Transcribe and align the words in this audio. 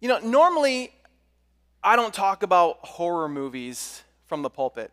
You 0.00 0.08
know, 0.08 0.18
normally 0.18 0.92
I 1.82 1.94
don't 1.94 2.14
talk 2.14 2.42
about 2.42 2.78
horror 2.80 3.28
movies 3.28 4.02
from 4.24 4.40
the 4.40 4.48
pulpit. 4.48 4.90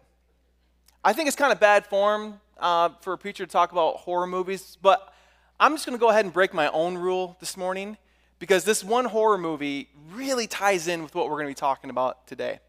I 1.02 1.14
think 1.14 1.28
it's 1.28 1.38
kind 1.38 1.54
of 1.54 1.62
bad 1.62 1.86
form 1.86 2.42
uh, 2.60 2.90
for 3.00 3.14
a 3.14 3.18
preacher 3.18 3.46
to 3.46 3.52
talk 3.52 3.72
about 3.72 3.96
horror 3.98 4.28
movies, 4.28 4.78
but 4.82 5.14
I'm 5.62 5.74
just 5.74 5.86
going 5.86 5.98
to 5.98 6.00
go 6.00 6.10
ahead 6.10 6.26
and 6.26 6.34
break 6.34 6.54
my 6.54 6.68
own 6.72 6.98
rule 6.98 7.38
this 7.40 7.56
morning 7.56 7.96
because 8.38 8.66
this 8.66 8.84
one 8.84 9.06
horror 9.06 9.38
movie 9.38 9.88
really 10.12 10.46
ties 10.46 10.90
in 10.90 11.04
with 11.04 11.16
what 11.16 11.28
we're 11.30 11.36
going 11.36 11.46
to 11.46 11.52
be 11.52 11.56
talking 11.56 11.90
about 11.90 12.28
today. 12.28 12.60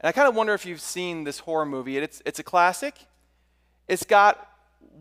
And 0.00 0.08
I 0.08 0.12
kind 0.12 0.28
of 0.28 0.34
wonder 0.34 0.52
if 0.52 0.66
you've 0.66 0.82
seen 0.82 1.24
this 1.24 1.38
horror 1.38 1.64
movie. 1.64 1.96
It's, 1.96 2.20
it's 2.26 2.38
a 2.38 2.44
classic. 2.44 2.94
It's 3.88 4.04
got 4.04 4.50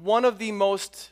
one 0.02 0.23
of 0.23 0.38
the 0.38 0.54
most 0.54 1.09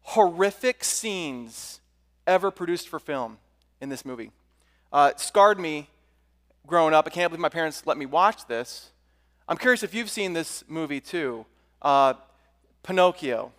horrific 0.00 0.82
scenes 0.82 1.80
ever 2.26 2.50
produced 2.50 2.88
for 2.88 2.98
film 2.98 3.38
in 3.80 3.88
this 3.88 4.04
movie. 4.04 4.32
Uh, 4.94 5.10
it 5.10 5.18
scarred 5.18 5.58
me 5.58 5.88
growing 6.68 6.94
up. 6.94 7.04
I 7.04 7.10
can't 7.10 7.28
believe 7.28 7.40
my 7.40 7.48
parents 7.48 7.84
let 7.84 7.98
me 7.98 8.06
watch 8.06 8.46
this. 8.46 8.92
I'm 9.48 9.56
curious 9.56 9.82
if 9.82 9.92
you've 9.92 10.08
seen 10.08 10.34
this 10.34 10.62
movie 10.68 11.00
too 11.00 11.44
uh, 11.82 12.14
Pinocchio. 12.84 13.50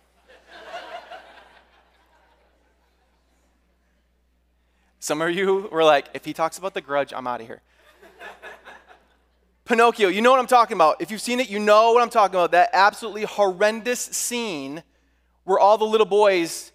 Some 4.98 5.20
of 5.20 5.30
you 5.30 5.68
were 5.70 5.84
like, 5.84 6.06
if 6.14 6.24
he 6.24 6.32
talks 6.32 6.56
about 6.56 6.72
the 6.72 6.80
grudge, 6.80 7.12
I'm 7.14 7.26
out 7.26 7.42
of 7.42 7.46
here. 7.46 7.60
Pinocchio, 9.66 10.08
you 10.08 10.22
know 10.22 10.30
what 10.30 10.40
I'm 10.40 10.46
talking 10.46 10.74
about. 10.74 11.02
If 11.02 11.10
you've 11.10 11.20
seen 11.20 11.38
it, 11.38 11.50
you 11.50 11.58
know 11.58 11.92
what 11.92 12.02
I'm 12.02 12.08
talking 12.08 12.34
about. 12.34 12.52
That 12.52 12.70
absolutely 12.72 13.24
horrendous 13.24 14.00
scene 14.00 14.82
where 15.44 15.58
all 15.58 15.76
the 15.76 15.84
little 15.84 16.06
boys 16.06 16.72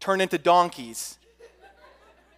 turn 0.00 0.20
into 0.20 0.38
donkeys. 0.38 1.18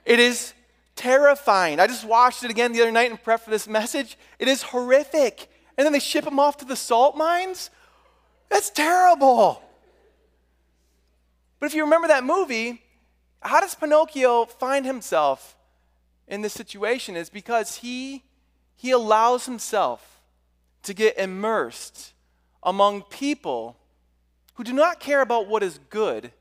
It 0.05 0.21
is 0.21 0.53
terrifying. 0.97 1.81
I 1.81 1.87
just 1.87 2.05
watched 2.05 2.45
it 2.45 2.51
again 2.51 2.73
the 2.73 2.81
other 2.83 2.93
night 2.93 3.11
in 3.11 3.17
prep 3.17 3.41
for 3.45 3.51
this 3.51 3.69
message. 3.69 4.17
It 4.39 4.49
is 4.49 4.63
horrific. 4.63 5.51
And 5.77 5.85
then 5.85 5.93
they 5.93 5.99
ship 5.99 6.25
them 6.25 6.39
off 6.39 6.59
to 6.59 6.65
the 6.65 6.77
salt 6.77 7.17
mines. 7.17 7.71
That's 8.49 8.71
terrible. 8.71 9.63
But 11.59 11.67
if 11.67 11.75
you 11.75 11.85
remember 11.85 12.09
that 12.09 12.25
movie, 12.25 12.83
how 13.41 13.61
does 13.61 13.75
Pinocchio 13.75 14.47
find 14.47 14.87
himself 14.87 15.57
in 16.29 16.43
this 16.43 16.53
situation? 16.53 17.17
Is 17.17 17.31
because 17.31 17.77
he 17.77 18.23
he 18.77 18.91
allows 18.91 19.47
himself 19.47 20.21
to 20.83 20.95
get 20.95 21.19
immersed 21.19 22.13
among 22.63 23.03
people 23.03 23.77
who 24.55 24.65
do 24.65 24.73
not 24.73 25.01
care 25.01 25.21
about 25.21 25.49
what 25.49 25.63
is 25.63 25.79
good. 25.91 26.33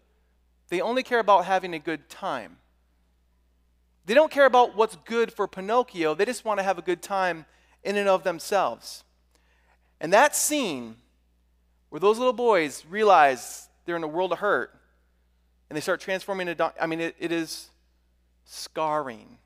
They 0.70 0.82
only 0.82 1.04
care 1.04 1.20
about 1.20 1.46
having 1.46 1.74
a 1.74 1.80
good 1.80 2.10
time. 2.10 2.58
They 4.06 4.14
don't 4.14 4.32
care 4.32 4.46
about 4.46 4.76
what's 4.76 4.98
good 5.06 5.32
for 5.32 5.48
Pinocchio, 5.48 6.14
they 6.14 6.26
just 6.26 6.46
want 6.46 6.60
to 6.60 6.64
have 6.64 6.78
a 6.78 6.82
good 6.82 7.02
time 7.02 7.46
in 7.84 7.98
and 7.98 8.10
of 8.10 8.24
themselves. 8.24 9.04
And 10.00 10.12
that 10.12 10.36
scene 10.36 10.98
where 11.90 12.00
those 12.00 12.18
little 12.18 12.34
boys 12.34 12.84
realize 12.90 13.70
they're 13.86 13.96
in 13.96 14.04
a 14.04 14.08
world 14.08 14.32
of 14.32 14.40
hurt 14.40 14.74
and 15.70 15.78
they 15.78 15.82
start 15.82 16.02
transforming 16.02 16.48
into, 16.48 16.74
I 16.80 16.88
mean, 16.88 17.00
it, 17.00 17.16
it 17.20 17.32
is 17.32 17.70
scarring. 18.46 19.38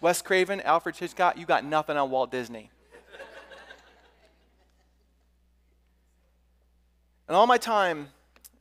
Wes 0.00 0.22
Craven, 0.22 0.60
Alfred 0.60 0.96
Hitchcock, 0.96 1.36
you 1.38 1.46
got 1.46 1.64
nothing 1.64 1.96
on 1.96 2.10
Walt 2.10 2.30
Disney. 2.30 2.70
and 7.28 7.36
all 7.36 7.46
my 7.46 7.58
time 7.58 8.08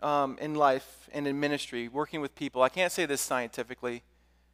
um, 0.02 0.38
in 0.42 0.55
life 0.55 1.09
and 1.14 1.27
in 1.27 1.39
ministry, 1.39 1.88
working 1.88 2.22
with 2.22 2.36
people, 2.36 2.61
I 2.61 2.70
can't 2.70 2.92
say 2.92 3.05
this 3.05 3.22
scientifically, 3.22 4.03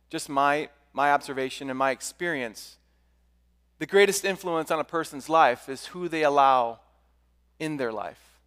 just 0.09 0.29
my, 0.29 0.69
my 0.93 1.11
observation 1.11 1.69
and 1.69 1.77
my 1.77 1.91
experience, 1.91 2.77
the 3.79 3.85
greatest 3.85 4.23
influence 4.23 4.71
on 4.71 4.79
a 4.79 4.83
person's 4.83 5.27
life 5.29 5.67
is 5.67 5.87
who 5.87 6.07
they 6.07 6.23
allow 6.23 6.79
in 7.59 7.77
their 7.77 7.91
life. 7.91 8.39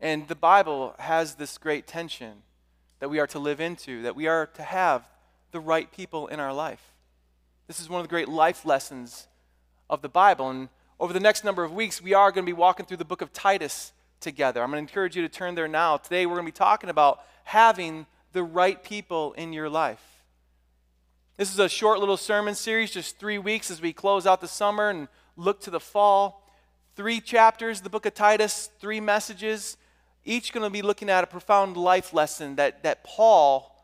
And 0.00 0.26
the 0.28 0.34
Bible 0.34 0.94
has 0.98 1.34
this 1.34 1.58
great 1.58 1.86
tension 1.86 2.42
that 3.00 3.10
we 3.10 3.18
are 3.18 3.26
to 3.28 3.38
live 3.38 3.60
into, 3.60 4.02
that 4.02 4.16
we 4.16 4.26
are 4.26 4.46
to 4.46 4.62
have 4.62 5.08
the 5.52 5.60
right 5.60 5.90
people 5.90 6.26
in 6.28 6.40
our 6.40 6.52
life. 6.52 6.82
This 7.66 7.80
is 7.80 7.88
one 7.88 8.00
of 8.00 8.06
the 8.06 8.10
great 8.10 8.28
life 8.28 8.64
lessons 8.64 9.28
of 9.88 10.02
the 10.02 10.08
Bible. 10.08 10.50
And 10.50 10.68
over 10.98 11.12
the 11.12 11.20
next 11.20 11.44
number 11.44 11.64
of 11.64 11.72
weeks, 11.72 12.02
we 12.02 12.14
are 12.14 12.30
going 12.32 12.44
to 12.44 12.50
be 12.50 12.56
walking 12.56 12.86
through 12.86 12.96
the 12.96 13.04
book 13.04 13.22
of 13.22 13.32
Titus 13.32 13.92
together. 14.20 14.62
I'm 14.62 14.70
going 14.70 14.84
to 14.84 14.90
encourage 14.90 15.16
you 15.16 15.22
to 15.22 15.28
turn 15.28 15.54
there 15.54 15.68
now. 15.68 15.96
Today, 15.96 16.26
we're 16.26 16.34
going 16.34 16.46
to 16.46 16.52
be 16.52 16.56
talking 16.56 16.90
about 16.90 17.20
having 17.44 18.06
the 18.32 18.42
right 18.42 18.82
people 18.82 19.32
in 19.34 19.52
your 19.52 19.68
life. 19.68 20.02
This 21.36 21.52
is 21.52 21.58
a 21.58 21.68
short 21.68 22.00
little 22.00 22.16
sermon 22.16 22.54
series, 22.54 22.90
just 22.90 23.18
three 23.18 23.38
weeks 23.38 23.70
as 23.70 23.80
we 23.80 23.92
close 23.92 24.26
out 24.26 24.40
the 24.40 24.48
summer 24.48 24.90
and 24.90 25.08
look 25.36 25.60
to 25.62 25.70
the 25.70 25.80
fall. 25.80 26.46
Three 26.96 27.20
chapters, 27.20 27.80
the 27.80 27.88
book 27.88 28.04
of 28.04 28.14
Titus, 28.14 28.68
three 28.78 29.00
messages, 29.00 29.76
each 30.24 30.52
going 30.52 30.64
to 30.64 30.70
be 30.70 30.82
looking 30.82 31.08
at 31.08 31.24
a 31.24 31.26
profound 31.26 31.76
life 31.76 32.12
lesson 32.12 32.56
that, 32.56 32.82
that 32.82 33.04
Paul, 33.04 33.74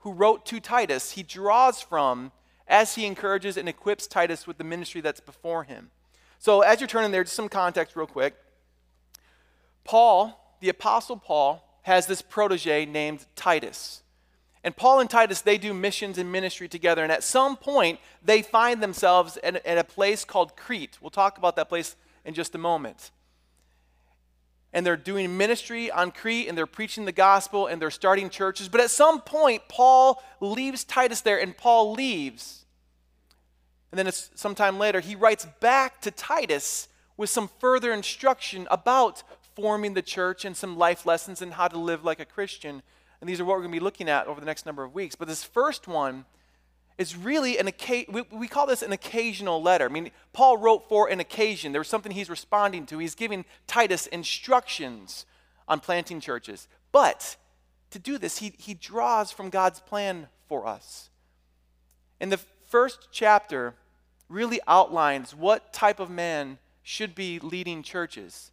who 0.00 0.12
wrote 0.12 0.46
to 0.46 0.58
Titus, 0.58 1.12
he 1.12 1.22
draws 1.22 1.82
from 1.82 2.32
as 2.66 2.94
he 2.94 3.04
encourages 3.04 3.56
and 3.56 3.68
equips 3.68 4.06
Titus 4.06 4.46
with 4.46 4.56
the 4.56 4.64
ministry 4.64 5.00
that's 5.00 5.20
before 5.20 5.64
him. 5.64 5.90
So, 6.38 6.62
as 6.62 6.80
you're 6.80 6.88
turning 6.88 7.12
there, 7.12 7.22
just 7.22 7.36
some 7.36 7.48
context, 7.48 7.94
real 7.94 8.06
quick. 8.06 8.34
Paul, 9.84 10.56
the 10.60 10.70
Apostle 10.70 11.16
Paul, 11.16 11.71
has 11.82 12.06
this 12.06 12.22
protege 12.22 12.86
named 12.86 13.26
Titus. 13.36 14.02
And 14.64 14.76
Paul 14.76 15.00
and 15.00 15.10
Titus, 15.10 15.40
they 15.40 15.58
do 15.58 15.74
missions 15.74 16.18
and 16.18 16.30
ministry 16.30 16.68
together. 16.68 17.02
And 17.02 17.10
at 17.10 17.24
some 17.24 17.56
point, 17.56 17.98
they 18.22 18.42
find 18.42 18.82
themselves 18.82 19.36
at, 19.42 19.64
at 19.66 19.78
a 19.78 19.84
place 19.84 20.24
called 20.24 20.56
Crete. 20.56 20.98
We'll 21.00 21.10
talk 21.10 21.38
about 21.38 21.56
that 21.56 21.68
place 21.68 21.96
in 22.24 22.34
just 22.34 22.54
a 22.54 22.58
moment. 22.58 23.10
And 24.72 24.86
they're 24.86 24.96
doing 24.96 25.36
ministry 25.36 25.90
on 25.90 26.12
Crete 26.12 26.48
and 26.48 26.56
they're 26.56 26.66
preaching 26.66 27.04
the 27.04 27.12
gospel 27.12 27.66
and 27.66 27.82
they're 27.82 27.90
starting 27.90 28.30
churches. 28.30 28.68
But 28.68 28.80
at 28.80 28.90
some 28.90 29.20
point, 29.20 29.62
Paul 29.68 30.22
leaves 30.40 30.84
Titus 30.84 31.20
there 31.20 31.40
and 31.40 31.56
Paul 31.56 31.92
leaves. 31.92 32.64
And 33.90 33.98
then 33.98 34.10
sometime 34.12 34.78
later, 34.78 35.00
he 35.00 35.14
writes 35.14 35.46
back 35.60 36.00
to 36.02 36.10
Titus 36.10 36.88
with 37.16 37.28
some 37.28 37.50
further 37.58 37.92
instruction 37.92 38.66
about 38.70 39.22
forming 39.54 39.94
the 39.94 40.02
church 40.02 40.44
and 40.44 40.56
some 40.56 40.76
life 40.76 41.06
lessons 41.06 41.42
and 41.42 41.54
how 41.54 41.68
to 41.68 41.78
live 41.78 42.04
like 42.04 42.20
a 42.20 42.24
Christian. 42.24 42.82
And 43.20 43.28
these 43.28 43.40
are 43.40 43.44
what 43.44 43.52
we're 43.52 43.62
going 43.62 43.72
to 43.72 43.78
be 43.78 43.84
looking 43.84 44.08
at 44.08 44.26
over 44.26 44.40
the 44.40 44.46
next 44.46 44.66
number 44.66 44.82
of 44.82 44.94
weeks. 44.94 45.14
But 45.14 45.28
this 45.28 45.44
first 45.44 45.86
one 45.86 46.24
is 46.98 47.16
really 47.16 47.58
an 47.58 47.66
occasion, 47.66 48.24
we, 48.32 48.48
call 48.48 48.66
this 48.66 48.82
an 48.82 48.92
occasional 48.92 49.62
letter. 49.62 49.86
I 49.86 49.88
mean, 49.88 50.10
Paul 50.32 50.58
wrote 50.58 50.88
for 50.88 51.08
an 51.08 51.20
occasion. 51.20 51.72
There 51.72 51.80
was 51.80 51.88
something 51.88 52.12
he's 52.12 52.30
responding 52.30 52.86
to. 52.86 52.98
He's 52.98 53.14
giving 53.14 53.44
Titus 53.66 54.06
instructions 54.06 55.26
on 55.68 55.80
planting 55.80 56.20
churches. 56.20 56.68
But 56.90 57.36
to 57.90 57.98
do 57.98 58.18
this, 58.18 58.38
he, 58.38 58.52
he 58.58 58.74
draws 58.74 59.30
from 59.32 59.50
God's 59.50 59.80
plan 59.80 60.28
for 60.48 60.66
us. 60.66 61.10
And 62.20 62.30
the 62.30 62.40
first 62.66 63.08
chapter 63.10 63.74
really 64.28 64.60
outlines 64.66 65.34
what 65.34 65.72
type 65.72 66.00
of 66.00 66.10
man 66.10 66.58
should 66.82 67.14
be 67.14 67.38
leading 67.38 67.82
churches. 67.82 68.50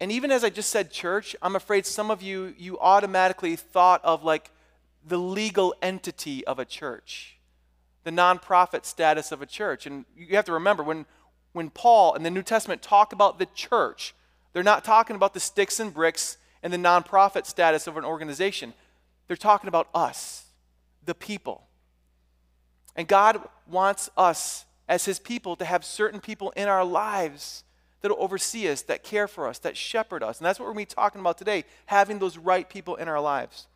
And 0.00 0.10
even 0.10 0.30
as 0.30 0.42
I 0.42 0.50
just 0.50 0.70
said 0.70 0.90
church, 0.90 1.36
I'm 1.42 1.54
afraid 1.54 1.84
some 1.84 2.10
of 2.10 2.22
you, 2.22 2.54
you 2.56 2.78
automatically 2.78 3.54
thought 3.54 4.02
of 4.02 4.24
like 4.24 4.50
the 5.06 5.18
legal 5.18 5.74
entity 5.82 6.44
of 6.46 6.58
a 6.58 6.64
church, 6.64 7.36
the 8.04 8.10
nonprofit 8.10 8.86
status 8.86 9.30
of 9.30 9.42
a 9.42 9.46
church. 9.46 9.86
And 9.86 10.06
you 10.16 10.36
have 10.36 10.46
to 10.46 10.52
remember 10.52 10.82
when, 10.82 11.04
when 11.52 11.68
Paul 11.68 12.14
and 12.14 12.24
the 12.24 12.30
New 12.30 12.42
Testament 12.42 12.80
talk 12.80 13.12
about 13.12 13.38
the 13.38 13.46
church, 13.54 14.14
they're 14.52 14.62
not 14.62 14.84
talking 14.84 15.16
about 15.16 15.34
the 15.34 15.40
sticks 15.40 15.78
and 15.78 15.92
bricks 15.92 16.38
and 16.62 16.72
the 16.72 16.78
nonprofit 16.78 17.44
status 17.44 17.86
of 17.86 17.98
an 17.98 18.04
organization. 18.04 18.72
They're 19.28 19.36
talking 19.36 19.68
about 19.68 19.88
us, 19.94 20.46
the 21.04 21.14
people. 21.14 21.66
And 22.96 23.06
God 23.06 23.40
wants 23.68 24.10
us 24.16 24.64
as 24.88 25.04
His 25.04 25.18
people 25.18 25.56
to 25.56 25.64
have 25.64 25.84
certain 25.84 26.20
people 26.20 26.50
in 26.56 26.68
our 26.68 26.84
lives 26.84 27.64
that'll 28.00 28.20
oversee 28.22 28.68
us, 28.68 28.82
that 28.82 29.02
care 29.02 29.28
for 29.28 29.46
us, 29.46 29.58
that 29.58 29.76
shepherd 29.76 30.22
us. 30.22 30.38
And 30.38 30.46
that's 30.46 30.58
what 30.58 30.66
we're 30.66 30.74
going 30.74 30.86
to 30.86 30.90
be 30.90 30.94
talking 30.94 31.20
about 31.20 31.38
today 31.38 31.64
having 31.86 32.18
those 32.18 32.38
right 32.38 32.68
people 32.68 32.96
in 32.96 33.08
our 33.08 33.20
lives. 33.20 33.66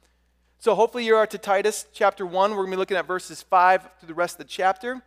So 0.58 0.74
hopefully 0.74 1.04
you 1.04 1.14
are 1.16 1.26
to 1.26 1.38
Titus 1.38 1.86
chapter 1.92 2.24
1. 2.24 2.50
We're 2.50 2.56
going 2.56 2.70
to 2.70 2.76
be 2.76 2.78
looking 2.78 2.96
at 2.96 3.06
verses 3.06 3.42
5 3.42 3.88
through 4.00 4.06
the 4.06 4.14
rest 4.14 4.34
of 4.34 4.38
the 4.38 4.44
chapter. 4.44 5.02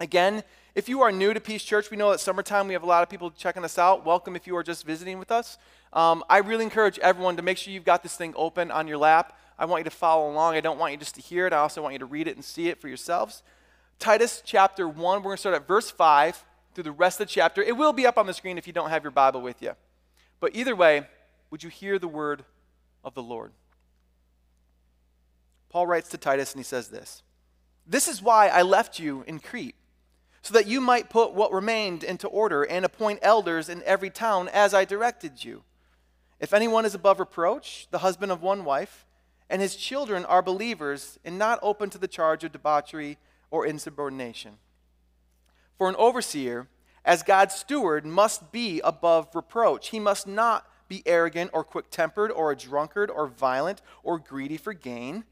Again, 0.00 0.42
if 0.74 0.88
you 0.88 1.02
are 1.02 1.12
new 1.12 1.32
to 1.32 1.40
Peace 1.40 1.62
Church, 1.62 1.90
we 1.90 1.96
know 1.96 2.10
that 2.10 2.18
summertime 2.18 2.66
we 2.66 2.72
have 2.72 2.82
a 2.82 2.86
lot 2.86 3.02
of 3.02 3.08
people 3.08 3.30
checking 3.30 3.62
us 3.62 3.78
out. 3.78 4.04
Welcome 4.04 4.34
if 4.34 4.46
you 4.46 4.56
are 4.56 4.62
just 4.62 4.84
visiting 4.84 5.18
with 5.18 5.30
us. 5.30 5.58
Um, 5.92 6.24
I 6.28 6.38
really 6.38 6.64
encourage 6.64 6.98
everyone 6.98 7.36
to 7.36 7.42
make 7.42 7.58
sure 7.58 7.72
you've 7.72 7.84
got 7.84 8.02
this 8.02 8.16
thing 8.16 8.32
open 8.36 8.70
on 8.70 8.88
your 8.88 8.96
lap. 8.96 9.38
I 9.58 9.66
want 9.66 9.80
you 9.80 9.84
to 9.84 9.90
follow 9.90 10.30
along. 10.30 10.54
I 10.54 10.60
don't 10.60 10.78
want 10.78 10.92
you 10.92 10.98
just 10.98 11.14
to 11.14 11.20
hear 11.20 11.46
it. 11.46 11.52
I 11.52 11.58
also 11.58 11.82
want 11.82 11.92
you 11.92 11.98
to 12.00 12.06
read 12.06 12.26
it 12.26 12.34
and 12.34 12.44
see 12.44 12.68
it 12.68 12.80
for 12.80 12.88
yourselves. 12.88 13.42
Titus 13.98 14.42
chapter 14.44 14.88
1, 14.88 15.18
we're 15.18 15.22
going 15.22 15.36
to 15.36 15.40
start 15.40 15.54
at 15.54 15.68
verse 15.68 15.90
5 15.90 16.44
through 16.74 16.84
the 16.84 16.92
rest 16.92 17.20
of 17.20 17.28
the 17.28 17.32
chapter. 17.32 17.62
It 17.62 17.76
will 17.76 17.92
be 17.92 18.06
up 18.06 18.18
on 18.18 18.26
the 18.26 18.34
screen 18.34 18.58
if 18.58 18.66
you 18.66 18.72
don't 18.72 18.90
have 18.90 19.04
your 19.04 19.10
Bible 19.10 19.40
with 19.40 19.62
you. 19.62 19.72
But 20.40 20.54
either 20.54 20.74
way, 20.74 21.06
would 21.50 21.62
you 21.62 21.70
hear 21.70 21.98
the 21.98 22.08
word 22.08 22.44
of 23.04 23.14
the 23.14 23.22
Lord? 23.22 23.52
Paul 25.68 25.86
writes 25.86 26.08
to 26.10 26.18
Titus 26.18 26.52
and 26.52 26.60
he 26.60 26.64
says 26.64 26.88
this 26.88 27.22
This 27.86 28.08
is 28.08 28.22
why 28.22 28.48
I 28.48 28.62
left 28.62 28.98
you 28.98 29.24
in 29.26 29.38
Crete, 29.38 29.76
so 30.42 30.54
that 30.54 30.66
you 30.66 30.80
might 30.80 31.10
put 31.10 31.32
what 31.32 31.52
remained 31.52 32.04
into 32.04 32.28
order 32.28 32.62
and 32.62 32.84
appoint 32.84 33.20
elders 33.22 33.68
in 33.68 33.82
every 33.84 34.10
town 34.10 34.48
as 34.48 34.74
I 34.74 34.84
directed 34.84 35.44
you. 35.44 35.62
If 36.40 36.52
anyone 36.52 36.84
is 36.84 36.94
above 36.94 37.20
reproach, 37.20 37.86
the 37.90 37.98
husband 37.98 38.32
of 38.32 38.42
one 38.42 38.64
wife, 38.64 39.06
and 39.48 39.62
his 39.62 39.76
children 39.76 40.24
are 40.24 40.42
believers 40.42 41.18
and 41.24 41.38
not 41.38 41.58
open 41.62 41.88
to 41.90 41.98
the 41.98 42.08
charge 42.08 42.42
of 42.42 42.52
debauchery 42.52 43.18
or 43.50 43.64
insubordination. 43.64 44.58
For 45.78 45.88
an 45.88 45.96
overseer, 45.96 46.68
as 47.04 47.22
God's 47.22 47.54
steward, 47.54 48.06
must 48.06 48.52
be 48.52 48.80
above 48.82 49.34
reproach. 49.34 49.88
He 49.88 49.98
must 49.98 50.26
not 50.26 50.66
be 50.88 51.02
arrogant 51.06 51.50
or 51.52 51.64
quick 51.64 51.90
tempered 51.90 52.30
or 52.30 52.52
a 52.52 52.56
drunkard 52.56 53.10
or 53.10 53.26
violent 53.26 53.80
or 54.02 54.18
greedy 54.18 54.56
for 54.56 54.72
gain, 54.74 55.24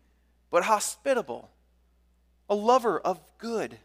but 0.50 0.64
hospitable, 0.64 1.50
a 2.48 2.54
lover 2.54 2.98
of 2.98 3.20
good, 3.38 3.78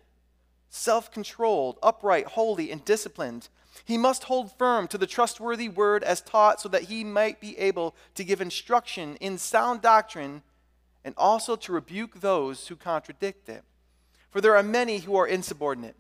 self 0.70 1.12
controlled, 1.12 1.78
upright, 1.84 2.28
holy, 2.28 2.72
and 2.72 2.84
disciplined. 2.86 3.50
He 3.84 3.98
must 3.98 4.24
hold 4.24 4.58
firm 4.58 4.88
to 4.88 4.98
the 4.98 5.06
trustworthy 5.06 5.68
word 5.68 6.04
as 6.04 6.22
taught 6.22 6.62
so 6.62 6.70
that 6.70 6.84
he 6.84 7.04
might 7.04 7.42
be 7.42 7.58
able 7.60 7.94
to 8.16 8.24
give 8.24 8.40
instruction 8.40 9.18
in 9.18 9.38
sound 9.38 9.82
doctrine 9.82 10.44
and 11.04 11.14
also 11.18 11.56
to 11.58 11.74
rebuke 11.74 12.22
those 12.22 12.68
who 12.68 12.76
contradict 12.76 13.50
it. 13.50 13.64
For 14.32 14.42
there 14.42 14.56
are 14.56 14.64
many 14.64 15.00
who 15.00 15.16
are 15.16 15.28
insubordinate, 15.28 15.96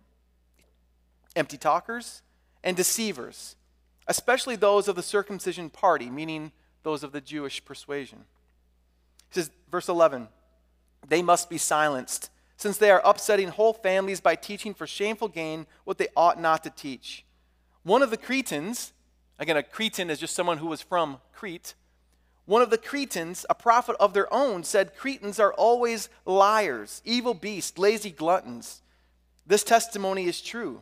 empty 1.35 1.57
talkers, 1.57 2.21
and 2.63 2.75
deceivers 2.75 3.55
especially 4.07 4.55
those 4.55 4.87
of 4.87 4.95
the 4.95 5.03
circumcision 5.03 5.69
party, 5.69 6.09
meaning 6.09 6.51
those 6.83 7.03
of 7.03 7.11
the 7.11 7.21
Jewish 7.21 7.63
persuasion. 7.63 8.25
He 9.29 9.41
says, 9.41 9.51
verse 9.71 9.89
11, 9.89 10.27
they 11.07 11.21
must 11.21 11.49
be 11.49 11.57
silenced, 11.57 12.29
since 12.57 12.77
they 12.77 12.91
are 12.91 13.01
upsetting 13.03 13.49
whole 13.49 13.73
families 13.73 14.21
by 14.21 14.35
teaching 14.35 14.73
for 14.73 14.87
shameful 14.87 15.27
gain 15.27 15.65
what 15.83 15.97
they 15.97 16.07
ought 16.15 16.39
not 16.39 16.63
to 16.63 16.69
teach. 16.69 17.25
One 17.83 18.01
of 18.01 18.11
the 18.11 18.17
Cretans, 18.17 18.93
again, 19.39 19.57
a 19.57 19.63
Cretan 19.63 20.09
is 20.09 20.19
just 20.19 20.35
someone 20.35 20.59
who 20.59 20.67
was 20.67 20.81
from 20.81 21.19
Crete. 21.33 21.73
One 22.45 22.61
of 22.61 22.69
the 22.69 22.77
Cretans, 22.77 23.45
a 23.49 23.55
prophet 23.55 23.95
of 23.99 24.13
their 24.13 24.31
own, 24.33 24.63
said 24.63 24.95
Cretans 24.95 25.39
are 25.39 25.53
always 25.53 26.09
liars, 26.25 27.01
evil 27.03 27.33
beasts, 27.33 27.77
lazy 27.77 28.11
gluttons. 28.11 28.81
This 29.47 29.63
testimony 29.63 30.25
is 30.25 30.41
true. 30.41 30.81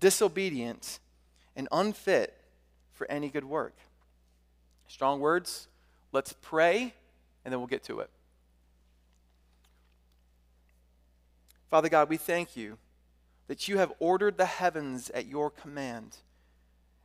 disobedient, 0.00 1.00
and 1.54 1.68
unfit 1.72 2.34
for 2.92 3.10
any 3.10 3.28
good 3.28 3.44
work. 3.44 3.74
Strong 4.88 5.20
words. 5.20 5.68
Let's 6.12 6.32
pray, 6.32 6.94
and 7.44 7.52
then 7.52 7.60
we'll 7.60 7.66
get 7.66 7.84
to 7.84 8.00
it. 8.00 8.10
Father 11.68 11.88
God, 11.88 12.08
we 12.08 12.16
thank 12.16 12.56
you 12.56 12.78
that 13.48 13.68
you 13.68 13.78
have 13.78 13.92
ordered 13.98 14.36
the 14.36 14.46
heavens 14.46 15.10
at 15.10 15.26
your 15.26 15.50
command. 15.50 16.18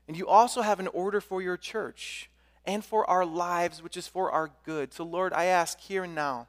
And 0.07 0.17
you 0.17 0.27
also 0.27 0.61
have 0.61 0.79
an 0.79 0.87
order 0.87 1.21
for 1.21 1.41
your 1.41 1.57
church 1.57 2.29
and 2.65 2.83
for 2.83 3.09
our 3.09 3.25
lives, 3.25 3.81
which 3.81 3.97
is 3.97 4.07
for 4.07 4.31
our 4.31 4.51
good. 4.65 4.93
So, 4.93 5.03
Lord, 5.03 5.33
I 5.33 5.45
ask 5.45 5.79
here 5.79 6.03
and 6.03 6.15
now 6.15 6.47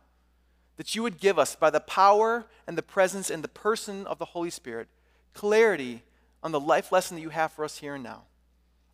that 0.76 0.94
you 0.94 1.02
would 1.02 1.20
give 1.20 1.38
us, 1.38 1.54
by 1.54 1.70
the 1.70 1.80
power 1.80 2.46
and 2.66 2.76
the 2.76 2.82
presence 2.82 3.30
and 3.30 3.44
the 3.44 3.48
person 3.48 4.06
of 4.06 4.18
the 4.18 4.26
Holy 4.26 4.50
Spirit, 4.50 4.88
clarity 5.34 6.02
on 6.42 6.52
the 6.52 6.60
life 6.60 6.92
lesson 6.92 7.16
that 7.16 7.22
you 7.22 7.30
have 7.30 7.52
for 7.52 7.64
us 7.64 7.78
here 7.78 7.94
and 7.94 8.04
now. 8.04 8.22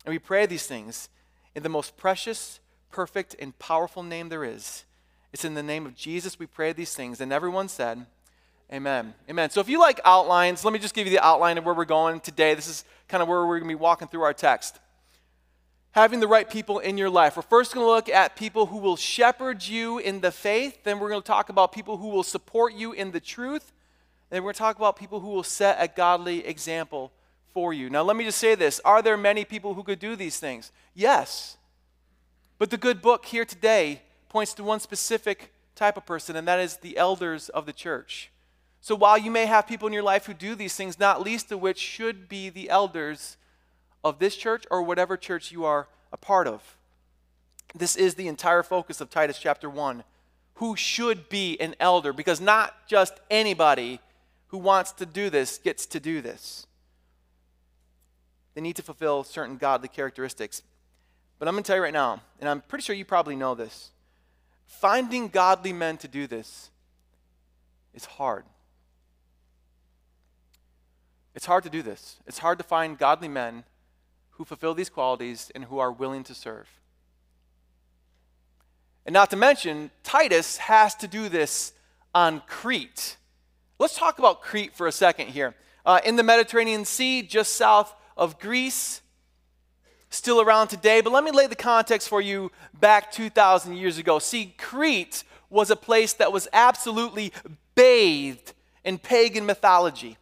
And 0.05 0.13
we 0.13 0.19
pray 0.19 0.45
these 0.45 0.67
things 0.67 1.09
in 1.55 1.63
the 1.63 1.69
most 1.69 1.97
precious, 1.97 2.59
perfect, 2.91 3.35
and 3.39 3.57
powerful 3.59 4.03
name 4.03 4.29
there 4.29 4.43
is. 4.43 4.85
It's 5.33 5.45
in 5.45 5.53
the 5.53 5.63
name 5.63 5.85
of 5.85 5.95
Jesus 5.95 6.39
we 6.39 6.45
pray 6.45 6.73
these 6.73 6.93
things. 6.93 7.21
And 7.21 7.31
everyone 7.31 7.67
said, 7.67 8.05
Amen. 8.71 9.15
Amen. 9.27 9.49
So 9.49 9.61
if 9.61 9.69
you 9.69 9.79
like 9.79 9.99
outlines, 10.05 10.63
let 10.63 10.71
me 10.71 10.79
just 10.79 10.93
give 10.93 11.07
you 11.07 11.11
the 11.11 11.25
outline 11.25 11.57
of 11.57 11.65
where 11.65 11.73
we're 11.73 11.85
going 11.85 12.19
today. 12.19 12.53
This 12.53 12.67
is 12.67 12.85
kind 13.07 13.23
of 13.23 13.27
where 13.27 13.39
we're 13.39 13.57
going 13.59 13.69
to 13.69 13.75
be 13.75 13.81
walking 13.81 14.07
through 14.07 14.21
our 14.21 14.33
text. 14.33 14.79
Having 15.93 16.19
the 16.19 16.27
right 16.27 16.47
people 16.47 16.77
in 16.77 16.95
your 16.95 17.09
life. 17.09 17.35
We're 17.35 17.41
first 17.41 17.73
going 17.73 17.83
to 17.83 17.89
look 17.89 18.09
at 18.09 18.35
people 18.35 18.67
who 18.67 18.77
will 18.77 18.95
shepherd 18.95 19.65
you 19.65 19.97
in 19.97 20.21
the 20.21 20.31
faith. 20.31 20.83
Then 20.83 20.99
we're 20.99 21.09
going 21.09 21.23
to 21.23 21.27
talk 21.27 21.49
about 21.49 21.71
people 21.71 21.97
who 21.97 22.09
will 22.09 22.21
support 22.21 22.75
you 22.75 22.93
in 22.93 23.09
the 23.09 23.19
truth. 23.19 23.71
Then 24.29 24.43
we're 24.43 24.53
going 24.53 24.53
to 24.53 24.59
talk 24.59 24.77
about 24.77 24.97
people 24.97 25.19
who 25.19 25.29
will 25.29 25.41
set 25.41 25.77
a 25.79 25.87
godly 25.87 26.45
example 26.45 27.11
for 27.53 27.73
you. 27.73 27.89
Now, 27.89 28.03
let 28.03 28.15
me 28.15 28.23
just 28.23 28.37
say 28.37 28.55
this 28.55 28.79
Are 28.85 29.01
there 29.01 29.17
many 29.17 29.45
people 29.45 29.73
who 29.73 29.83
could 29.83 29.99
do 29.99 30.15
these 30.15 30.39
things? 30.39 30.71
Yes. 30.93 31.57
But 32.57 32.69
the 32.69 32.77
good 32.77 33.01
book 33.01 33.25
here 33.25 33.45
today 33.45 34.01
points 34.27 34.53
to 34.55 34.63
one 34.63 34.79
specific 34.79 35.53
type 35.75 35.97
of 35.97 36.05
person, 36.05 36.35
and 36.35 36.47
that 36.47 36.59
is 36.59 36.77
the 36.77 36.97
elders 36.97 37.49
of 37.49 37.65
the 37.65 37.73
church. 37.73 38.31
So 38.81 38.95
while 38.95 39.17
you 39.17 39.31
may 39.31 39.45
have 39.45 39.67
people 39.67 39.87
in 39.87 39.93
your 39.93 40.03
life 40.03 40.25
who 40.25 40.33
do 40.33 40.55
these 40.55 40.75
things, 40.75 40.99
not 40.99 41.21
least 41.21 41.51
of 41.51 41.61
which 41.61 41.77
should 41.77 42.29
be 42.29 42.49
the 42.49 42.69
elders 42.69 43.37
of 44.03 44.19
this 44.19 44.35
church 44.35 44.65
or 44.69 44.81
whatever 44.83 45.17
church 45.17 45.51
you 45.51 45.65
are 45.65 45.87
a 46.11 46.17
part 46.17 46.47
of, 46.47 46.77
this 47.75 47.95
is 47.95 48.15
the 48.15 48.27
entire 48.27 48.63
focus 48.63 48.99
of 48.99 49.09
Titus 49.09 49.37
chapter 49.39 49.69
1. 49.69 50.03
Who 50.55 50.75
should 50.75 51.29
be 51.29 51.59
an 51.61 51.75
elder? 51.79 52.11
Because 52.13 52.41
not 52.41 52.87
just 52.87 53.13
anybody 53.29 53.99
who 54.47 54.57
wants 54.57 54.91
to 54.93 55.05
do 55.05 55.29
this 55.29 55.57
gets 55.57 55.85
to 55.87 55.99
do 55.99 56.21
this. 56.21 56.65
They 58.53 58.61
need 58.61 58.75
to 58.77 58.81
fulfill 58.81 59.23
certain 59.23 59.57
godly 59.57 59.87
characteristics. 59.87 60.63
But 61.37 61.47
I'm 61.47 61.53
going 61.53 61.63
to 61.63 61.67
tell 61.67 61.77
you 61.77 61.83
right 61.83 61.93
now, 61.93 62.21
and 62.39 62.49
I'm 62.49 62.61
pretty 62.61 62.83
sure 62.83 62.95
you 62.95 63.05
probably 63.05 63.35
know 63.35 63.55
this 63.55 63.91
finding 64.65 65.27
godly 65.29 65.73
men 65.73 65.97
to 65.97 66.07
do 66.07 66.27
this 66.27 66.69
is 67.93 68.05
hard. 68.05 68.45
It's 71.33 71.45
hard 71.45 71.63
to 71.63 71.69
do 71.69 71.81
this. 71.81 72.17
It's 72.27 72.37
hard 72.37 72.59
to 72.59 72.63
find 72.63 72.97
godly 72.97 73.27
men 73.27 73.63
who 74.31 74.45
fulfill 74.45 74.73
these 74.73 74.89
qualities 74.89 75.51
and 75.55 75.65
who 75.65 75.79
are 75.79 75.91
willing 75.91 76.23
to 76.25 76.35
serve. 76.35 76.67
And 79.05 79.13
not 79.13 79.29
to 79.31 79.37
mention, 79.37 79.89
Titus 80.03 80.57
has 80.57 80.93
to 80.95 81.07
do 81.07 81.29
this 81.29 81.73
on 82.13 82.41
Crete. 82.45 83.17
Let's 83.79 83.97
talk 83.97 84.19
about 84.19 84.41
Crete 84.41 84.75
for 84.75 84.87
a 84.87 84.91
second 84.91 85.29
here. 85.29 85.55
Uh, 85.85 85.99
in 86.05 86.15
the 86.15 86.23
Mediterranean 86.23 86.85
Sea, 86.85 87.21
just 87.21 87.55
south 87.55 87.93
of 88.19 88.37
Greece, 88.37 89.01
still 90.09 90.41
around 90.41 90.67
today. 90.67 91.01
But 91.01 91.13
let 91.13 91.23
me 91.23 91.31
lay 91.31 91.47
the 91.47 91.55
context 91.55 92.09
for 92.09 92.21
you 92.21 92.51
back 92.79 93.11
2,000 93.11 93.75
years 93.75 93.97
ago. 93.97 94.19
See, 94.19 94.53
Crete 94.57 95.23
was 95.49 95.71
a 95.71 95.75
place 95.75 96.13
that 96.13 96.31
was 96.31 96.47
absolutely 96.53 97.31
bathed 97.73 98.53
in 98.83 98.97
pagan 98.97 99.45
mythology. 99.45 100.17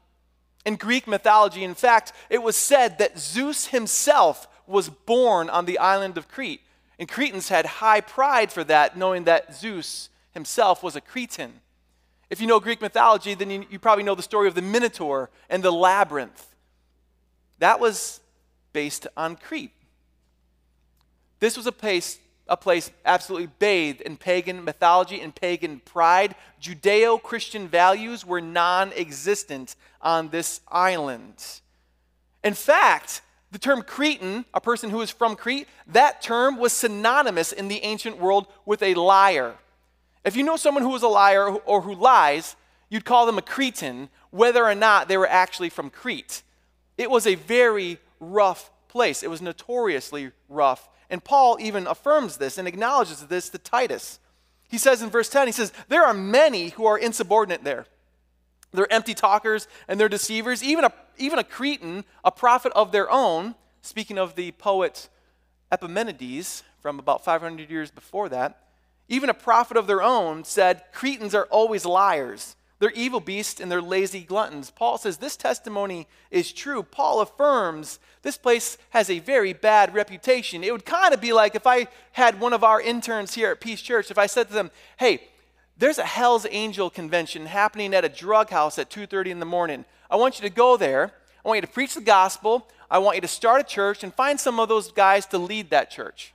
In 0.65 0.75
Greek 0.75 1.07
mythology, 1.07 1.63
in 1.63 1.73
fact, 1.73 2.13
it 2.29 2.43
was 2.43 2.55
said 2.55 2.99
that 2.99 3.17
Zeus 3.17 3.67
himself 3.67 4.47
was 4.67 4.89
born 4.89 5.49
on 5.49 5.65
the 5.65 5.79
island 5.79 6.17
of 6.17 6.27
Crete. 6.27 6.61
And 6.99 7.09
Cretans 7.09 7.49
had 7.49 7.65
high 7.65 8.01
pride 8.01 8.51
for 8.51 8.63
that, 8.65 8.97
knowing 8.97 9.23
that 9.23 9.55
Zeus 9.55 10.09
himself 10.31 10.83
was 10.83 10.95
a 10.95 11.01
Cretan. 11.01 11.61
If 12.29 12.41
you 12.41 12.47
know 12.47 12.59
Greek 12.59 12.81
mythology, 12.81 13.33
then 13.33 13.49
you, 13.49 13.65
you 13.69 13.79
probably 13.79 14.03
know 14.03 14.15
the 14.15 14.21
story 14.21 14.47
of 14.47 14.55
the 14.55 14.61
Minotaur 14.61 15.29
and 15.49 15.63
the 15.63 15.71
labyrinth. 15.71 16.46
That 17.59 17.79
was 17.79 18.19
based 18.73 19.07
on 19.17 19.35
Crete. 19.35 19.71
This 21.39 21.57
was 21.57 21.67
a 21.67 21.71
place, 21.71 22.19
a 22.47 22.57
place 22.57 22.91
absolutely 23.05 23.49
bathed 23.59 24.01
in 24.01 24.17
pagan 24.17 24.63
mythology 24.63 25.21
and 25.21 25.33
pagan 25.33 25.81
pride. 25.85 26.35
Judeo 26.61 27.21
Christian 27.21 27.67
values 27.67 28.25
were 28.25 28.41
non 28.41 28.91
existent 28.93 29.75
on 30.01 30.29
this 30.29 30.61
island. 30.67 31.43
In 32.43 32.53
fact, 32.53 33.21
the 33.51 33.59
term 33.59 33.81
Cretan, 33.81 34.45
a 34.53 34.61
person 34.61 34.89
who 34.89 35.01
is 35.01 35.09
from 35.09 35.35
Crete, 35.35 35.67
that 35.87 36.21
term 36.21 36.57
was 36.57 36.73
synonymous 36.73 37.51
in 37.51 37.67
the 37.67 37.83
ancient 37.83 38.17
world 38.17 38.47
with 38.65 38.83
a 38.83 38.93
liar. 38.93 39.55
If 40.25 40.35
you 40.35 40.43
know 40.43 40.57
someone 40.57 40.83
who 40.83 40.95
is 40.95 41.03
a 41.03 41.07
liar 41.07 41.49
or 41.49 41.81
who 41.81 41.95
lies, 41.95 42.55
you'd 42.89 43.05
call 43.05 43.25
them 43.25 43.37
a 43.37 43.41
Cretan, 43.41 44.09
whether 44.31 44.65
or 44.65 44.75
not 44.75 45.07
they 45.07 45.17
were 45.17 45.27
actually 45.27 45.69
from 45.69 45.89
Crete. 45.89 46.43
It 46.97 47.09
was 47.09 47.27
a 47.27 47.35
very 47.35 47.99
rough 48.19 48.71
place. 48.87 49.23
It 49.23 49.29
was 49.29 49.41
notoriously 49.41 50.31
rough. 50.49 50.89
And 51.09 51.23
Paul 51.23 51.57
even 51.59 51.87
affirms 51.87 52.37
this 52.37 52.57
and 52.57 52.67
acknowledges 52.67 53.21
this 53.27 53.49
to 53.49 53.57
Titus. 53.57 54.19
He 54.67 54.77
says 54.77 55.01
in 55.01 55.09
verse 55.09 55.29
10, 55.29 55.47
he 55.47 55.53
says, 55.53 55.71
There 55.87 56.03
are 56.03 56.13
many 56.13 56.69
who 56.69 56.85
are 56.85 56.97
insubordinate 56.97 57.63
there. 57.63 57.85
They're 58.73 58.91
empty 58.91 59.13
talkers 59.13 59.67
and 59.87 59.99
they're 59.99 60.09
deceivers. 60.09 60.61
Even 60.61 60.83
a, 60.83 60.93
even 61.17 61.39
a 61.39 61.43
Cretan, 61.43 62.03
a 62.23 62.31
prophet 62.31 62.73
of 62.75 62.91
their 62.91 63.09
own, 63.09 63.55
speaking 63.81 64.17
of 64.17 64.35
the 64.35 64.51
poet 64.51 65.07
Epimenides 65.71 66.63
from 66.79 66.99
about 66.99 67.23
500 67.23 67.69
years 67.69 67.91
before 67.91 68.29
that, 68.29 68.63
even 69.07 69.29
a 69.29 69.33
prophet 69.33 69.77
of 69.77 69.87
their 69.87 70.01
own 70.01 70.43
said, 70.43 70.83
Cretans 70.91 71.33
are 71.33 71.45
always 71.45 71.85
liars. 71.85 72.56
They're 72.79 72.91
evil 72.91 73.19
beasts 73.19 73.59
and 73.59 73.71
they're 73.71 73.81
lazy 73.81 74.21
gluttons. 74.21 74.69
Paul 74.69 74.97
says 74.97 75.17
this 75.17 75.35
testimony 75.35 76.07
is 76.29 76.53
true. 76.53 76.83
Paul 76.83 77.21
affirms 77.21 77.99
this 78.21 78.37
place 78.37 78.77
has 78.91 79.09
a 79.09 79.19
very 79.19 79.53
bad 79.53 79.95
reputation. 79.95 80.63
It 80.63 80.71
would 80.71 80.85
kind 80.85 81.13
of 81.13 81.19
be 81.19 81.33
like 81.33 81.55
if 81.55 81.65
I 81.65 81.87
had 82.11 82.39
one 82.39 82.53
of 82.53 82.63
our 82.63 82.79
interns 82.79 83.33
here 83.33 83.51
at 83.51 83.61
Peace 83.61 83.81
Church, 83.81 84.11
if 84.11 84.17
I 84.19 84.27
said 84.27 84.49
to 84.49 84.53
them, 84.53 84.69
hey, 84.97 85.21
there's 85.77 85.97
a 85.97 86.05
Hell's 86.05 86.45
Angel 86.49 86.89
convention 86.89 87.47
happening 87.47 87.93
at 87.93 88.05
a 88.05 88.09
drug 88.09 88.49
house 88.49 88.77
at 88.77 88.89
2:30 88.89 89.27
in 89.27 89.39
the 89.39 89.45
morning. 89.45 89.85
I 90.09 90.15
want 90.15 90.39
you 90.39 90.47
to 90.47 90.53
go 90.53 90.77
there. 90.77 91.13
I 91.43 91.47
want 91.47 91.57
you 91.57 91.61
to 91.61 91.73
preach 91.73 91.93
the 91.95 92.01
gospel. 92.01 92.67
I 92.89 92.99
want 92.99 93.15
you 93.15 93.21
to 93.21 93.27
start 93.27 93.61
a 93.61 93.63
church 93.63 94.03
and 94.03 94.13
find 94.13 94.39
some 94.39 94.59
of 94.59 94.69
those 94.69 94.91
guys 94.91 95.25
to 95.27 95.37
lead 95.37 95.69
that 95.69 95.91
church. 95.91 96.33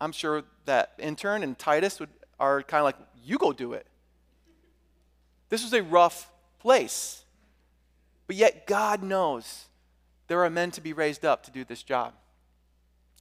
I'm 0.00 0.12
sure 0.12 0.44
that 0.64 0.92
intern 0.98 1.42
and 1.42 1.58
Titus 1.58 2.00
would, 2.00 2.08
are 2.40 2.62
kind 2.62 2.80
of 2.80 2.86
like, 2.86 2.96
you 3.24 3.38
go 3.38 3.52
do 3.52 3.74
it. 3.74 3.86
This 5.50 5.62
was 5.62 5.72
a 5.72 5.82
rough 5.82 6.30
place. 6.58 7.24
But 8.26 8.36
yet, 8.36 8.66
God 8.66 9.02
knows 9.02 9.66
there 10.28 10.44
are 10.44 10.50
men 10.50 10.70
to 10.72 10.80
be 10.80 10.92
raised 10.92 11.24
up 11.24 11.44
to 11.44 11.50
do 11.50 11.64
this 11.64 11.82
job. 11.82 12.14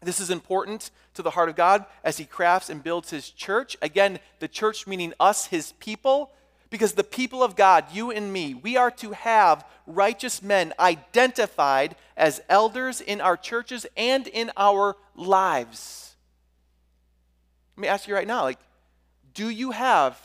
This 0.02 0.20
is 0.20 0.30
important 0.30 0.92
to 1.16 1.22
the 1.22 1.32
heart 1.32 1.50
of 1.50 1.56
God 1.56 1.86
as 2.04 2.18
He 2.18 2.26
crafts 2.26 2.70
and 2.70 2.84
builds 2.84 3.10
His 3.10 3.30
church. 3.30 3.76
Again, 3.82 4.20
the 4.40 4.48
church 4.48 4.88
meaning 4.88 5.14
us, 5.20 5.48
His 5.48 5.74
people, 5.74 6.32
because 6.70 6.94
the 6.94 7.04
people 7.04 7.44
of 7.44 7.56
God, 7.56 7.86
you 7.92 8.12
and 8.12 8.32
me, 8.32 8.54
we 8.54 8.78
are 8.78 8.92
to 8.92 9.12
have 9.12 9.66
righteous 9.88 10.42
men 10.42 10.74
identified 10.80 11.96
as 12.16 12.42
elders 12.48 13.02
in 13.02 13.20
our 13.20 13.36
churches 13.36 13.86
and 13.98 14.28
in 14.28 14.52
our 14.56 14.96
lives. 15.16 16.16
Let 17.76 17.82
me 17.82 17.88
ask 17.88 18.08
you 18.08 18.14
right 18.14 18.28
now 18.28 18.44
like, 18.44 18.60
do 19.34 19.50
you 19.50 19.72
have 19.72 20.20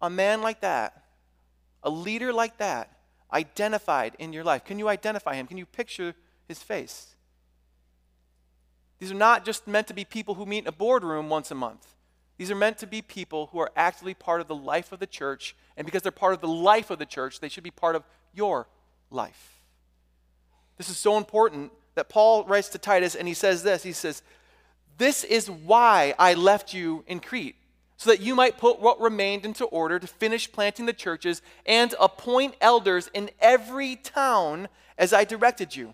a 0.00 0.10
man 0.10 0.42
like 0.42 0.60
that, 0.60 1.04
a 1.82 1.90
leader 1.90 2.32
like 2.32 2.58
that, 2.58 2.90
identified 3.32 4.16
in 4.18 4.32
your 4.32 4.44
life? 4.44 4.64
Can 4.64 4.78
you 4.78 4.88
identify 4.88 5.34
him? 5.34 5.46
Can 5.46 5.56
you 5.56 5.66
picture 5.66 6.14
his 6.48 6.62
face? 6.62 7.14
These 8.98 9.12
are 9.12 9.16
not 9.16 9.44
just 9.44 9.66
meant 9.66 9.86
to 9.88 9.94
be 9.94 10.04
people 10.04 10.34
who 10.34 10.46
meet 10.46 10.58
in 10.58 10.68
a 10.68 10.72
boardroom 10.72 11.28
once 11.28 11.50
a 11.50 11.54
month. 11.54 11.86
These 12.36 12.50
are 12.50 12.56
meant 12.56 12.78
to 12.78 12.86
be 12.86 13.02
people 13.02 13.48
who 13.52 13.58
are 13.58 13.70
actively 13.76 14.14
part 14.14 14.40
of 14.40 14.48
the 14.48 14.54
life 14.54 14.92
of 14.92 14.98
the 14.98 15.06
church, 15.06 15.54
and 15.76 15.84
because 15.84 16.02
they're 16.02 16.12
part 16.12 16.34
of 16.34 16.40
the 16.40 16.48
life 16.48 16.90
of 16.90 16.98
the 16.98 17.06
church, 17.06 17.40
they 17.40 17.48
should 17.48 17.64
be 17.64 17.70
part 17.70 17.96
of 17.96 18.04
your 18.32 18.66
life. 19.10 19.60
This 20.78 20.88
is 20.88 20.96
so 20.96 21.18
important 21.18 21.72
that 21.94 22.08
Paul 22.08 22.44
writes 22.44 22.70
to 22.70 22.78
Titus 22.78 23.14
and 23.14 23.28
he 23.28 23.34
says 23.34 23.62
this 23.62 23.82
He 23.82 23.92
says, 23.92 24.22
This 24.96 25.24
is 25.24 25.50
why 25.50 26.14
I 26.18 26.32
left 26.34 26.72
you 26.72 27.04
in 27.06 27.20
Crete, 27.20 27.56
so 28.00 28.08
that 28.08 28.22
you 28.22 28.34
might 28.34 28.56
put 28.56 28.80
what 28.80 28.98
remained 28.98 29.44
into 29.44 29.66
order 29.66 29.98
to 29.98 30.06
finish 30.06 30.50
planting 30.50 30.86
the 30.86 30.92
churches 30.94 31.42
and 31.66 31.94
appoint 32.00 32.54
elders 32.58 33.10
in 33.12 33.28
every 33.40 33.94
town 33.94 34.68
as 34.96 35.12
I 35.12 35.24
directed 35.24 35.76
you. 35.76 35.92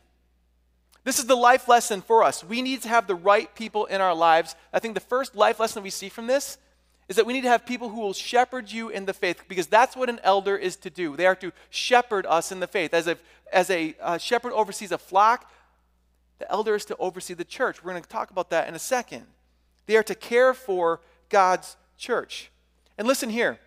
This 1.02 1.18
is 1.18 1.26
the 1.26 1.34
life 1.34 1.66
lesson 1.66 2.00
for 2.00 2.22
us. 2.22 2.44
We 2.44 2.62
need 2.62 2.82
to 2.82 2.88
have 2.88 3.08
the 3.08 3.16
right 3.16 3.52
people 3.56 3.86
in 3.86 4.00
our 4.00 4.14
lives. 4.14 4.54
I 4.72 4.78
think 4.78 4.94
the 4.94 5.00
first 5.00 5.34
life 5.34 5.58
lesson 5.58 5.82
we 5.82 5.90
see 5.90 6.08
from 6.08 6.28
this 6.28 6.58
is 7.08 7.16
that 7.16 7.26
we 7.26 7.32
need 7.32 7.42
to 7.42 7.48
have 7.48 7.66
people 7.66 7.88
who 7.88 7.98
will 7.98 8.12
shepherd 8.12 8.70
you 8.70 8.88
in 8.88 9.06
the 9.06 9.12
faith 9.12 9.42
because 9.48 9.66
that's 9.66 9.96
what 9.96 10.08
an 10.08 10.20
elder 10.22 10.56
is 10.56 10.76
to 10.76 10.90
do. 10.90 11.16
They 11.16 11.26
are 11.26 11.34
to 11.34 11.50
shepherd 11.70 12.24
us 12.24 12.52
in 12.52 12.60
the 12.60 12.68
faith. 12.68 12.94
As 12.94 13.08
a, 13.08 13.18
as 13.52 13.68
a 13.68 13.96
uh, 14.00 14.18
shepherd 14.18 14.52
oversees 14.52 14.92
a 14.92 14.98
flock, 14.98 15.50
the 16.38 16.48
elder 16.52 16.76
is 16.76 16.84
to 16.84 16.96
oversee 16.98 17.34
the 17.34 17.44
church. 17.44 17.82
We're 17.82 17.90
going 17.90 18.04
to 18.04 18.08
talk 18.08 18.30
about 18.30 18.50
that 18.50 18.68
in 18.68 18.76
a 18.76 18.78
second. 18.78 19.26
They 19.86 19.96
are 19.96 20.04
to 20.04 20.14
care 20.14 20.54
for 20.54 21.00
God's 21.30 21.76
church. 21.96 22.50
And 22.98 23.06
listen 23.06 23.30
here. 23.30 23.58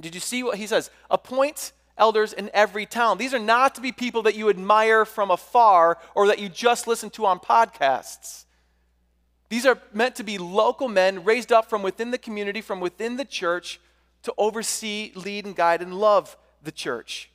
Did 0.00 0.14
you 0.14 0.20
see 0.20 0.42
what 0.42 0.58
he 0.58 0.66
says? 0.66 0.90
Appoint 1.10 1.72
elders 1.96 2.32
in 2.32 2.50
every 2.52 2.86
town. 2.86 3.18
These 3.18 3.34
are 3.34 3.38
not 3.38 3.74
to 3.76 3.80
be 3.80 3.92
people 3.92 4.22
that 4.22 4.34
you 4.34 4.48
admire 4.48 5.04
from 5.04 5.30
afar 5.30 5.98
or 6.14 6.26
that 6.26 6.38
you 6.38 6.48
just 6.48 6.86
listen 6.86 7.10
to 7.10 7.26
on 7.26 7.38
podcasts. 7.38 8.44
These 9.48 9.66
are 9.66 9.78
meant 9.92 10.16
to 10.16 10.24
be 10.24 10.38
local 10.38 10.88
men 10.88 11.22
raised 11.22 11.52
up 11.52 11.70
from 11.70 11.82
within 11.82 12.10
the 12.10 12.18
community, 12.18 12.60
from 12.60 12.80
within 12.80 13.16
the 13.16 13.24
church, 13.24 13.78
to 14.24 14.34
oversee, 14.38 15.12
lead, 15.14 15.44
and 15.44 15.54
guide 15.54 15.82
and 15.82 15.94
love 15.94 16.36
the 16.62 16.72
church. 16.72 17.30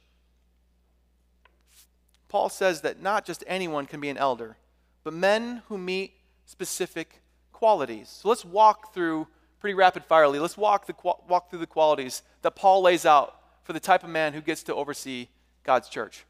Paul 2.28 2.50
says 2.50 2.82
that 2.82 3.02
not 3.02 3.26
just 3.26 3.44
anyone 3.48 3.86
can 3.86 4.02
be 4.02 4.10
an 4.10 4.18
elder, 4.18 4.58
but 5.04 5.14
men 5.14 5.62
who 5.68 5.78
meet 5.78 6.14
specific 6.46 7.22
qualities. 7.54 8.10
So 8.10 8.30
let's 8.30 8.44
walk 8.44 8.94
through 8.94 9.28
pretty 9.60 9.74
rapid 9.74 10.06
firely. 10.06 10.40
Let's 10.40 10.58
walk, 10.58 10.88
the, 10.88 10.96
walk 11.28 11.50
through 11.50 11.60
the 11.60 11.68
qualities 11.68 12.22
that 12.42 12.56
Paul 12.56 12.82
lays 12.82 13.06
out 13.06 13.36
for 13.64 13.74
the 13.74 13.80
type 13.80 14.04
of 14.04 14.10
man 14.10 14.34
who 14.34 14.42
gets 14.42 14.64
to 14.64 14.76
oversee 14.76 15.28
God's 15.64 15.90
church. 15.90 16.26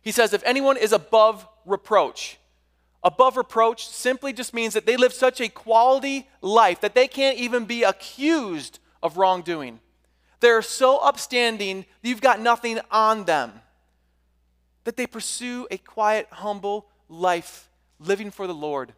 He 0.00 0.12
says, 0.12 0.32
if 0.32 0.42
anyone 0.44 0.76
is 0.76 0.92
above 0.92 1.46
reproach, 1.64 2.38
above 3.02 3.36
reproach 3.36 3.86
simply 3.86 4.32
just 4.32 4.54
means 4.54 4.74
that 4.74 4.86
they 4.86 4.96
live 4.96 5.12
such 5.12 5.40
a 5.40 5.48
quality 5.48 6.28
life 6.40 6.80
that 6.80 6.94
they 6.94 7.08
can't 7.08 7.38
even 7.38 7.64
be 7.64 7.82
accused 7.82 8.78
of 9.02 9.16
wrongdoing. 9.16 9.80
They're 10.40 10.62
so 10.62 10.98
upstanding, 10.98 11.84
you've 12.02 12.20
got 12.20 12.40
nothing 12.40 12.80
on 12.90 13.24
them. 13.24 13.52
That 14.84 14.96
they 14.96 15.06
pursue 15.06 15.68
a 15.70 15.78
quiet, 15.78 16.26
humble 16.30 16.88
life, 17.08 17.70
living 18.00 18.32
for 18.32 18.48
the 18.48 18.54
Lord 18.54 18.92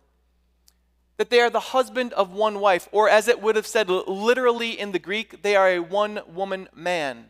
that 1.16 1.30
they 1.30 1.40
are 1.40 1.50
the 1.50 1.60
husband 1.60 2.12
of 2.14 2.32
one 2.32 2.60
wife, 2.60 2.88
or 2.90 3.08
as 3.08 3.28
it 3.28 3.40
would 3.40 3.56
have 3.56 3.66
said 3.66 3.88
literally 3.88 4.78
in 4.78 4.92
the 4.92 4.98
Greek, 4.98 5.42
they 5.42 5.54
are 5.54 5.70
a 5.70 5.78
one 5.78 6.20
woman 6.26 6.68
man. 6.74 7.26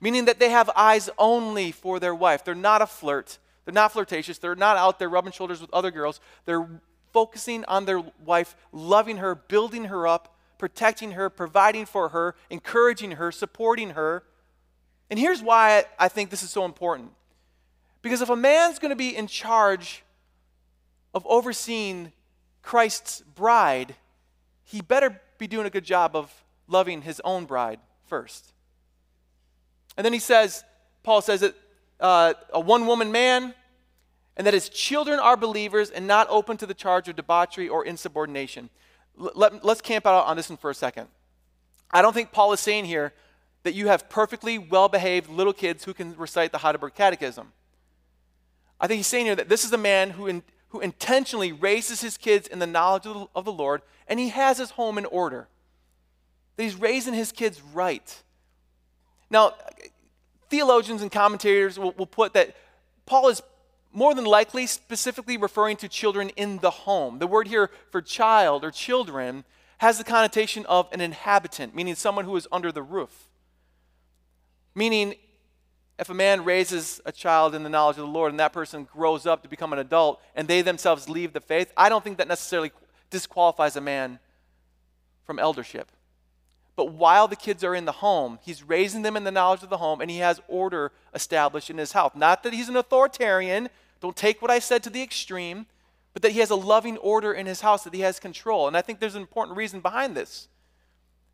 Meaning 0.00 0.24
that 0.26 0.38
they 0.38 0.50
have 0.50 0.70
eyes 0.76 1.10
only 1.18 1.72
for 1.72 2.00
their 2.00 2.14
wife. 2.14 2.44
They're 2.44 2.54
not 2.54 2.82
a 2.82 2.86
flirt. 2.86 3.38
They're 3.64 3.74
not 3.74 3.92
flirtatious. 3.92 4.38
They're 4.38 4.54
not 4.54 4.76
out 4.76 4.98
there 4.98 5.08
rubbing 5.08 5.32
shoulders 5.32 5.60
with 5.60 5.72
other 5.72 5.90
girls. 5.90 6.20
They're 6.44 6.68
focusing 7.12 7.64
on 7.64 7.84
their 7.84 8.02
wife, 8.24 8.56
loving 8.72 9.18
her, 9.18 9.34
building 9.34 9.86
her 9.86 10.06
up, 10.06 10.36
protecting 10.58 11.12
her, 11.12 11.28
providing 11.28 11.86
for 11.86 12.10
her, 12.10 12.34
encouraging 12.50 13.12
her, 13.12 13.32
supporting 13.32 13.90
her. 13.90 14.22
And 15.10 15.18
here's 15.18 15.42
why 15.42 15.84
I 15.98 16.08
think 16.08 16.30
this 16.30 16.42
is 16.42 16.50
so 16.50 16.64
important. 16.64 17.12
Because 18.02 18.22
if 18.22 18.30
a 18.30 18.36
man's 18.36 18.78
going 18.78 18.90
to 18.90 18.96
be 18.96 19.16
in 19.16 19.26
charge 19.26 20.04
of 21.14 21.26
overseeing 21.26 22.12
Christ's 22.66 23.20
bride, 23.20 23.94
he 24.64 24.80
better 24.80 25.20
be 25.38 25.46
doing 25.46 25.66
a 25.66 25.70
good 25.70 25.84
job 25.84 26.16
of 26.16 26.32
loving 26.66 27.02
his 27.02 27.20
own 27.24 27.44
bride 27.44 27.78
first. 28.08 28.52
And 29.96 30.04
then 30.04 30.12
he 30.12 30.18
says, 30.18 30.64
Paul 31.04 31.20
says 31.20 31.42
that 31.42 31.54
uh, 32.00 32.34
a 32.52 32.58
one 32.58 32.88
woman 32.88 33.12
man, 33.12 33.54
and 34.36 34.44
that 34.48 34.52
his 34.52 34.68
children 34.68 35.20
are 35.20 35.36
believers 35.36 35.90
and 35.90 36.08
not 36.08 36.26
open 36.28 36.56
to 36.56 36.66
the 36.66 36.74
charge 36.74 37.08
of 37.08 37.14
debauchery 37.14 37.68
or 37.68 37.84
insubordination. 37.84 38.68
L- 39.16 39.30
let, 39.36 39.64
let's 39.64 39.80
camp 39.80 40.04
out 40.04 40.26
on 40.26 40.36
this 40.36 40.50
one 40.50 40.56
for 40.56 40.68
a 40.68 40.74
second. 40.74 41.06
I 41.92 42.02
don't 42.02 42.14
think 42.14 42.32
Paul 42.32 42.52
is 42.52 42.58
saying 42.58 42.86
here 42.86 43.12
that 43.62 43.74
you 43.74 43.86
have 43.86 44.08
perfectly 44.08 44.58
well 44.58 44.88
behaved 44.88 45.30
little 45.30 45.52
kids 45.52 45.84
who 45.84 45.94
can 45.94 46.16
recite 46.16 46.50
the 46.50 46.58
Heidelberg 46.58 46.94
Catechism. 46.94 47.52
I 48.80 48.88
think 48.88 48.96
he's 48.98 49.06
saying 49.06 49.26
here 49.26 49.36
that 49.36 49.48
this 49.48 49.64
is 49.64 49.72
a 49.72 49.78
man 49.78 50.10
who, 50.10 50.26
in, 50.26 50.42
who 50.76 50.82
intentionally 50.82 51.52
raises 51.52 52.02
his 52.02 52.18
kids 52.18 52.46
in 52.46 52.58
the 52.58 52.66
knowledge 52.66 53.06
of 53.06 53.44
the, 53.46 53.52
Lord, 53.52 53.80
and 54.06 54.20
he 54.20 54.28
has 54.28 54.58
his 54.58 54.72
home 54.72 54.98
in 54.98 55.06
order. 55.06 55.48
That 56.56 56.64
he's 56.64 56.74
raising 56.74 57.14
his 57.14 57.32
kids 57.32 57.62
right. 57.72 58.22
Now, 59.30 59.54
theologians 60.50 61.00
and 61.00 61.10
commentators 61.10 61.78
will, 61.78 61.92
will 61.92 62.06
put 62.06 62.34
that 62.34 62.54
Paul 63.06 63.30
is 63.30 63.42
more 63.90 64.14
than 64.14 64.26
likely 64.26 64.66
specifically 64.66 65.38
referring 65.38 65.78
to 65.78 65.88
children 65.88 66.28
in 66.36 66.58
the 66.58 66.70
home. 66.70 67.20
The 67.20 67.26
word 67.26 67.48
here 67.48 67.70
for 67.90 68.02
child 68.02 68.62
or 68.62 68.70
children 68.70 69.44
has 69.78 69.96
the 69.96 70.04
connotation 70.04 70.66
of 70.66 70.88
an 70.92 71.00
inhabitant, 71.00 71.74
meaning 71.74 71.94
someone 71.94 72.26
who 72.26 72.36
is 72.36 72.46
under 72.52 72.70
the 72.70 72.82
roof. 72.82 73.28
Meaning, 74.74 75.14
if 75.98 76.10
a 76.10 76.14
man 76.14 76.44
raises 76.44 77.00
a 77.06 77.12
child 77.12 77.54
in 77.54 77.62
the 77.62 77.70
knowledge 77.70 77.96
of 77.96 78.02
the 78.02 78.12
Lord 78.12 78.30
and 78.30 78.40
that 78.40 78.52
person 78.52 78.84
grows 78.84 79.24
up 79.24 79.42
to 79.42 79.48
become 79.48 79.72
an 79.72 79.78
adult 79.78 80.20
and 80.34 80.46
they 80.46 80.60
themselves 80.60 81.08
leave 81.08 81.32
the 81.32 81.40
faith, 81.40 81.72
I 81.76 81.88
don't 81.88 82.04
think 82.04 82.18
that 82.18 82.28
necessarily 82.28 82.70
disqualifies 83.08 83.76
a 83.76 83.80
man 83.80 84.18
from 85.24 85.38
eldership. 85.38 85.90
But 86.76 86.92
while 86.92 87.26
the 87.26 87.36
kids 87.36 87.64
are 87.64 87.74
in 87.74 87.86
the 87.86 87.92
home, 87.92 88.38
he's 88.42 88.62
raising 88.62 89.00
them 89.00 89.16
in 89.16 89.24
the 89.24 89.30
knowledge 89.30 89.62
of 89.62 89.70
the 89.70 89.78
home 89.78 90.02
and 90.02 90.10
he 90.10 90.18
has 90.18 90.40
order 90.48 90.92
established 91.14 91.70
in 91.70 91.78
his 91.78 91.92
house. 91.92 92.12
Not 92.14 92.42
that 92.42 92.52
he's 92.52 92.68
an 92.68 92.76
authoritarian, 92.76 93.70
don't 94.00 94.16
take 94.16 94.42
what 94.42 94.50
I 94.50 94.58
said 94.58 94.82
to 94.82 94.90
the 94.90 95.02
extreme, 95.02 95.64
but 96.12 96.20
that 96.22 96.32
he 96.32 96.40
has 96.40 96.50
a 96.50 96.56
loving 96.56 96.98
order 96.98 97.32
in 97.32 97.46
his 97.46 97.62
house, 97.62 97.84
that 97.84 97.94
he 97.94 98.00
has 98.00 98.20
control. 98.20 98.68
And 98.68 98.76
I 98.76 98.82
think 98.82 99.00
there's 99.00 99.14
an 99.14 99.22
important 99.22 99.56
reason 99.56 99.80
behind 99.80 100.14
this. 100.14 100.48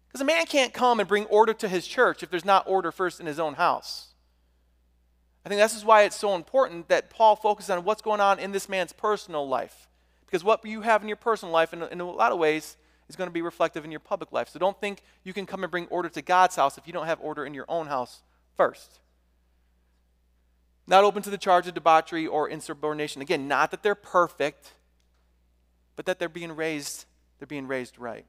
Because 0.06 0.20
a 0.20 0.24
man 0.24 0.46
can't 0.46 0.72
come 0.72 1.00
and 1.00 1.08
bring 1.08 1.24
order 1.24 1.54
to 1.54 1.68
his 1.68 1.86
church 1.86 2.22
if 2.22 2.30
there's 2.30 2.44
not 2.44 2.68
order 2.68 2.92
first 2.92 3.18
in 3.18 3.26
his 3.26 3.40
own 3.40 3.54
house. 3.54 4.11
I 5.44 5.48
think 5.48 5.60
this 5.60 5.74
is 5.74 5.84
why 5.84 6.02
it's 6.02 6.16
so 6.16 6.34
important 6.34 6.88
that 6.88 7.10
Paul 7.10 7.34
focuses 7.34 7.70
on 7.70 7.84
what's 7.84 8.02
going 8.02 8.20
on 8.20 8.38
in 8.38 8.52
this 8.52 8.68
man's 8.68 8.92
personal 8.92 9.48
life. 9.48 9.88
Because 10.24 10.44
what 10.44 10.64
you 10.64 10.82
have 10.82 11.02
in 11.02 11.08
your 11.08 11.16
personal 11.16 11.52
life, 11.52 11.72
in, 11.72 11.82
in 11.82 12.00
a 12.00 12.10
lot 12.10 12.32
of 12.32 12.38
ways, 12.38 12.76
is 13.08 13.16
going 13.16 13.28
to 13.28 13.32
be 13.32 13.42
reflective 13.42 13.84
in 13.84 13.90
your 13.90 14.00
public 14.00 14.32
life. 14.32 14.48
So 14.48 14.58
don't 14.58 14.80
think 14.80 15.02
you 15.24 15.32
can 15.32 15.44
come 15.44 15.64
and 15.64 15.70
bring 15.70 15.86
order 15.86 16.08
to 16.08 16.22
God's 16.22 16.56
house 16.56 16.78
if 16.78 16.86
you 16.86 16.92
don't 16.92 17.06
have 17.06 17.20
order 17.20 17.44
in 17.44 17.54
your 17.54 17.66
own 17.68 17.86
house 17.86 18.22
first. 18.56 19.00
Not 20.86 21.04
open 21.04 21.22
to 21.22 21.30
the 21.30 21.38
charge 21.38 21.66
of 21.66 21.74
debauchery 21.74 22.26
or 22.26 22.48
insubordination. 22.48 23.20
Again, 23.20 23.48
not 23.48 23.70
that 23.72 23.82
they're 23.82 23.94
perfect, 23.94 24.72
but 25.96 26.06
that 26.06 26.18
they're 26.18 26.28
being 26.28 26.54
raised, 26.54 27.04
they're 27.38 27.46
being 27.46 27.66
raised 27.66 27.98
right. 27.98 28.24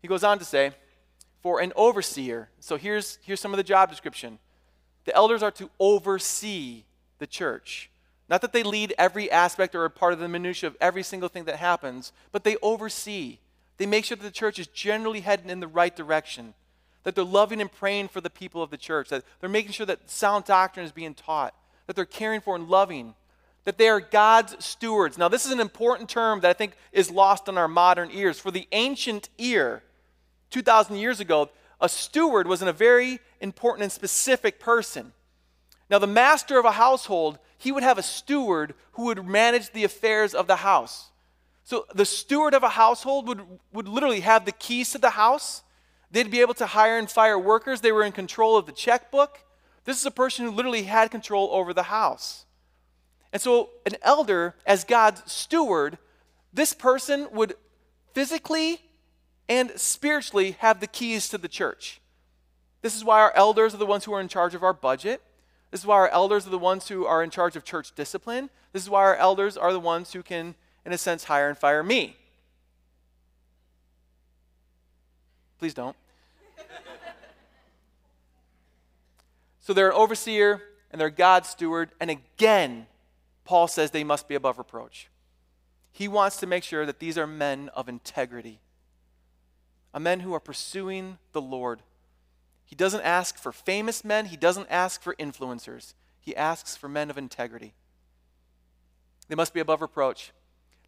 He 0.00 0.08
goes 0.08 0.24
on 0.24 0.38
to 0.38 0.44
say, 0.44 0.72
for 1.42 1.60
an 1.60 1.72
overseer. 1.76 2.48
So 2.60 2.76
here's, 2.76 3.18
here's 3.22 3.40
some 3.40 3.52
of 3.52 3.58
the 3.58 3.62
job 3.62 3.90
description. 3.90 4.38
The 5.04 5.14
elders 5.14 5.42
are 5.42 5.50
to 5.52 5.70
oversee 5.78 6.84
the 7.18 7.26
church. 7.26 7.90
Not 8.28 8.40
that 8.40 8.52
they 8.52 8.62
lead 8.62 8.94
every 8.96 9.30
aspect 9.30 9.74
or 9.74 9.84
a 9.84 9.90
part 9.90 10.12
of 10.12 10.18
the 10.18 10.28
minutiae 10.28 10.68
of 10.68 10.76
every 10.80 11.02
single 11.02 11.28
thing 11.28 11.44
that 11.44 11.56
happens, 11.56 12.12
but 12.32 12.44
they 12.44 12.56
oversee. 12.62 13.38
They 13.76 13.86
make 13.86 14.04
sure 14.04 14.16
that 14.16 14.22
the 14.22 14.30
church 14.30 14.58
is 14.58 14.66
generally 14.66 15.20
heading 15.20 15.50
in 15.50 15.60
the 15.60 15.68
right 15.68 15.94
direction, 15.94 16.54
that 17.02 17.14
they're 17.14 17.24
loving 17.24 17.60
and 17.60 17.70
praying 17.70 18.08
for 18.08 18.20
the 18.20 18.30
people 18.30 18.62
of 18.62 18.70
the 18.70 18.76
church, 18.76 19.10
that 19.10 19.24
they're 19.40 19.50
making 19.50 19.72
sure 19.72 19.86
that 19.86 20.08
sound 20.08 20.46
doctrine 20.46 20.86
is 20.86 20.92
being 20.92 21.14
taught, 21.14 21.54
that 21.86 21.96
they're 21.96 22.06
caring 22.06 22.40
for 22.40 22.56
and 22.56 22.68
loving, 22.68 23.14
that 23.64 23.78
they 23.78 23.88
are 23.88 24.00
God's 24.00 24.64
stewards. 24.64 25.18
Now, 25.18 25.28
this 25.28 25.44
is 25.44 25.52
an 25.52 25.60
important 25.60 26.08
term 26.08 26.40
that 26.40 26.50
I 26.50 26.54
think 26.54 26.74
is 26.92 27.10
lost 27.10 27.48
on 27.48 27.58
our 27.58 27.68
modern 27.68 28.10
ears. 28.10 28.38
For 28.38 28.50
the 28.50 28.68
ancient 28.72 29.28
ear, 29.38 29.82
2,000 30.50 30.96
years 30.96 31.20
ago, 31.20 31.50
a 31.84 31.88
steward 31.88 32.48
was 32.48 32.62
a 32.62 32.72
very 32.72 33.20
important 33.40 33.82
and 33.82 33.92
specific 33.92 34.58
person. 34.58 35.12
Now, 35.90 35.98
the 35.98 36.06
master 36.06 36.58
of 36.58 36.64
a 36.64 36.72
household, 36.72 37.38
he 37.58 37.70
would 37.70 37.82
have 37.82 37.98
a 37.98 38.02
steward 38.02 38.74
who 38.92 39.04
would 39.04 39.26
manage 39.26 39.70
the 39.70 39.84
affairs 39.84 40.34
of 40.34 40.46
the 40.46 40.56
house. 40.56 41.10
So, 41.62 41.84
the 41.94 42.06
steward 42.06 42.54
of 42.54 42.62
a 42.62 42.70
household 42.70 43.28
would, 43.28 43.42
would 43.72 43.86
literally 43.86 44.20
have 44.20 44.46
the 44.46 44.52
keys 44.52 44.92
to 44.92 44.98
the 44.98 45.10
house. 45.10 45.62
They'd 46.10 46.30
be 46.30 46.40
able 46.40 46.54
to 46.54 46.66
hire 46.66 46.98
and 46.98 47.10
fire 47.10 47.38
workers. 47.38 47.82
They 47.82 47.92
were 47.92 48.04
in 48.04 48.12
control 48.12 48.56
of 48.56 48.64
the 48.64 48.72
checkbook. 48.72 49.44
This 49.84 50.00
is 50.00 50.06
a 50.06 50.10
person 50.10 50.46
who 50.46 50.52
literally 50.52 50.84
had 50.84 51.10
control 51.10 51.50
over 51.52 51.74
the 51.74 51.84
house. 51.84 52.46
And 53.30 53.42
so, 53.42 53.70
an 53.84 53.96
elder, 54.00 54.54
as 54.64 54.84
God's 54.84 55.30
steward, 55.30 55.98
this 56.50 56.72
person 56.72 57.28
would 57.32 57.56
physically 58.14 58.80
and 59.48 59.72
spiritually 59.76 60.56
have 60.60 60.80
the 60.80 60.86
keys 60.86 61.28
to 61.28 61.38
the 61.38 61.48
church. 61.48 62.00
This 62.82 62.96
is 62.96 63.04
why 63.04 63.20
our 63.20 63.32
elders 63.34 63.74
are 63.74 63.78
the 63.78 63.86
ones 63.86 64.04
who 64.04 64.12
are 64.12 64.20
in 64.20 64.28
charge 64.28 64.54
of 64.54 64.62
our 64.62 64.72
budget. 64.72 65.22
This 65.70 65.80
is 65.80 65.86
why 65.86 65.96
our 65.96 66.08
elders 66.08 66.46
are 66.46 66.50
the 66.50 66.58
ones 66.58 66.88
who 66.88 67.06
are 67.06 67.22
in 67.22 67.30
charge 67.30 67.56
of 67.56 67.64
church 67.64 67.94
discipline. 67.94 68.50
This 68.72 68.82
is 68.82 68.90
why 68.90 69.02
our 69.02 69.16
elders 69.16 69.56
are 69.56 69.72
the 69.72 69.80
ones 69.80 70.12
who 70.12 70.22
can, 70.22 70.54
in 70.84 70.92
a 70.92 70.98
sense, 70.98 71.24
hire 71.24 71.48
and 71.48 71.58
fire 71.58 71.82
me. 71.82 72.16
Please 75.58 75.74
don't. 75.74 75.96
so 79.60 79.72
they're 79.72 79.88
an 79.88 79.94
overseer 79.94 80.62
and 80.90 81.00
they're 81.00 81.10
God's 81.10 81.48
steward. 81.48 81.90
And 82.00 82.10
again, 82.10 82.86
Paul 83.44 83.66
says 83.66 83.90
they 83.90 84.04
must 84.04 84.28
be 84.28 84.34
above 84.34 84.58
reproach. 84.58 85.08
He 85.90 86.08
wants 86.08 86.36
to 86.38 86.46
make 86.46 86.64
sure 86.64 86.84
that 86.86 86.98
these 86.98 87.16
are 87.16 87.26
men 87.26 87.70
of 87.70 87.88
integrity 87.88 88.60
a 89.94 90.00
men 90.00 90.20
who 90.20 90.34
are 90.34 90.40
pursuing 90.40 91.18
the 91.32 91.40
Lord. 91.40 91.80
He 92.64 92.74
doesn't 92.74 93.02
ask 93.02 93.38
for 93.38 93.52
famous 93.52 94.04
men, 94.04 94.26
he 94.26 94.36
doesn't 94.36 94.66
ask 94.68 95.00
for 95.00 95.14
influencers. 95.14 95.94
He 96.20 96.34
asks 96.34 96.76
for 96.76 96.88
men 96.88 97.10
of 97.10 97.18
integrity. 97.18 97.74
They 99.28 99.34
must 99.34 99.54
be 99.54 99.60
above 99.60 99.80
reproach. 99.80 100.32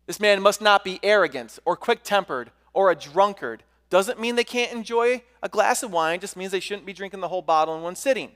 This 0.07 0.19
man 0.19 0.43
must 0.43 0.61
not 0.61 0.83
be 0.83 0.99
arrogant 1.03 1.59
or 1.65 1.77
quick 1.77 2.03
tempered 2.03 2.51
or 2.73 2.91
a 2.91 2.97
drunkard. 2.97 3.63
Doesn't 3.91 4.21
mean 4.21 4.35
they 4.35 4.45
can't 4.45 4.73
enjoy 4.73 5.23
a 5.43 5.49
glass 5.49 5.83
of 5.83 5.93
wine, 5.93 6.21
just 6.21 6.37
means 6.37 6.53
they 6.53 6.61
shouldn't 6.61 6.87
be 6.87 6.93
drinking 6.93 7.21
the 7.21 7.29
whole 7.29 7.43
bottle 7.43 7.77
in 7.77 7.83
one 7.83 7.97
sitting. 7.97 8.33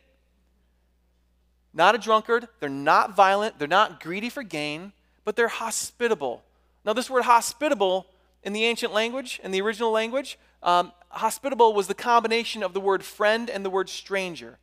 Not 1.72 1.94
a 1.94 1.98
drunkard, 1.98 2.48
they're 2.60 2.68
not 2.68 3.16
violent, 3.16 3.58
they're 3.58 3.68
not 3.68 4.00
greedy 4.00 4.28
for 4.28 4.42
gain, 4.42 4.92
but 5.24 5.36
they're 5.36 5.48
hospitable. 5.48 6.42
Now, 6.84 6.92
this 6.92 7.10
word 7.10 7.24
hospitable 7.24 8.06
in 8.42 8.52
the 8.52 8.64
ancient 8.64 8.92
language, 8.92 9.40
in 9.42 9.50
the 9.50 9.60
original 9.60 9.90
language, 9.90 10.38
um, 10.62 10.92
hospitable 11.08 11.74
was 11.74 11.86
the 11.86 11.94
combination 11.94 12.62
of 12.62 12.72
the 12.72 12.80
word 12.80 13.02
friend 13.02 13.48
and 13.50 13.64
the 13.64 13.70
word 13.70 13.88
stranger, 13.88 14.58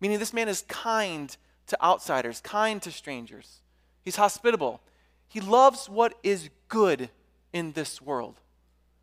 meaning 0.00 0.18
this 0.18 0.32
man 0.32 0.48
is 0.48 0.62
kind 0.68 1.36
to 1.66 1.82
outsiders, 1.82 2.40
kind 2.40 2.82
to 2.82 2.90
strangers. 2.90 3.60
He's 4.02 4.16
hospitable. 4.16 4.80
He 5.28 5.40
loves 5.40 5.88
what 5.88 6.14
is 6.22 6.50
good 6.68 7.10
in 7.52 7.72
this 7.72 8.02
world. 8.02 8.40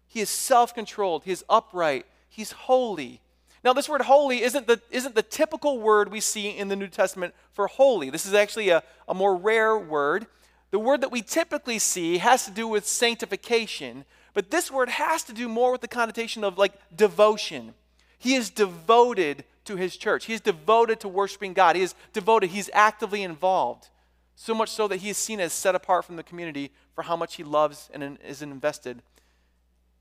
He 0.08 0.22
is 0.22 0.30
self 0.30 0.74
controlled, 0.74 1.24
he 1.24 1.32
is 1.32 1.44
upright, 1.50 2.06
he's 2.30 2.52
holy. 2.52 3.22
Now, 3.64 3.74
this 3.74 3.90
word 3.90 4.02
holy 4.02 4.44
isn't 4.44 4.68
the, 4.68 4.80
isn't 4.92 5.16
the 5.16 5.24
typical 5.24 5.80
word 5.80 6.10
we 6.10 6.22
see 6.22 6.50
in 6.50 6.68
the 6.70 6.76
New 6.76 6.88
Testament 6.88 7.34
for 7.52 7.68
holy. 7.68 8.10
This 8.10 8.26
is 8.26 8.34
actually 8.34 8.70
a, 8.70 8.84
a 9.08 9.14
more 9.14 9.36
rare 9.36 9.78
word. 9.78 10.28
The 10.72 10.80
word 10.80 11.02
that 11.02 11.12
we 11.12 11.22
typically 11.22 11.80
see 11.80 12.20
has 12.20 12.46
to 12.46 12.52
do 12.52 12.68
with 12.68 12.88
sanctification, 12.88 14.06
but 14.38 14.52
this 14.52 14.70
word 14.70 14.88
has 14.90 15.24
to 15.24 15.34
do 15.34 15.50
more 15.50 15.72
with 15.72 15.82
the 15.82 15.88
connotation 15.88 16.44
of 16.44 16.60
like 16.60 16.74
devotion. 16.96 17.74
He 18.20 18.36
is 18.36 18.52
devoted 18.52 19.44
to 19.66 19.78
his 19.78 19.98
church. 19.98 20.26
He 20.26 20.34
is 20.36 20.42
devoted 20.42 21.00
to 21.00 21.08
worshiping 21.08 21.54
God. 21.54 21.76
He 21.76 21.82
is 21.82 21.96
devoted. 22.14 22.52
He's 22.52 22.70
actively 22.72 23.24
involved. 23.24 23.90
So 24.36 24.54
much 24.54 24.70
so 24.70 24.88
that 24.90 24.98
he 24.98 25.10
is 25.10 25.18
seen 25.18 25.40
as 25.40 25.54
set 25.54 25.74
apart 25.74 26.06
from 26.06 26.18
the 26.18 26.22
community 26.22 26.70
for 26.94 27.02
how 27.02 27.16
much 27.16 27.38
he 27.38 27.44
loves 27.44 27.90
and 27.92 28.20
is 28.24 28.44
invested 28.44 29.02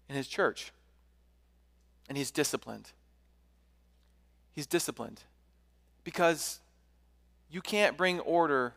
in 0.07 0.15
his 0.15 0.29
church. 0.29 0.71
And 2.07 2.19
he's 2.19 2.31
disciplined. 2.31 2.93
He's 4.53 4.67
disciplined 4.67 5.23
because 6.05 6.61
you 7.51 7.63
can't 7.63 7.97
bring 7.97 8.21
order 8.21 8.75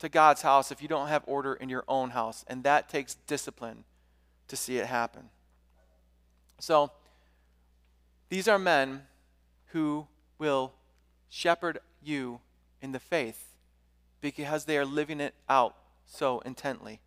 to 0.00 0.10
God's 0.10 0.42
house 0.42 0.70
if 0.70 0.82
you 0.82 0.88
don't 0.88 1.08
have 1.08 1.22
order 1.26 1.54
in 1.54 1.70
your 1.70 1.84
own 1.88 2.10
house. 2.10 2.44
And 2.48 2.64
that 2.64 2.90
takes 2.90 3.14
discipline 3.26 3.84
to 4.50 4.56
see 4.56 4.78
it 4.78 4.86
happen. 4.86 5.30
So, 6.58 6.92
these 8.28 8.46
are 8.46 8.58
men 8.58 9.02
who 9.68 10.06
will 10.38 10.72
shepherd 11.28 11.78
you 12.02 12.40
in 12.80 12.92
the 12.92 13.00
faith 13.00 13.56
because 14.20 14.64
they 14.64 14.78
are 14.78 14.84
living 14.84 15.20
it 15.20 15.34
out 15.48 15.74
so 16.06 16.40
intently. 16.40 17.00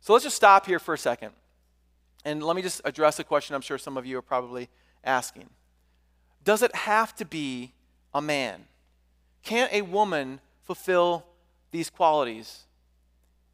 So 0.00 0.12
let's 0.12 0.24
just 0.24 0.36
stop 0.36 0.66
here 0.66 0.78
for 0.78 0.94
a 0.94 0.98
second. 0.98 1.32
And 2.24 2.42
let 2.42 2.56
me 2.56 2.62
just 2.62 2.80
address 2.84 3.18
a 3.18 3.24
question 3.24 3.54
I'm 3.54 3.60
sure 3.60 3.78
some 3.78 3.96
of 3.96 4.06
you 4.06 4.18
are 4.18 4.22
probably 4.22 4.68
asking. 5.04 5.48
Does 6.44 6.62
it 6.62 6.74
have 6.74 7.14
to 7.16 7.24
be 7.24 7.72
a 8.14 8.20
man? 8.20 8.64
Can't 9.42 9.72
a 9.72 9.82
woman 9.82 10.40
fulfill 10.62 11.24
these 11.70 11.90
qualities? 11.90 12.64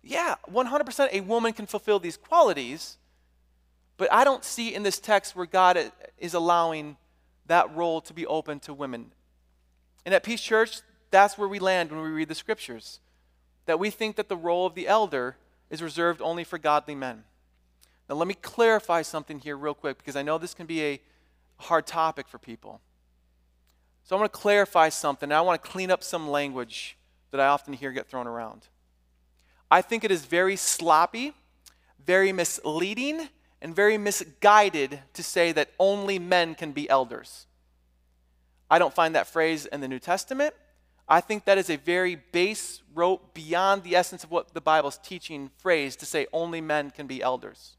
Yeah, 0.02 0.36
100% 0.50 1.08
a 1.12 1.20
woman 1.20 1.52
can 1.52 1.66
fulfill 1.66 1.98
these 1.98 2.16
qualities, 2.16 2.96
but 3.96 4.12
I 4.12 4.24
don't 4.24 4.44
see 4.44 4.74
in 4.74 4.82
this 4.82 4.98
text 4.98 5.34
where 5.34 5.46
God 5.46 5.92
is 6.18 6.34
allowing 6.34 6.96
that 7.46 7.74
role 7.74 8.00
to 8.02 8.12
be 8.12 8.26
open 8.26 8.60
to 8.60 8.72
women. 8.74 9.12
And 10.06 10.14
at 10.14 10.22
Peace 10.22 10.40
Church, 10.40 10.80
that's 11.10 11.36
where 11.36 11.48
we 11.48 11.58
land 11.58 11.90
when 11.90 12.00
we 12.00 12.10
read 12.10 12.28
the 12.28 12.34
scriptures. 12.34 13.00
That 13.66 13.78
we 13.78 13.90
think 13.90 14.16
that 14.16 14.28
the 14.28 14.36
role 14.36 14.66
of 14.66 14.74
the 14.74 14.86
elder 14.86 15.36
is 15.68 15.82
reserved 15.82 16.22
only 16.22 16.44
for 16.44 16.58
godly 16.58 16.94
men. 16.94 17.24
Now, 18.08 18.14
let 18.14 18.28
me 18.28 18.34
clarify 18.34 19.02
something 19.02 19.38
here, 19.38 19.56
real 19.56 19.74
quick, 19.74 19.98
because 19.98 20.16
I 20.16 20.22
know 20.22 20.38
this 20.38 20.54
can 20.54 20.66
be 20.66 20.82
a 20.82 21.00
hard 21.58 21.86
topic 21.86 22.26
for 22.26 22.38
people. 22.38 22.80
So, 24.04 24.16
I 24.16 24.20
want 24.20 24.32
to 24.32 24.38
clarify 24.38 24.88
something, 24.88 25.26
and 25.26 25.34
I 25.34 25.42
want 25.42 25.62
to 25.62 25.68
clean 25.68 25.90
up 25.90 26.02
some 26.02 26.28
language 26.28 26.96
that 27.30 27.40
I 27.40 27.48
often 27.48 27.74
hear 27.74 27.92
get 27.92 28.08
thrown 28.08 28.26
around. 28.26 28.68
I 29.70 29.82
think 29.82 30.04
it 30.04 30.10
is 30.10 30.24
very 30.24 30.56
sloppy, 30.56 31.34
very 32.04 32.32
misleading, 32.32 33.28
and 33.60 33.74
very 33.74 33.98
misguided 33.98 35.00
to 35.14 35.22
say 35.22 35.52
that 35.52 35.70
only 35.78 36.18
men 36.18 36.54
can 36.54 36.72
be 36.72 36.88
elders. 36.88 37.46
I 38.70 38.78
don't 38.78 38.94
find 38.94 39.14
that 39.14 39.26
phrase 39.26 39.66
in 39.66 39.80
the 39.80 39.88
New 39.88 39.98
Testament. 39.98 40.54
I 41.08 41.20
think 41.20 41.46
that 41.46 41.58
is 41.58 41.70
a 41.70 41.76
very 41.76 42.16
base, 42.16 42.82
rope, 42.94 43.34
beyond 43.34 43.82
the 43.82 43.96
essence 43.96 44.24
of 44.24 44.30
what 44.30 44.52
the 44.52 44.60
Bible's 44.60 44.98
teaching 44.98 45.50
phrase 45.58 45.96
to 45.96 46.06
say 46.06 46.26
only 46.32 46.60
men 46.60 46.90
can 46.90 47.06
be 47.06 47.22
elders. 47.22 47.76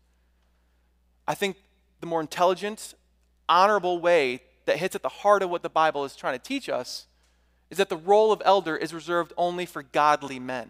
I 1.28 1.36
think 1.36 1.58
the 2.00 2.08
more 2.08 2.22
intelligent, 2.22 2.96
honorable 3.48 4.00
way 4.00 4.42
that 4.66 4.78
hits 4.78 4.96
at 4.96 5.04
the 5.04 5.10
heart 5.10 5.44
of 5.44 5.50
what 5.50 5.62
the 5.64 5.70
Bible 5.70 6.06
is 6.06 6.16
trying 6.16 6.38
to 6.38 6.44
teach 6.44 6.70
us 6.70 7.06
is 7.70 7.78
that 7.78 7.90
the 7.90 7.98
role 7.98 8.32
of 8.32 8.42
elder 8.44 8.76
is 8.76 8.94
reserved 8.94 9.32
only 9.38 9.66
for 9.66 9.84
godly 9.84 10.40
men. 10.40 10.70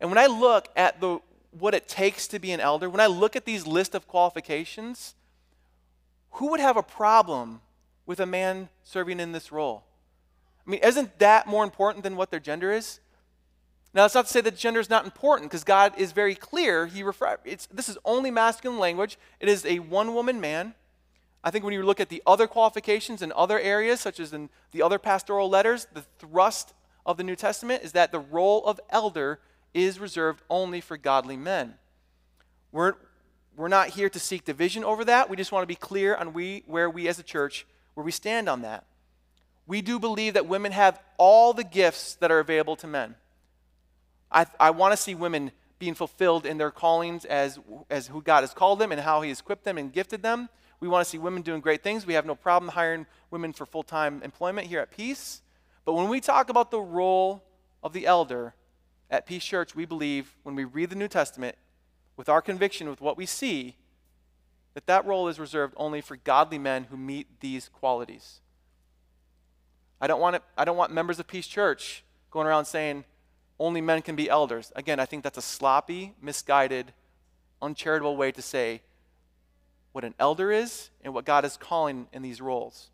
And 0.00 0.10
when 0.10 0.18
I 0.18 0.26
look 0.26 0.68
at 0.76 1.00
the, 1.00 1.20
what 1.50 1.74
it 1.74 1.86
takes 1.88 2.26
to 2.28 2.38
be 2.38 2.52
an 2.52 2.60
elder, 2.60 2.88
when 2.88 3.00
I 3.00 3.06
look 3.06 3.36
at 3.36 3.44
these 3.44 3.66
list 3.66 3.94
of 3.94 4.08
qualifications, 4.08 5.14
who 6.32 6.50
would 6.50 6.60
have 6.60 6.76
a 6.76 6.82
problem 6.82 7.60
with 8.06 8.20
a 8.20 8.26
man 8.26 8.68
serving 8.82 9.20
in 9.20 9.32
this 9.32 9.52
role? 9.52 9.84
I 10.66 10.70
mean, 10.70 10.80
isn't 10.82 11.18
that 11.18 11.46
more 11.46 11.64
important 11.64 12.02
than 12.02 12.16
what 12.16 12.30
their 12.30 12.40
gender 12.40 12.72
is? 12.72 13.00
Now, 13.92 14.02
that's 14.02 14.14
not 14.14 14.26
to 14.26 14.32
say 14.32 14.40
that 14.42 14.56
gender 14.56 14.78
is 14.78 14.88
not 14.88 15.04
important, 15.04 15.50
because 15.50 15.64
God 15.64 15.94
is 15.98 16.12
very 16.12 16.36
clear. 16.36 16.86
He 16.86 17.02
refer, 17.02 17.38
this 17.44 17.88
is 17.88 17.98
only 18.04 18.30
masculine 18.30 18.78
language. 18.78 19.18
It 19.40 19.48
is 19.48 19.66
a 19.66 19.80
one-woman 19.80 20.40
man. 20.40 20.74
I 21.42 21.50
think 21.50 21.64
when 21.64 21.74
you 21.74 21.82
look 21.82 21.98
at 21.98 22.08
the 22.08 22.22
other 22.26 22.46
qualifications 22.46 23.20
in 23.20 23.32
other 23.32 23.58
areas, 23.58 24.00
such 24.00 24.20
as 24.20 24.32
in 24.32 24.48
the 24.70 24.82
other 24.82 24.98
pastoral 24.98 25.48
letters, 25.48 25.88
the 25.92 26.04
thrust 26.20 26.72
of 27.04 27.16
the 27.16 27.24
New 27.24 27.34
Testament 27.34 27.82
is 27.82 27.92
that 27.92 28.12
the 28.12 28.20
role 28.20 28.64
of 28.64 28.78
elder 28.90 29.40
is 29.74 29.98
reserved 29.98 30.42
only 30.48 30.80
for 30.80 30.96
godly 30.96 31.36
men. 31.36 31.74
We're, 32.72 32.94
we're 33.56 33.68
not 33.68 33.90
here 33.90 34.08
to 34.08 34.18
seek 34.18 34.44
division 34.44 34.84
over 34.84 35.04
that. 35.04 35.28
We 35.28 35.36
just 35.36 35.52
want 35.52 35.62
to 35.62 35.66
be 35.66 35.74
clear 35.74 36.14
on 36.14 36.32
we, 36.32 36.62
where 36.66 36.88
we 36.88 37.08
as 37.08 37.18
a 37.18 37.22
church, 37.22 37.66
where 37.94 38.04
we 38.04 38.12
stand 38.12 38.48
on 38.48 38.62
that. 38.62 38.84
We 39.66 39.82
do 39.82 39.98
believe 39.98 40.34
that 40.34 40.46
women 40.46 40.72
have 40.72 41.00
all 41.16 41.52
the 41.52 41.64
gifts 41.64 42.14
that 42.16 42.30
are 42.30 42.40
available 42.40 42.76
to 42.76 42.86
men. 42.86 43.14
I, 44.30 44.46
I 44.58 44.70
want 44.70 44.92
to 44.92 44.96
see 44.96 45.14
women 45.14 45.52
being 45.78 45.94
fulfilled 45.94 46.46
in 46.46 46.58
their 46.58 46.70
callings 46.70 47.24
as, 47.24 47.58
as 47.88 48.08
who 48.08 48.22
God 48.22 48.42
has 48.42 48.52
called 48.52 48.78
them 48.78 48.92
and 48.92 49.00
how 49.00 49.22
He 49.22 49.28
has 49.28 49.40
equipped 49.40 49.64
them 49.64 49.78
and 49.78 49.92
gifted 49.92 50.22
them. 50.22 50.48
We 50.80 50.88
want 50.88 51.04
to 51.04 51.10
see 51.10 51.18
women 51.18 51.42
doing 51.42 51.60
great 51.60 51.82
things. 51.82 52.06
We 52.06 52.14
have 52.14 52.26
no 52.26 52.34
problem 52.34 52.70
hiring 52.70 53.06
women 53.30 53.52
for 53.52 53.66
full 53.66 53.82
time 53.82 54.22
employment 54.22 54.66
here 54.66 54.80
at 54.80 54.90
Peace. 54.90 55.42
But 55.84 55.94
when 55.94 56.08
we 56.08 56.20
talk 56.20 56.48
about 56.48 56.70
the 56.70 56.80
role 56.80 57.42
of 57.82 57.92
the 57.92 58.06
elder 58.06 58.54
at 59.10 59.26
Peace 59.26 59.44
Church, 59.44 59.74
we 59.74 59.84
believe 59.84 60.34
when 60.42 60.54
we 60.54 60.64
read 60.64 60.90
the 60.90 60.96
New 60.96 61.08
Testament 61.08 61.56
with 62.16 62.28
our 62.28 62.40
conviction, 62.40 62.88
with 62.88 63.00
what 63.00 63.16
we 63.16 63.26
see, 63.26 63.76
that 64.74 64.86
that 64.86 65.04
role 65.04 65.28
is 65.28 65.40
reserved 65.40 65.74
only 65.76 66.00
for 66.00 66.16
godly 66.16 66.58
men 66.58 66.84
who 66.84 66.96
meet 66.96 67.40
these 67.40 67.68
qualities. 67.68 68.40
I 70.00 70.06
don't 70.06 70.20
want, 70.20 70.36
it, 70.36 70.42
I 70.56 70.64
don't 70.64 70.76
want 70.76 70.92
members 70.92 71.18
of 71.18 71.26
Peace 71.26 71.46
Church 71.46 72.04
going 72.30 72.46
around 72.46 72.66
saying, 72.66 73.04
only 73.58 73.80
men 73.80 74.00
can 74.00 74.16
be 74.16 74.30
elders. 74.30 74.72
Again, 74.76 75.00
I 75.00 75.06
think 75.06 75.22
that's 75.22 75.36
a 75.36 75.42
sloppy, 75.42 76.14
misguided, 76.22 76.92
uncharitable 77.60 78.16
way 78.16 78.32
to 78.32 78.40
say 78.40 78.80
what 79.92 80.04
an 80.04 80.14
elder 80.18 80.52
is 80.52 80.90
and 81.02 81.12
what 81.12 81.24
God 81.24 81.44
is 81.44 81.56
calling 81.56 82.06
in 82.12 82.22
these 82.22 82.40
roles. 82.40 82.88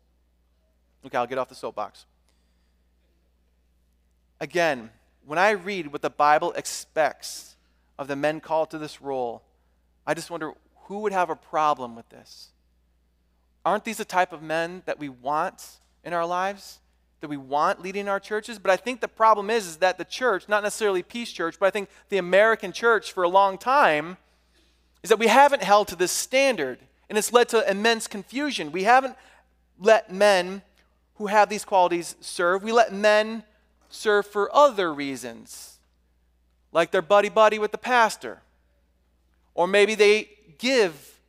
Okay, 1.05 1.17
I'll 1.17 1.27
get 1.27 1.37
off 1.37 1.47
the 1.47 1.55
soapbox. 1.55 2.05
Again, 4.41 4.89
when 5.27 5.37
I 5.37 5.51
read 5.51 5.91
what 5.91 6.01
the 6.01 6.09
Bible 6.09 6.53
expects 6.53 7.57
of 7.99 8.07
the 8.07 8.15
men 8.15 8.39
called 8.39 8.71
to 8.71 8.77
this 8.77 9.01
role, 9.01 9.43
I 10.05 10.13
just 10.13 10.31
wonder 10.31 10.53
who 10.85 10.99
would 10.99 11.11
have 11.11 11.29
a 11.29 11.35
problem 11.35 11.95
with 11.95 12.07
this? 12.09 12.49
Aren't 13.65 13.83
these 13.83 13.97
the 13.97 14.05
type 14.05 14.31
of 14.31 14.41
men 14.41 14.83
that 14.85 14.97
we 14.97 15.09
want 15.09 15.79
in 16.03 16.13
our 16.13 16.25
lives? 16.25 16.79
that 17.19 17.27
we 17.29 17.37
want 17.37 17.81
leading 17.81 18.07
our 18.07 18.19
churches. 18.19 18.59
But 18.59 18.71
I 18.71 18.77
think 18.77 19.01
the 19.01 19.07
problem 19.07 19.49
is, 19.49 19.65
is 19.65 19.77
that 19.77 19.97
the 19.97 20.05
church, 20.05 20.47
not 20.47 20.63
necessarily 20.63 21.01
Peace 21.01 21.31
Church, 21.31 21.57
but 21.59 21.65
I 21.65 21.71
think 21.71 21.89
the 22.09 22.17
American 22.17 22.71
church 22.71 23.11
for 23.11 23.23
a 23.23 23.27
long 23.27 23.57
time, 23.57 24.17
is 25.01 25.09
that 25.09 25.19
we 25.19 25.27
haven't 25.27 25.63
held 25.63 25.87
to 25.87 25.95
this 25.95 26.11
standard. 26.11 26.79
And 27.09 27.17
it's 27.17 27.33
led 27.33 27.49
to 27.49 27.69
immense 27.69 28.07
confusion. 28.07 28.71
We 28.71 28.83
haven't 28.83 29.15
let 29.79 30.13
men 30.13 30.61
who 31.15 31.27
have 31.27 31.49
these 31.49 31.65
qualities 31.65 32.15
serve. 32.19 32.63
We 32.63 32.71
let 32.71 32.93
men 32.93 33.43
serve 33.89 34.25
for 34.25 34.53
other 34.55 34.93
reasons, 34.93 35.79
like 36.71 36.91
they're 36.91 37.01
buddy 37.01 37.29
buddy 37.29 37.59
with 37.59 37.71
the 37.71 37.77
pastor. 37.77 38.41
Or 39.53 39.67
maybe 39.67 39.95
they 39.95 40.29
give 40.57 41.19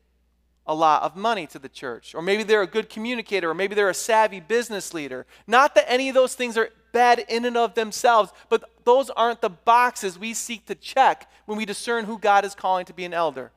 a 0.66 0.74
lot 0.74 1.02
of 1.02 1.16
money 1.16 1.46
to 1.46 1.58
the 1.58 1.68
church. 1.68 2.14
Or 2.14 2.20
maybe 2.20 2.42
they're 2.42 2.62
a 2.62 2.66
good 2.66 2.90
communicator, 2.90 3.50
or 3.50 3.54
maybe 3.54 3.74
they're 3.74 3.88
a 3.88 3.94
savvy 3.94 4.40
business 4.40 4.92
leader. 4.92 5.26
Not 5.46 5.74
that 5.74 5.90
any 5.90 6.10
of 6.10 6.14
those 6.14 6.34
things 6.34 6.58
are 6.58 6.68
bad 6.92 7.24
in 7.28 7.46
and 7.46 7.56
of 7.56 7.74
themselves, 7.74 8.32
but 8.48 8.70
those 8.84 9.08
aren't 9.10 9.40
the 9.40 9.50
boxes 9.50 10.18
we 10.18 10.34
seek 10.34 10.66
to 10.66 10.74
check 10.74 11.30
when 11.46 11.56
we 11.56 11.64
discern 11.64 12.04
who 12.04 12.18
God 12.18 12.44
is 12.44 12.54
calling 12.54 12.84
to 12.86 12.92
be 12.92 13.04
an 13.04 13.14
elder. 13.14 13.50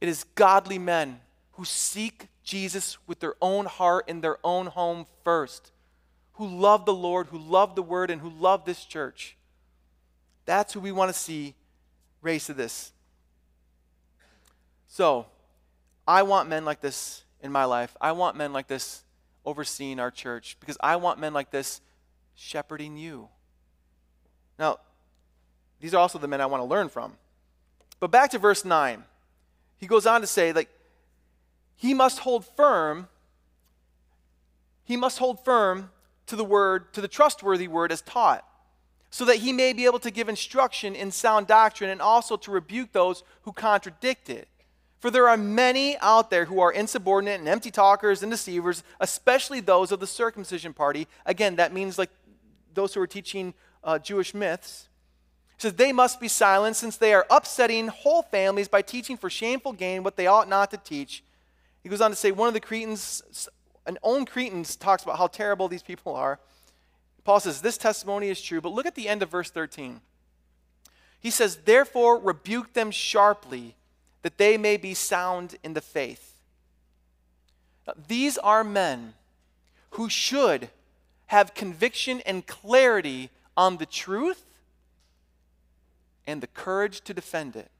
It 0.00 0.08
is 0.08 0.24
godly 0.34 0.78
men 0.78 1.20
who 1.52 1.64
seek 1.64 2.28
Jesus 2.42 2.96
with 3.06 3.20
their 3.20 3.34
own 3.42 3.66
heart 3.66 4.08
in 4.08 4.20
their 4.20 4.38
own 4.42 4.66
home 4.66 5.06
first, 5.24 5.72
who 6.40 6.46
love 6.46 6.86
the 6.86 6.94
Lord, 6.94 7.26
who 7.26 7.36
love 7.36 7.74
the 7.74 7.82
Word, 7.82 8.10
and 8.10 8.18
who 8.18 8.30
love 8.30 8.64
this 8.64 8.86
church. 8.86 9.36
That's 10.46 10.72
who 10.72 10.80
we 10.80 10.90
want 10.90 11.12
to 11.12 11.18
see 11.18 11.54
raised 12.22 12.46
to 12.46 12.54
this. 12.54 12.92
So, 14.88 15.26
I 16.08 16.22
want 16.22 16.48
men 16.48 16.64
like 16.64 16.80
this 16.80 17.24
in 17.42 17.52
my 17.52 17.66
life. 17.66 17.94
I 18.00 18.12
want 18.12 18.38
men 18.38 18.54
like 18.54 18.68
this 18.68 19.04
overseeing 19.44 20.00
our 20.00 20.10
church 20.10 20.56
because 20.60 20.78
I 20.80 20.96
want 20.96 21.20
men 21.20 21.34
like 21.34 21.50
this 21.50 21.82
shepherding 22.34 22.96
you. 22.96 23.28
Now, 24.58 24.78
these 25.78 25.92
are 25.92 25.98
also 25.98 26.18
the 26.18 26.26
men 26.26 26.40
I 26.40 26.46
want 26.46 26.62
to 26.62 26.66
learn 26.66 26.88
from. 26.88 27.18
But 28.00 28.10
back 28.10 28.30
to 28.30 28.38
verse 28.38 28.64
9. 28.64 29.04
He 29.76 29.86
goes 29.86 30.06
on 30.06 30.22
to 30.22 30.26
say, 30.26 30.54
like, 30.54 30.70
he 31.76 31.92
must 31.92 32.20
hold 32.20 32.46
firm, 32.56 33.08
he 34.84 34.96
must 34.96 35.18
hold 35.18 35.44
firm 35.44 35.90
to 36.30 36.36
the 36.36 36.44
word, 36.44 36.92
to 36.94 37.00
the 37.00 37.08
trustworthy 37.08 37.68
word 37.68 37.92
as 37.92 38.00
taught, 38.00 38.46
so 39.10 39.24
that 39.24 39.36
he 39.36 39.52
may 39.52 39.72
be 39.72 39.84
able 39.84 39.98
to 39.98 40.10
give 40.10 40.28
instruction 40.28 40.94
in 40.94 41.10
sound 41.10 41.48
doctrine 41.48 41.90
and 41.90 42.00
also 42.00 42.36
to 42.36 42.52
rebuke 42.52 42.92
those 42.92 43.24
who 43.42 43.52
contradict 43.52 44.30
it. 44.30 44.48
For 45.00 45.10
there 45.10 45.28
are 45.28 45.36
many 45.36 45.98
out 45.98 46.30
there 46.30 46.44
who 46.44 46.60
are 46.60 46.70
insubordinate 46.70 47.40
and 47.40 47.48
empty 47.48 47.70
talkers 47.72 48.22
and 48.22 48.30
deceivers, 48.30 48.84
especially 49.00 49.60
those 49.60 49.90
of 49.90 49.98
the 49.98 50.06
circumcision 50.06 50.72
party. 50.72 51.08
Again, 51.26 51.56
that 51.56 51.72
means 51.72 51.98
like 51.98 52.10
those 52.74 52.94
who 52.94 53.00
are 53.00 53.06
teaching 53.06 53.54
uh, 53.82 53.98
Jewish 53.98 54.32
myths. 54.32 54.88
He 55.56 55.62
says 55.62 55.74
they 55.74 55.92
must 55.92 56.20
be 56.20 56.28
silent 56.28 56.76
since 56.76 56.96
they 56.96 57.12
are 57.12 57.26
upsetting 57.28 57.88
whole 57.88 58.22
families 58.22 58.68
by 58.68 58.82
teaching 58.82 59.16
for 59.16 59.28
shameful 59.28 59.72
gain 59.72 60.04
what 60.04 60.16
they 60.16 60.28
ought 60.28 60.48
not 60.48 60.70
to 60.70 60.76
teach. 60.76 61.24
He 61.82 61.88
goes 61.88 62.00
on 62.00 62.10
to 62.10 62.16
say 62.16 62.30
one 62.30 62.48
of 62.48 62.54
the 62.54 62.60
Cretans, 62.60 63.48
an 63.90 63.98
own 64.04 64.24
Cretans, 64.24 64.76
talks 64.76 65.02
about 65.02 65.18
how 65.18 65.26
terrible 65.26 65.66
these 65.66 65.82
people 65.82 66.14
are. 66.14 66.38
Paul 67.24 67.40
says 67.40 67.60
this 67.60 67.76
testimony 67.76 68.28
is 68.28 68.40
true, 68.40 68.60
but 68.60 68.72
look 68.72 68.86
at 68.86 68.94
the 68.94 69.08
end 69.08 69.20
of 69.20 69.28
verse 69.28 69.50
13. 69.50 70.00
He 71.18 71.30
says, 71.30 71.58
Therefore, 71.64 72.18
rebuke 72.18 72.72
them 72.72 72.92
sharply 72.92 73.74
that 74.22 74.38
they 74.38 74.56
may 74.56 74.76
be 74.76 74.94
sound 74.94 75.56
in 75.64 75.74
the 75.74 75.80
faith. 75.80 76.40
Now, 77.86 77.94
these 78.06 78.38
are 78.38 78.62
men 78.62 79.14
who 79.90 80.08
should 80.08 80.70
have 81.26 81.54
conviction 81.54 82.20
and 82.20 82.46
clarity 82.46 83.30
on 83.56 83.78
the 83.78 83.86
truth 83.86 84.44
and 86.28 86.40
the 86.40 86.46
courage 86.46 87.00
to 87.02 87.12
defend 87.12 87.56
it. 87.56 87.70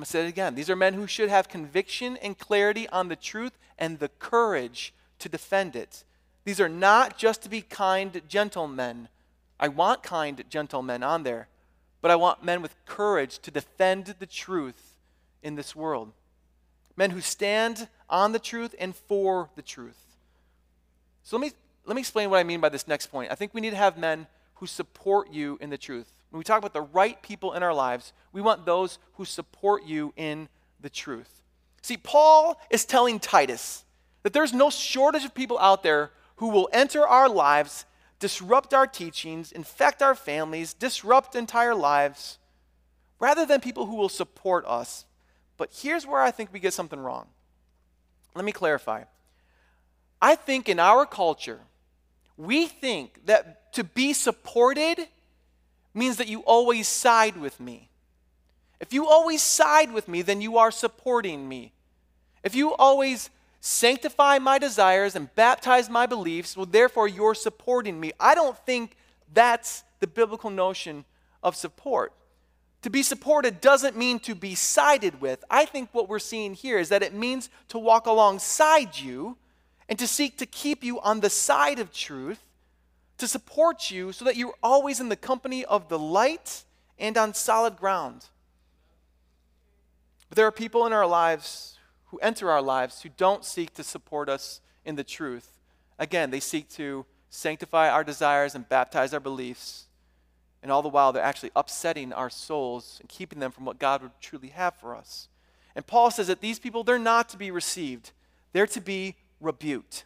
I'm 0.00 0.02
going 0.02 0.06
to 0.06 0.10
say 0.12 0.24
it 0.24 0.28
again. 0.28 0.54
These 0.54 0.70
are 0.70 0.76
men 0.76 0.94
who 0.94 1.06
should 1.06 1.28
have 1.28 1.48
conviction 1.48 2.16
and 2.16 2.38
clarity 2.38 2.88
on 2.88 3.08
the 3.08 3.16
truth 3.16 3.58
and 3.78 3.98
the 3.98 4.08
courage 4.08 4.94
to 5.18 5.28
defend 5.28 5.76
it. 5.76 6.04
These 6.44 6.60
are 6.60 6.68
not 6.68 7.18
just 7.18 7.42
to 7.42 7.48
be 7.48 7.60
kind 7.60 8.20
gentlemen. 8.28 9.08
I 9.58 9.68
want 9.68 10.02
kind 10.02 10.42
gentlemen 10.48 11.02
on 11.02 11.22
there 11.22 11.48
but 12.00 12.10
I 12.10 12.16
want 12.16 12.44
men 12.44 12.62
with 12.62 12.74
courage 12.86 13.38
to 13.40 13.50
defend 13.50 14.14
the 14.18 14.26
truth 14.26 14.96
in 15.42 15.54
this 15.54 15.76
world. 15.76 16.12
Men 16.96 17.10
who 17.10 17.20
stand 17.20 17.88
on 18.08 18.32
the 18.32 18.38
truth 18.38 18.74
and 18.78 18.94
for 18.94 19.50
the 19.54 19.62
truth. 19.62 19.98
So 21.22 21.36
let 21.36 21.42
me, 21.42 21.52
let 21.86 21.94
me 21.94 22.00
explain 22.00 22.30
what 22.30 22.38
I 22.38 22.44
mean 22.44 22.60
by 22.60 22.68
this 22.68 22.88
next 22.88 23.08
point. 23.08 23.30
I 23.30 23.34
think 23.34 23.54
we 23.54 23.60
need 23.60 23.70
to 23.70 23.76
have 23.76 23.98
men 23.98 24.26
who 24.54 24.66
support 24.66 25.30
you 25.30 25.58
in 25.60 25.70
the 25.70 25.78
truth. 25.78 26.12
When 26.30 26.38
we 26.38 26.44
talk 26.44 26.58
about 26.58 26.72
the 26.72 26.82
right 26.82 27.20
people 27.22 27.52
in 27.54 27.62
our 27.62 27.74
lives, 27.74 28.12
we 28.32 28.40
want 28.40 28.64
those 28.64 28.98
who 29.14 29.24
support 29.24 29.84
you 29.84 30.12
in 30.16 30.48
the 30.80 30.90
truth. 30.90 31.42
See, 31.82 31.96
Paul 31.96 32.60
is 32.70 32.84
telling 32.84 33.18
Titus 33.18 33.84
that 34.22 34.32
there's 34.32 34.52
no 34.52 34.70
shortage 34.70 35.24
of 35.24 35.34
people 35.34 35.58
out 35.58 35.82
there 35.82 36.10
who 36.36 36.48
will 36.48 36.68
enter 36.72 37.06
our 37.06 37.28
lives 37.28 37.84
disrupt 38.20 38.72
our 38.74 38.86
teachings, 38.86 39.50
infect 39.50 40.02
our 40.02 40.14
families, 40.14 40.74
disrupt 40.74 41.34
entire 41.34 41.74
lives, 41.74 42.38
rather 43.18 43.44
than 43.44 43.60
people 43.60 43.86
who 43.86 43.96
will 43.96 44.08
support 44.08 44.64
us. 44.66 45.06
But 45.56 45.70
here's 45.72 46.06
where 46.06 46.20
I 46.20 46.30
think 46.30 46.52
we 46.52 46.60
get 46.60 46.74
something 46.74 47.00
wrong. 47.00 47.26
Let 48.34 48.44
me 48.44 48.52
clarify. 48.52 49.04
I 50.22 50.34
think 50.34 50.68
in 50.68 50.78
our 50.78 51.06
culture, 51.06 51.60
we 52.36 52.66
think 52.66 53.26
that 53.26 53.72
to 53.72 53.84
be 53.84 54.12
supported 54.12 55.08
means 55.94 56.16
that 56.16 56.28
you 56.28 56.40
always 56.40 56.88
side 56.88 57.36
with 57.36 57.58
me. 57.60 57.88
If 58.80 58.92
you 58.92 59.06
always 59.06 59.42
side 59.42 59.92
with 59.92 60.08
me, 60.08 60.22
then 60.22 60.40
you 60.40 60.56
are 60.58 60.70
supporting 60.70 61.48
me. 61.48 61.72
If 62.42 62.54
you 62.54 62.74
always 62.74 63.30
sanctify 63.60 64.38
my 64.38 64.58
desires 64.58 65.14
and 65.14 65.34
baptize 65.34 65.90
my 65.90 66.06
beliefs, 66.06 66.56
well, 66.56 66.66
therefore 66.66 67.06
you're 67.06 67.34
supporting 67.34 68.00
me. 68.00 68.12
I 68.18 68.34
don't 68.34 68.56
think 68.64 68.96
that's 69.32 69.84
the 70.00 70.06
biblical 70.06 70.50
notion 70.50 71.04
of 71.42 71.54
support. 71.54 72.12
To 72.82 72.90
be 72.90 73.02
supported 73.02 73.60
doesn't 73.60 73.96
mean 73.96 74.18
to 74.20 74.34
be 74.34 74.54
sided 74.54 75.20
with. 75.20 75.44
I 75.50 75.66
think 75.66 75.90
what 75.92 76.08
we're 76.08 76.18
seeing 76.18 76.54
here 76.54 76.78
is 76.78 76.88
that 76.88 77.02
it 77.02 77.12
means 77.12 77.50
to 77.68 77.78
walk 77.78 78.06
alongside 78.06 78.98
you 78.98 79.36
and 79.88 79.98
to 79.98 80.06
seek 80.06 80.38
to 80.38 80.46
keep 80.46 80.82
you 80.82 80.98
on 81.00 81.20
the 81.20 81.28
side 81.28 81.78
of 81.78 81.92
truth, 81.92 82.40
to 83.20 83.28
support 83.28 83.90
you 83.90 84.12
so 84.12 84.24
that 84.24 84.36
you're 84.36 84.54
always 84.62 85.00
in 85.00 85.08
the 85.08 85.16
company 85.16 85.64
of 85.64 85.88
the 85.88 85.98
light 85.98 86.64
and 86.98 87.16
on 87.16 87.34
solid 87.34 87.76
ground. 87.76 88.26
But 90.28 90.36
there 90.36 90.46
are 90.46 90.52
people 90.52 90.86
in 90.86 90.92
our 90.92 91.06
lives 91.06 91.78
who 92.06 92.18
enter 92.18 92.50
our 92.50 92.62
lives 92.62 93.02
who 93.02 93.08
don't 93.16 93.44
seek 93.44 93.74
to 93.74 93.84
support 93.84 94.28
us 94.28 94.60
in 94.84 94.96
the 94.96 95.04
truth. 95.04 95.58
Again, 95.98 96.30
they 96.30 96.40
seek 96.40 96.68
to 96.70 97.06
sanctify 97.28 97.88
our 97.88 98.04
desires 98.04 98.54
and 98.54 98.68
baptize 98.68 99.14
our 99.14 99.20
beliefs. 99.20 99.86
And 100.62 100.70
all 100.70 100.82
the 100.82 100.88
while, 100.88 101.12
they're 101.12 101.22
actually 101.22 101.52
upsetting 101.56 102.12
our 102.12 102.28
souls 102.30 102.98
and 103.00 103.08
keeping 103.08 103.38
them 103.38 103.52
from 103.52 103.64
what 103.64 103.78
God 103.78 104.02
would 104.02 104.12
truly 104.20 104.48
have 104.48 104.74
for 104.74 104.94
us. 104.94 105.28
And 105.74 105.86
Paul 105.86 106.10
says 106.10 106.26
that 106.26 106.40
these 106.40 106.58
people, 106.58 106.84
they're 106.84 106.98
not 106.98 107.28
to 107.30 107.36
be 107.36 107.50
received, 107.50 108.10
they're 108.52 108.66
to 108.66 108.80
be 108.80 109.16
rebuked. 109.40 110.04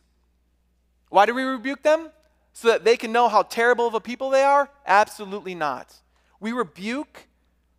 Why 1.09 1.27
do 1.27 1.35
we 1.35 1.43
rebuke 1.43 1.83
them? 1.83 2.11
So 2.55 2.69
that 2.69 2.85
they 2.85 2.97
can 2.97 3.13
know 3.13 3.29
how 3.29 3.43
terrible 3.43 3.87
of 3.87 3.95
a 3.95 4.01
people 4.01 4.31
they 4.31 4.43
are? 4.43 4.71
Absolutely 4.87 5.55
not. 5.55 5.93
We 6.41 6.53
rebuke 6.53 7.27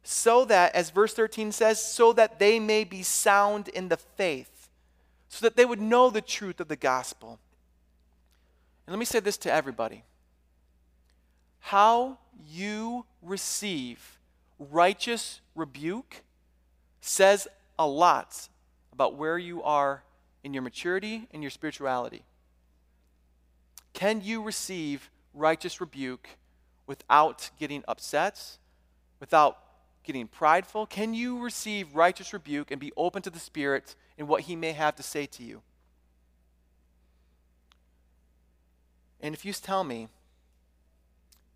so 0.04 0.46
that, 0.46 0.76
as 0.76 0.92
verse 0.92 1.14
13 1.14 1.52
says, 1.52 1.84
so 1.84 2.14
that 2.14 2.38
they 2.38 2.60
may 2.60 2.84
be 2.84 3.02
sound 3.02 3.70
in 3.70 3.88
the 3.88 3.98
faith, 3.98 4.70
so 5.30 5.46
that 5.46 5.56
they 5.56 5.66
would 5.66 5.82
know 5.82 6.12
the 6.12 6.22
truth 6.22 6.60
of 6.60 6.68
the 6.68 6.76
gospel. 6.76 7.40
And 8.86 8.94
let 8.94 9.00
me 9.00 9.06
say 9.06 9.20
this 9.20 9.38
to 9.38 9.52
everybody 9.52 10.04
how 11.60 12.20
you 12.48 13.04
receive 13.24 14.20
righteous 14.60 15.42
rebuke 15.56 16.22
says 17.02 17.48
a 17.80 17.88
lot 17.88 18.50
about 18.94 19.16
where 19.16 19.38
you 19.40 19.64
are 19.64 20.04
in 20.44 20.54
your 20.54 20.62
maturity 20.62 21.28
and 21.32 21.42
your 21.42 21.50
spirituality. 21.50 22.24
Can 23.96 24.22
you 24.22 24.44
receive 24.44 25.10
righteous 25.34 25.80
rebuke 25.80 26.28
without 26.86 27.50
getting 27.58 27.82
upset, 27.88 28.58
without 29.22 29.58
getting 30.04 30.28
prideful? 30.28 30.86
Can 30.86 31.14
you 31.14 31.42
receive 31.42 31.96
righteous 31.96 32.34
rebuke 32.34 32.72
and 32.72 32.80
be 32.80 32.92
open 32.98 33.22
to 33.22 33.30
the 33.30 33.40
Spirit 33.40 33.96
in 34.18 34.28
what 34.28 34.42
He 34.42 34.56
may 34.58 34.74
have 34.74 34.98
to 34.98 35.04
say 35.04 35.26
to 35.28 35.44
you? 35.44 35.62
And 39.22 39.34
if 39.34 39.46
you 39.46 39.54
tell 39.54 39.86
me, 39.86 40.10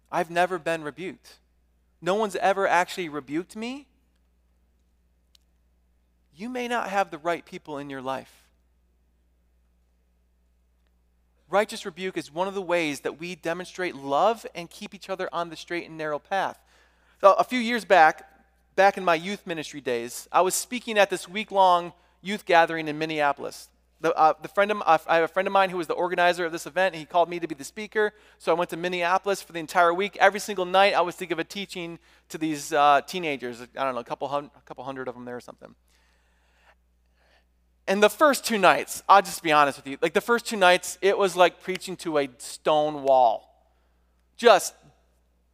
I've 0.10 0.32
never 0.32 0.58
been 0.58 0.82
rebuked. 0.82 1.40
No 2.02 2.16
one's 2.16 2.38
ever 2.38 2.66
actually 2.66 3.10
rebuked 3.10 3.58
me. 3.58 3.86
You 6.34 6.48
may 6.48 6.70
not 6.70 6.90
have 6.90 7.12
the 7.12 7.18
right 7.18 7.46
people 7.46 7.78
in 7.78 7.90
your 7.90 8.02
life. 8.02 8.49
Righteous 11.50 11.86
rebuke 11.86 12.18
is 12.18 12.32
one 12.32 12.48
of 12.48 12.54
the 12.54 12.62
ways 12.62 13.00
that 13.02 13.20
we 13.20 13.36
demonstrate 13.36 13.96
love 13.96 14.46
and 14.54 14.70
keep 14.70 14.94
each 14.94 15.10
other 15.10 15.28
on 15.34 15.50
the 15.50 15.56
straight 15.56 15.88
and 15.88 15.98
narrow 15.98 16.20
path. 16.20 16.60
So, 17.22 17.34
a 17.34 17.44
few 17.44 17.60
years 17.60 17.86
back, 17.86 18.30
back 18.76 18.98
in 18.98 19.04
my 19.04 19.16
youth 19.16 19.48
ministry 19.48 19.82
days, 19.82 20.28
I 20.32 20.42
was 20.42 20.54
speaking 20.54 20.98
at 20.98 21.10
this 21.10 21.28
week 21.28 21.52
long 21.52 21.94
youth 22.22 22.46
gathering 22.46 22.88
in 22.88 22.98
Minneapolis. 22.98 23.70
The, 24.02 24.16
uh, 24.16 24.34
the 24.42 24.48
friend 24.48 24.72
of, 24.72 24.82
uh, 24.86 24.98
I 25.08 25.16
have 25.16 25.26
a 25.26 25.28
friend 25.28 25.48
of 25.48 25.52
mine 25.52 25.70
who 25.72 25.78
was 25.78 25.88
the 25.88 25.94
organizer 25.94 26.46
of 26.46 26.52
this 26.52 26.66
event. 26.66 26.94
And 26.94 27.00
he 27.00 27.06
called 27.06 27.30
me 27.30 27.40
to 27.40 27.48
be 27.48 27.56
the 27.56 27.66
speaker. 27.66 28.14
So 28.38 28.52
I 28.52 28.56
went 28.56 28.70
to 28.70 28.78
Minneapolis 28.78 29.42
for 29.42 29.52
the 29.52 29.60
entire 29.60 29.94
week. 29.94 30.18
Every 30.22 30.40
single 30.40 30.66
night, 30.66 30.94
I 30.94 31.02
was 31.02 31.16
to 31.16 31.26
give 31.26 31.40
a 31.40 31.44
teaching 31.44 32.00
to 32.30 32.38
these 32.38 32.72
uh, 32.72 33.02
teenagers. 33.06 33.62
I 33.62 33.84
don't 33.84 33.96
know, 33.96 34.02
a 34.02 34.06
couple, 34.06 34.28
hundred, 34.30 34.52
a 34.56 34.62
couple 34.62 34.84
hundred 34.86 35.10
of 35.10 35.16
them 35.16 35.26
there 35.26 35.36
or 35.36 35.42
something. 35.42 35.76
And 37.90 38.02
the 38.02 38.10
first 38.10 38.46
two 38.46 38.58
nights, 38.58 39.04
I'll 39.10 39.22
just 39.22 39.44
be 39.44 39.52
honest 39.52 39.78
with 39.78 39.88
you, 39.88 39.98
like 40.02 40.14
the 40.14 40.22
first 40.22 40.46
two 40.46 40.56
nights, 40.56 40.98
it 41.02 41.18
was 41.18 41.36
like 41.36 41.62
preaching 41.62 41.98
to 41.98 42.20
a 42.20 42.30
stone 42.38 43.04
wall. 43.04 43.46
Just 44.38 44.74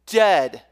dead 0.06 0.62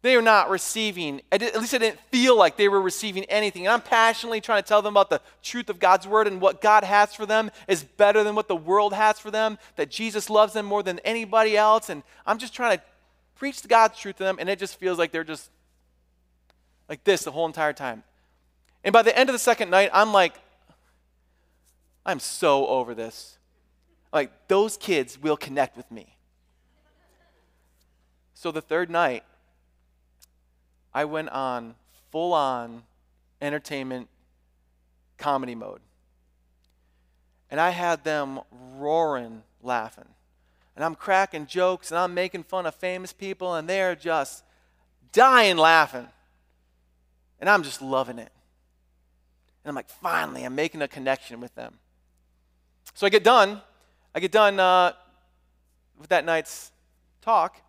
they 0.00 0.14
are 0.14 0.22
not 0.22 0.48
receiving, 0.48 1.22
at 1.32 1.40
least 1.40 1.74
I 1.74 1.78
didn't 1.78 1.98
feel 2.12 2.36
like 2.36 2.56
they 2.56 2.68
were 2.68 2.80
receiving 2.80 3.24
anything. 3.24 3.66
And 3.66 3.72
I'm 3.72 3.80
passionately 3.80 4.40
trying 4.40 4.62
to 4.62 4.68
tell 4.68 4.80
them 4.80 4.94
about 4.94 5.10
the 5.10 5.20
truth 5.42 5.68
of 5.68 5.80
God's 5.80 6.06
word 6.06 6.28
and 6.28 6.40
what 6.40 6.60
God 6.60 6.84
has 6.84 7.14
for 7.14 7.26
them 7.26 7.50
is 7.66 7.82
better 7.82 8.22
than 8.22 8.36
what 8.36 8.46
the 8.46 8.56
world 8.56 8.92
has 8.92 9.18
for 9.18 9.32
them, 9.32 9.58
that 9.74 9.90
Jesus 9.90 10.30
loves 10.30 10.52
them 10.52 10.66
more 10.66 10.84
than 10.84 11.00
anybody 11.00 11.56
else. 11.56 11.90
And 11.90 12.04
I'm 12.24 12.38
just 12.38 12.54
trying 12.54 12.78
to 12.78 12.84
preach 13.34 13.66
God's 13.66 13.98
truth 13.98 14.16
to 14.16 14.22
them, 14.22 14.36
and 14.38 14.48
it 14.48 14.60
just 14.60 14.78
feels 14.78 14.98
like 14.98 15.10
they're 15.10 15.24
just 15.24 15.50
like 16.88 17.02
this 17.02 17.24
the 17.24 17.32
whole 17.32 17.46
entire 17.46 17.72
time. 17.72 18.04
And 18.88 18.92
by 18.94 19.02
the 19.02 19.14
end 19.18 19.28
of 19.28 19.34
the 19.34 19.38
second 19.38 19.68
night, 19.68 19.90
I'm 19.92 20.14
like, 20.14 20.32
I'm 22.06 22.18
so 22.18 22.66
over 22.68 22.94
this. 22.94 23.36
Like, 24.14 24.48
those 24.48 24.78
kids 24.78 25.20
will 25.20 25.36
connect 25.36 25.76
with 25.76 25.90
me. 25.92 26.16
So 28.32 28.50
the 28.50 28.62
third 28.62 28.88
night, 28.88 29.24
I 30.94 31.04
went 31.04 31.28
on 31.28 31.74
full 32.10 32.32
on 32.32 32.84
entertainment 33.42 34.08
comedy 35.18 35.54
mode. 35.54 35.82
And 37.50 37.60
I 37.60 37.68
had 37.68 38.04
them 38.04 38.40
roaring 38.78 39.42
laughing. 39.62 40.08
And 40.74 40.82
I'm 40.82 40.94
cracking 40.94 41.44
jokes 41.44 41.90
and 41.90 41.98
I'm 41.98 42.14
making 42.14 42.44
fun 42.44 42.64
of 42.64 42.74
famous 42.74 43.12
people, 43.12 43.54
and 43.54 43.68
they're 43.68 43.94
just 43.94 44.44
dying 45.12 45.58
laughing. 45.58 46.08
And 47.38 47.50
I'm 47.50 47.62
just 47.62 47.82
loving 47.82 48.18
it. 48.18 48.32
And 49.68 49.72
I'm 49.72 49.76
like, 49.76 49.90
finally, 49.90 50.44
I'm 50.44 50.54
making 50.54 50.80
a 50.80 50.88
connection 50.88 51.42
with 51.42 51.54
them. 51.54 51.74
So 52.94 53.06
I 53.06 53.10
get 53.10 53.22
done. 53.22 53.60
I 54.14 54.20
get 54.20 54.32
done 54.32 54.58
uh, 54.58 54.92
with 55.98 56.08
that 56.08 56.24
night's 56.24 56.72
talk. 57.20 57.60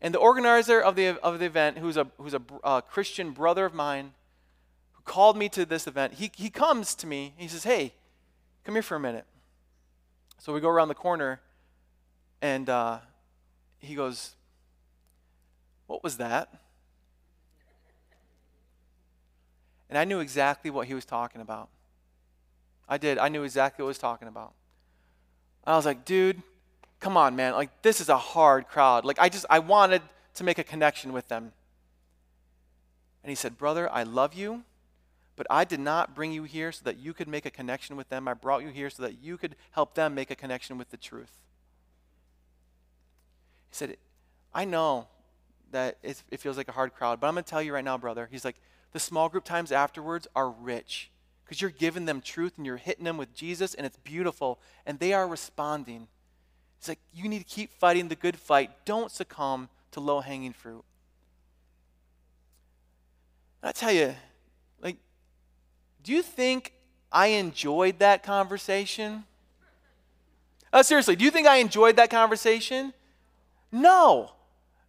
And 0.00 0.14
the 0.14 0.18
organizer 0.18 0.80
of 0.80 0.96
the, 0.96 1.20
of 1.22 1.38
the 1.38 1.44
event, 1.44 1.76
who's 1.76 1.98
a, 1.98 2.06
who's 2.16 2.32
a 2.32 2.40
uh, 2.64 2.80
Christian 2.80 3.32
brother 3.32 3.66
of 3.66 3.74
mine, 3.74 4.12
who 4.92 5.02
called 5.02 5.36
me 5.36 5.50
to 5.50 5.66
this 5.66 5.86
event, 5.86 6.14
he, 6.14 6.32
he 6.34 6.48
comes 6.48 6.94
to 6.94 7.06
me. 7.06 7.34
He 7.36 7.46
says, 7.46 7.64
Hey, 7.64 7.92
come 8.64 8.74
here 8.74 8.80
for 8.80 8.96
a 8.96 9.00
minute. 9.00 9.26
So 10.38 10.54
we 10.54 10.60
go 10.60 10.70
around 10.70 10.88
the 10.88 10.94
corner, 10.94 11.42
and 12.40 12.70
uh, 12.70 13.00
he 13.80 13.94
goes, 13.94 14.34
What 15.88 16.02
was 16.02 16.16
that? 16.16 16.58
And 19.92 19.98
I 19.98 20.04
knew 20.04 20.20
exactly 20.20 20.70
what 20.70 20.86
he 20.86 20.94
was 20.94 21.04
talking 21.04 21.42
about. 21.42 21.68
I 22.88 22.96
did. 22.96 23.18
I 23.18 23.28
knew 23.28 23.42
exactly 23.42 23.82
what 23.82 23.88
he 23.88 23.90
was 23.90 23.98
talking 23.98 24.26
about. 24.26 24.54
And 25.66 25.74
I 25.74 25.76
was 25.76 25.84
like, 25.84 26.06
dude, 26.06 26.40
come 26.98 27.18
on, 27.18 27.36
man, 27.36 27.52
like 27.52 27.82
this 27.82 28.00
is 28.00 28.08
a 28.08 28.16
hard 28.16 28.68
crowd. 28.68 29.04
Like 29.04 29.18
I 29.18 29.28
just, 29.28 29.44
I 29.50 29.58
wanted 29.58 30.00
to 30.36 30.44
make 30.44 30.56
a 30.56 30.64
connection 30.64 31.12
with 31.12 31.28
them. 31.28 31.52
And 33.22 33.28
he 33.28 33.34
said, 33.34 33.58
Brother, 33.58 33.86
I 33.92 34.02
love 34.04 34.32
you, 34.32 34.62
but 35.36 35.46
I 35.50 35.64
did 35.64 35.78
not 35.78 36.14
bring 36.14 36.32
you 36.32 36.44
here 36.44 36.72
so 36.72 36.84
that 36.84 36.96
you 36.96 37.12
could 37.12 37.28
make 37.28 37.44
a 37.44 37.50
connection 37.50 37.94
with 37.94 38.08
them. 38.08 38.26
I 38.26 38.32
brought 38.32 38.62
you 38.62 38.70
here 38.70 38.88
so 38.88 39.02
that 39.02 39.22
you 39.22 39.36
could 39.36 39.56
help 39.72 39.94
them 39.94 40.14
make 40.14 40.30
a 40.30 40.34
connection 40.34 40.78
with 40.78 40.88
the 40.88 40.96
truth. 40.96 41.32
He 43.68 43.76
said, 43.76 43.98
I 44.54 44.64
know 44.64 45.08
that 45.70 45.98
it 46.02 46.40
feels 46.40 46.56
like 46.56 46.68
a 46.68 46.72
hard 46.72 46.94
crowd, 46.94 47.20
but 47.20 47.26
I'm 47.26 47.34
going 47.34 47.44
to 47.44 47.50
tell 47.50 47.60
you 47.60 47.74
right 47.74 47.84
now, 47.84 47.98
brother. 47.98 48.26
He's 48.32 48.46
like, 48.46 48.56
the 48.92 49.00
small 49.00 49.28
group 49.28 49.44
times 49.44 49.72
afterwards 49.72 50.26
are 50.34 50.50
rich 50.50 51.10
because 51.44 51.60
you're 51.60 51.70
giving 51.70 52.06
them 52.06 52.20
truth 52.20 52.54
and 52.56 52.64
you're 52.64 52.76
hitting 52.76 53.04
them 53.04 53.16
with 53.16 53.34
Jesus, 53.34 53.74
and 53.74 53.84
it's 53.84 53.98
beautiful, 53.98 54.58
and 54.86 54.98
they 54.98 55.12
are 55.12 55.28
responding. 55.28 56.08
It's 56.78 56.88
like, 56.88 57.00
you 57.12 57.28
need 57.28 57.40
to 57.40 57.44
keep 57.44 57.72
fighting 57.72 58.08
the 58.08 58.16
good 58.16 58.38
fight. 58.38 58.70
Don't 58.84 59.10
succumb 59.10 59.68
to 59.90 60.00
low 60.00 60.20
hanging 60.20 60.52
fruit. 60.52 60.84
I 63.62 63.72
tell 63.72 63.92
you, 63.92 64.14
like, 64.80 64.96
do 66.02 66.12
you 66.12 66.22
think 66.22 66.72
I 67.12 67.28
enjoyed 67.28 67.98
that 67.98 68.22
conversation? 68.22 69.24
Uh, 70.72 70.82
seriously, 70.82 71.16
do 71.16 71.24
you 71.24 71.30
think 71.30 71.46
I 71.46 71.58
enjoyed 71.58 71.96
that 71.96 72.10
conversation? 72.10 72.94
No. 73.70 74.32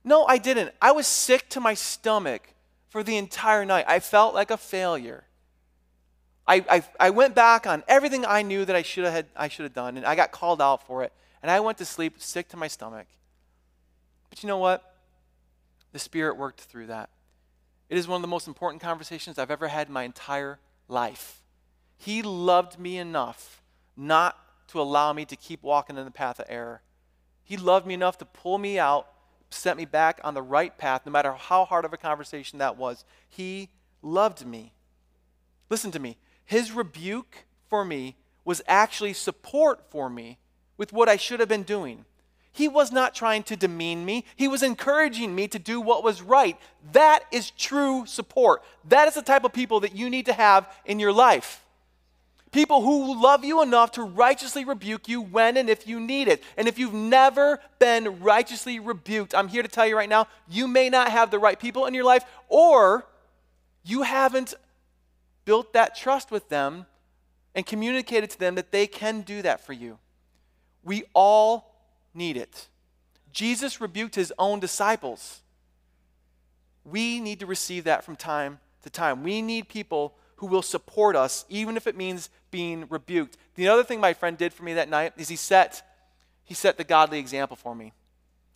No, 0.03 0.25
I 0.25 0.37
didn't. 0.37 0.71
I 0.81 0.93
was 0.93 1.07
sick 1.07 1.49
to 1.49 1.59
my 1.59 1.73
stomach 1.73 2.52
for 2.93 3.01
the 3.01 3.17
entire 3.17 3.65
night. 3.65 3.85
I 3.87 3.99
felt 3.99 4.35
like 4.35 4.51
a 4.51 4.55
failure. 4.55 5.23
I, 6.45 6.63
I, 6.69 6.83
I 6.99 7.09
went 7.09 7.33
back 7.33 7.65
on 7.65 7.81
everything 7.87 8.23
I 8.23 8.43
knew 8.43 8.65
that 8.65 8.75
I 8.75 8.83
should 8.83 9.05
have 9.05 9.25
I 9.35 9.47
should 9.47 9.63
have 9.63 9.73
done, 9.73 9.97
and 9.97 10.05
I 10.05 10.13
got 10.13 10.31
called 10.31 10.61
out 10.61 10.85
for 10.85 11.03
it. 11.03 11.11
And 11.41 11.49
I 11.49 11.59
went 11.59 11.79
to 11.79 11.85
sleep 11.85 12.21
sick 12.21 12.49
to 12.49 12.57
my 12.57 12.67
stomach. 12.67 13.07
But 14.29 14.43
you 14.43 14.47
know 14.47 14.59
what? 14.59 14.93
The 15.91 15.97
Spirit 15.97 16.37
worked 16.37 16.61
through 16.61 16.85
that. 16.85 17.09
It 17.89 17.97
is 17.97 18.07
one 18.07 18.17
of 18.17 18.21
the 18.21 18.27
most 18.27 18.47
important 18.47 18.79
conversations 18.79 19.39
I've 19.39 19.49
ever 19.49 19.69
had 19.69 19.87
in 19.87 19.93
my 19.93 20.03
entire 20.03 20.59
life. 20.87 21.41
He 21.97 22.21
loved 22.21 22.77
me 22.77 22.99
enough 22.99 23.63
not 23.97 24.37
to 24.67 24.79
allow 24.79 25.13
me 25.13 25.25
to 25.25 25.35
keep 25.35 25.63
walking 25.63 25.97
in 25.97 26.05
the 26.05 26.11
path 26.11 26.39
of 26.39 26.45
error. 26.47 26.83
He 27.43 27.57
loved 27.57 27.87
me 27.87 27.95
enough 27.95 28.19
to 28.19 28.25
pull 28.25 28.59
me 28.59 28.77
out, 28.77 29.07
set 29.53 29.77
me 29.77 29.85
back 29.85 30.19
on 30.23 30.33
the 30.33 30.41
right 30.41 30.77
path, 30.77 31.01
no 31.05 31.11
matter 31.11 31.33
how 31.33 31.65
hard 31.65 31.85
of 31.85 31.93
a 31.93 31.97
conversation 31.97 32.59
that 32.59 32.77
was. 32.77 33.05
He 33.29 33.69
loved 34.01 34.45
me. 34.45 34.73
Listen 35.69 35.91
to 35.91 35.99
me. 35.99 36.17
His 36.45 36.71
rebuke 36.71 37.45
for 37.67 37.85
me 37.85 38.15
was 38.45 38.61
actually 38.67 39.13
support 39.13 39.89
for 39.89 40.09
me 40.09 40.37
with 40.77 40.91
what 40.91 41.09
I 41.09 41.15
should 41.15 41.39
have 41.39 41.49
been 41.49 41.63
doing. 41.63 42.05
He 42.51 42.67
was 42.67 42.91
not 42.91 43.15
trying 43.15 43.41
to 43.43 43.55
demean 43.55 44.05
me. 44.05 44.25
He 44.35 44.47
was 44.47 44.61
encouraging 44.61 45.33
me 45.33 45.47
to 45.47 45.57
do 45.57 45.81
what 45.81 46.03
was 46.03 46.21
right. 46.21 46.55
That 46.91 47.23
is 47.31 47.49
true 47.49 48.05
support. 48.05 48.63
That 48.85 49.07
is 49.07 49.15
the 49.15 49.23
type 49.23 49.43
of 49.43 49.53
people 49.53 49.79
that 49.79 49.95
you 49.95 50.09
need 50.09 50.27
to 50.27 50.33
have 50.33 50.71
in 50.85 50.99
your 50.99 51.11
life. 51.11 51.62
People 52.53 52.81
who 52.83 53.19
love 53.19 53.43
you 53.43 53.63
enough 53.63 53.93
to 53.93 54.03
righteously 54.03 54.63
rebuke 54.63 55.09
you 55.09 55.21
when 55.21 55.57
and 55.57 55.71
if 55.71 55.87
you 55.87 55.99
need 55.99 56.27
it. 56.27 56.43
And 56.55 56.67
if 56.67 56.77
you've 56.77 56.93
never 56.93 57.59
been 57.79 58.19
righteously 58.21 58.79
rebuked, 58.79 59.33
I'm 59.33 59.47
here 59.47 59.63
to 59.63 59.67
tell 59.67 59.87
you 59.87 59.97
right 59.97 60.07
now, 60.07 60.27
you 60.47 60.67
may 60.67 60.87
not 60.87 61.09
have 61.09 61.31
the 61.31 61.39
right 61.39 61.59
people 61.59 61.87
in 61.87 61.95
your 61.95 62.03
life, 62.03 62.23
or 62.47 63.07
you 63.83 64.03
haven't 64.03 64.53
built 65.45 65.73
that 65.73 65.95
trust 65.95 66.29
with 66.29 66.47
them 66.49 66.85
and 67.55 67.65
communicated 67.65 68.29
to 68.29 68.39
them 68.39 68.53
that 68.53 68.71
they 68.71 68.85
can 68.85 69.21
do 69.21 69.41
that 69.41 69.65
for 69.65 69.73
you. 69.73 69.97
We 70.83 71.05
all 71.15 71.73
need 72.13 72.37
it. 72.37 72.67
Jesus 73.31 73.81
rebuked 73.81 74.13
his 74.13 74.31
own 74.37 74.59
disciples. 74.59 75.41
We 76.85 77.19
need 77.19 77.39
to 77.39 77.47
receive 77.47 77.85
that 77.85 78.03
from 78.03 78.15
time 78.15 78.59
to 78.83 78.91
time. 78.91 79.23
We 79.23 79.41
need 79.41 79.69
people 79.69 80.13
who 80.43 80.47
will 80.47 80.61
support 80.61 81.15
us, 81.15 81.45
even 81.47 81.77
if 81.77 81.87
it 81.87 81.95
means 81.95 82.29
being 82.51 82.85
rebuked. 82.89 83.37
The 83.55 83.69
other 83.69 83.81
thing 83.81 84.01
my 84.01 84.11
friend 84.11 84.37
did 84.37 84.51
for 84.51 84.63
me 84.63 84.73
that 84.73 84.89
night 84.89 85.13
is 85.15 85.29
he 85.29 85.37
set, 85.37 85.81
he 86.43 86.53
set 86.53 86.75
the 86.75 86.83
godly 86.83 87.17
example 87.17 87.55
for 87.55 87.73
me. 87.73 87.93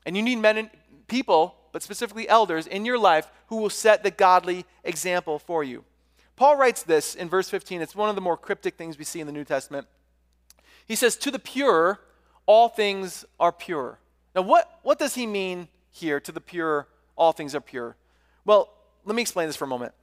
And 0.06 0.18
you 0.18 0.22
need 0.22 0.36
men 0.36 0.58
and 0.58 0.70
people, 1.08 1.56
but 1.72 1.82
specifically 1.82 2.28
elders, 2.28 2.68
in 2.68 2.84
your 2.84 2.98
life 2.98 3.32
who 3.46 3.56
will 3.56 3.70
set 3.70 4.04
the 4.04 4.12
godly 4.12 4.66
example 4.84 5.40
for 5.40 5.64
you. 5.64 5.86
Paul 6.36 6.58
writes 6.58 6.84
this 6.84 7.16
in 7.16 7.30
verse 7.30 7.50
15. 7.50 7.82
It's 7.82 7.96
one 7.96 8.10
of 8.10 8.16
the 8.16 8.22
more 8.22 8.36
cryptic 8.36 8.76
things 8.76 8.98
we 8.98 9.06
see 9.06 9.22
in 9.22 9.26
the 9.28 9.32
New 9.32 9.46
Testament. 9.46 9.88
He 10.86 10.96
says, 10.96 11.16
To 11.16 11.32
the 11.32 11.40
pure, 11.40 12.02
all 12.46 12.68
things 12.68 13.24
are 13.40 13.54
pure. 13.54 13.98
Now, 14.36 14.42
what, 14.42 14.78
what 14.84 15.00
does 15.00 15.16
he 15.16 15.26
mean 15.26 15.70
here, 15.90 16.20
to 16.20 16.34
the 16.34 16.42
pure, 16.42 16.90
all 17.16 17.32
things 17.32 17.56
are 17.56 17.62
pure? 17.62 17.96
Well, 18.44 18.74
let 19.06 19.16
me 19.16 19.22
explain 19.22 19.48
this 19.48 19.56
for 19.56 19.64
a 19.64 19.70
moment. 19.70 19.94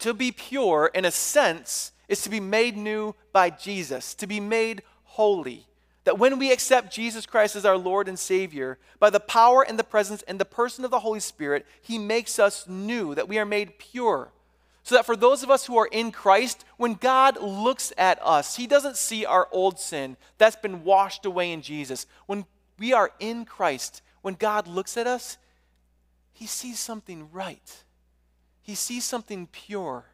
To 0.00 0.14
be 0.14 0.32
pure, 0.32 0.90
in 0.94 1.04
a 1.04 1.10
sense, 1.10 1.92
is 2.08 2.22
to 2.22 2.30
be 2.30 2.40
made 2.40 2.76
new 2.76 3.14
by 3.32 3.50
Jesus, 3.50 4.14
to 4.14 4.26
be 4.26 4.40
made 4.40 4.82
holy. 5.04 5.66
That 6.04 6.18
when 6.18 6.38
we 6.38 6.52
accept 6.52 6.92
Jesus 6.92 7.26
Christ 7.26 7.56
as 7.56 7.66
our 7.66 7.76
Lord 7.76 8.08
and 8.08 8.18
Savior, 8.18 8.78
by 8.98 9.10
the 9.10 9.20
power 9.20 9.62
and 9.62 9.78
the 9.78 9.84
presence 9.84 10.22
and 10.22 10.38
the 10.38 10.44
person 10.44 10.84
of 10.84 10.90
the 10.90 11.00
Holy 11.00 11.20
Spirit, 11.20 11.66
He 11.82 11.98
makes 11.98 12.38
us 12.38 12.66
new, 12.66 13.14
that 13.14 13.28
we 13.28 13.38
are 13.38 13.44
made 13.44 13.78
pure. 13.78 14.32
So 14.82 14.94
that 14.94 15.04
for 15.04 15.14
those 15.14 15.42
of 15.42 15.50
us 15.50 15.66
who 15.66 15.76
are 15.76 15.88
in 15.92 16.10
Christ, 16.10 16.64
when 16.78 16.94
God 16.94 17.40
looks 17.40 17.92
at 17.98 18.18
us, 18.22 18.56
He 18.56 18.66
doesn't 18.66 18.96
see 18.96 19.26
our 19.26 19.46
old 19.52 19.78
sin 19.78 20.16
that's 20.38 20.56
been 20.56 20.84
washed 20.84 21.26
away 21.26 21.52
in 21.52 21.60
Jesus. 21.60 22.06
When 22.26 22.46
we 22.78 22.94
are 22.94 23.12
in 23.20 23.44
Christ, 23.44 24.02
when 24.22 24.34
God 24.34 24.66
looks 24.66 24.96
at 24.96 25.06
us, 25.06 25.36
He 26.32 26.46
sees 26.46 26.78
something 26.78 27.30
right, 27.30 27.84
He 28.70 28.76
sees 28.76 29.04
something 29.04 29.48
pure. 29.48 30.04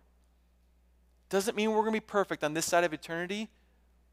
Doesn't 1.28 1.58
mean 1.58 1.72
we're 1.72 1.82
going 1.82 1.92
to 1.92 2.00
be 2.00 2.00
perfect 2.00 2.42
on 2.42 2.54
this 2.54 2.64
side 2.64 2.84
of 2.84 2.94
eternity, 2.94 3.50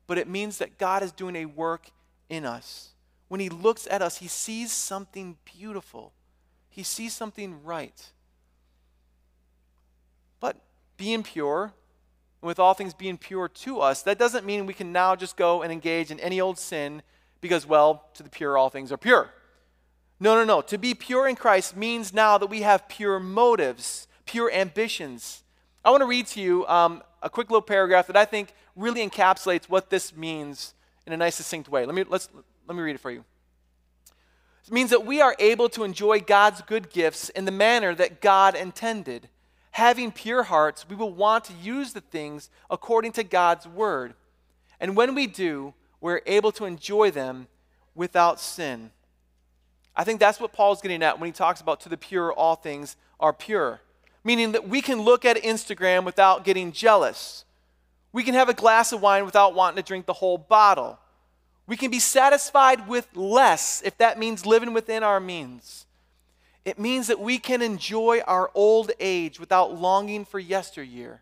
but 0.05 0.17
it 0.17 0.27
means 0.27 0.57
that 0.57 0.77
God 0.77 1.01
is 1.01 1.13
doing 1.13 1.37
a 1.37 1.45
work 1.45 1.91
in 2.27 2.43
us. 2.45 2.89
When 3.29 3.39
He 3.39 3.47
looks 3.47 3.87
at 3.89 4.01
us, 4.01 4.17
He 4.17 4.27
sees 4.27 4.73
something 4.73 5.37
beautiful, 5.45 6.11
He 6.69 6.83
sees 6.83 7.13
something 7.13 7.63
right 7.63 8.11
But 10.41 10.57
being 10.97 11.23
pure, 11.23 11.71
and 12.41 12.47
with 12.47 12.59
all 12.59 12.73
things 12.73 12.93
being 12.93 13.17
pure 13.17 13.47
to 13.47 13.79
us, 13.79 14.01
that 14.01 14.19
doesn't 14.19 14.45
mean 14.45 14.65
we 14.65 14.73
can 14.73 14.91
now 14.91 15.15
just 15.15 15.37
go 15.37 15.61
and 15.61 15.71
engage 15.71 16.11
in 16.11 16.19
any 16.19 16.41
old 16.41 16.59
sin 16.59 17.01
because, 17.39 17.65
well, 17.65 18.09
to 18.15 18.23
the 18.23 18.29
pure, 18.29 18.57
all 18.57 18.69
things 18.69 18.91
are 18.91 18.97
pure. 18.97 19.29
No, 20.19 20.35
no, 20.35 20.43
no. 20.43 20.59
To 20.63 20.77
be 20.77 20.93
pure 20.93 21.29
in 21.29 21.37
Christ 21.37 21.77
means 21.77 22.13
now 22.13 22.37
that 22.37 22.47
we 22.47 22.63
have 22.63 22.89
pure 22.89 23.21
motives, 23.21 24.09
pure 24.25 24.51
ambitions. 24.51 25.43
I 25.83 25.91
want 25.91 26.01
to 26.01 26.07
read 26.07 26.27
to 26.27 26.41
you 26.41 26.65
um, 26.67 27.03
a 27.21 27.29
quick 27.29 27.49
little 27.49 27.61
paragraph 27.61 28.07
that 28.07 28.17
I 28.17 28.25
think 28.25 28.53
really 28.75 29.07
encapsulates 29.07 29.65
what 29.65 29.89
this 29.89 30.15
means 30.15 30.73
in 31.05 31.13
a 31.13 31.17
nice, 31.17 31.35
succinct 31.35 31.69
way. 31.69 31.85
Let 31.85 31.95
me, 31.95 32.03
let's, 32.07 32.29
let 32.67 32.75
me 32.75 32.81
read 32.81 32.95
it 32.95 33.01
for 33.01 33.11
you. 33.11 33.23
It 34.65 34.71
means 34.71 34.91
that 34.91 35.05
we 35.05 35.21
are 35.21 35.35
able 35.39 35.67
to 35.69 35.83
enjoy 35.83 36.21
God's 36.21 36.61
good 36.61 36.89
gifts 36.89 37.29
in 37.29 37.45
the 37.45 37.51
manner 37.51 37.93
that 37.95 38.21
God 38.21 38.55
intended 38.55 39.27
having 39.73 40.11
pure 40.11 40.43
hearts, 40.43 40.87
we 40.87 40.95
will 40.95 41.11
want 41.11 41.43
to 41.45 41.53
use 41.53 41.93
the 41.93 42.01
things 42.01 42.49
according 42.69 43.11
to 43.11 43.23
God's 43.23 43.67
word. 43.67 44.13
And 44.79 44.95
when 44.95 45.15
we 45.15 45.25
do, 45.25 45.73
we're 45.99 46.21
able 46.27 46.51
to 46.53 46.65
enjoy 46.65 47.09
them 47.09 47.47
without 47.95 48.39
sin. 48.39 48.91
I 49.95 50.03
think 50.03 50.19
that's 50.19 50.39
what 50.39 50.53
Paul's 50.53 50.81
getting 50.81 51.01
at 51.01 51.19
when 51.19 51.27
he 51.27 51.31
talks 51.31 51.59
about 51.59 51.81
to 51.81 51.89
the 51.89 51.97
pure, 51.97 52.31
all 52.31 52.55
things 52.55 52.95
are 53.19 53.33
pure. 53.33 53.81
Meaning 54.23 54.53
that 54.53 54.67
we 54.67 54.81
can 54.81 55.01
look 55.01 55.25
at 55.25 55.37
Instagram 55.37 56.05
without 56.05 56.45
getting 56.45 56.71
jealous. 56.71 57.45
We 58.11 58.23
can 58.23 58.35
have 58.35 58.49
a 58.49 58.53
glass 58.53 58.93
of 58.93 59.01
wine 59.01 59.25
without 59.25 59.55
wanting 59.55 59.83
to 59.83 59.87
drink 59.87 60.05
the 60.05 60.13
whole 60.13 60.37
bottle. 60.37 60.99
We 61.65 61.77
can 61.77 61.91
be 61.91 61.99
satisfied 61.99 62.87
with 62.87 63.07
less 63.15 63.81
if 63.83 63.97
that 63.97 64.19
means 64.19 64.45
living 64.45 64.73
within 64.73 65.03
our 65.03 65.19
means. 65.19 65.85
It 66.65 66.79
means 66.79 67.07
that 67.07 67.19
we 67.19 67.39
can 67.39 67.61
enjoy 67.61 68.21
our 68.21 68.49
old 68.53 68.91
age 68.99 69.39
without 69.39 69.77
longing 69.77 70.23
for 70.23 70.39
yesteryear. 70.39 71.21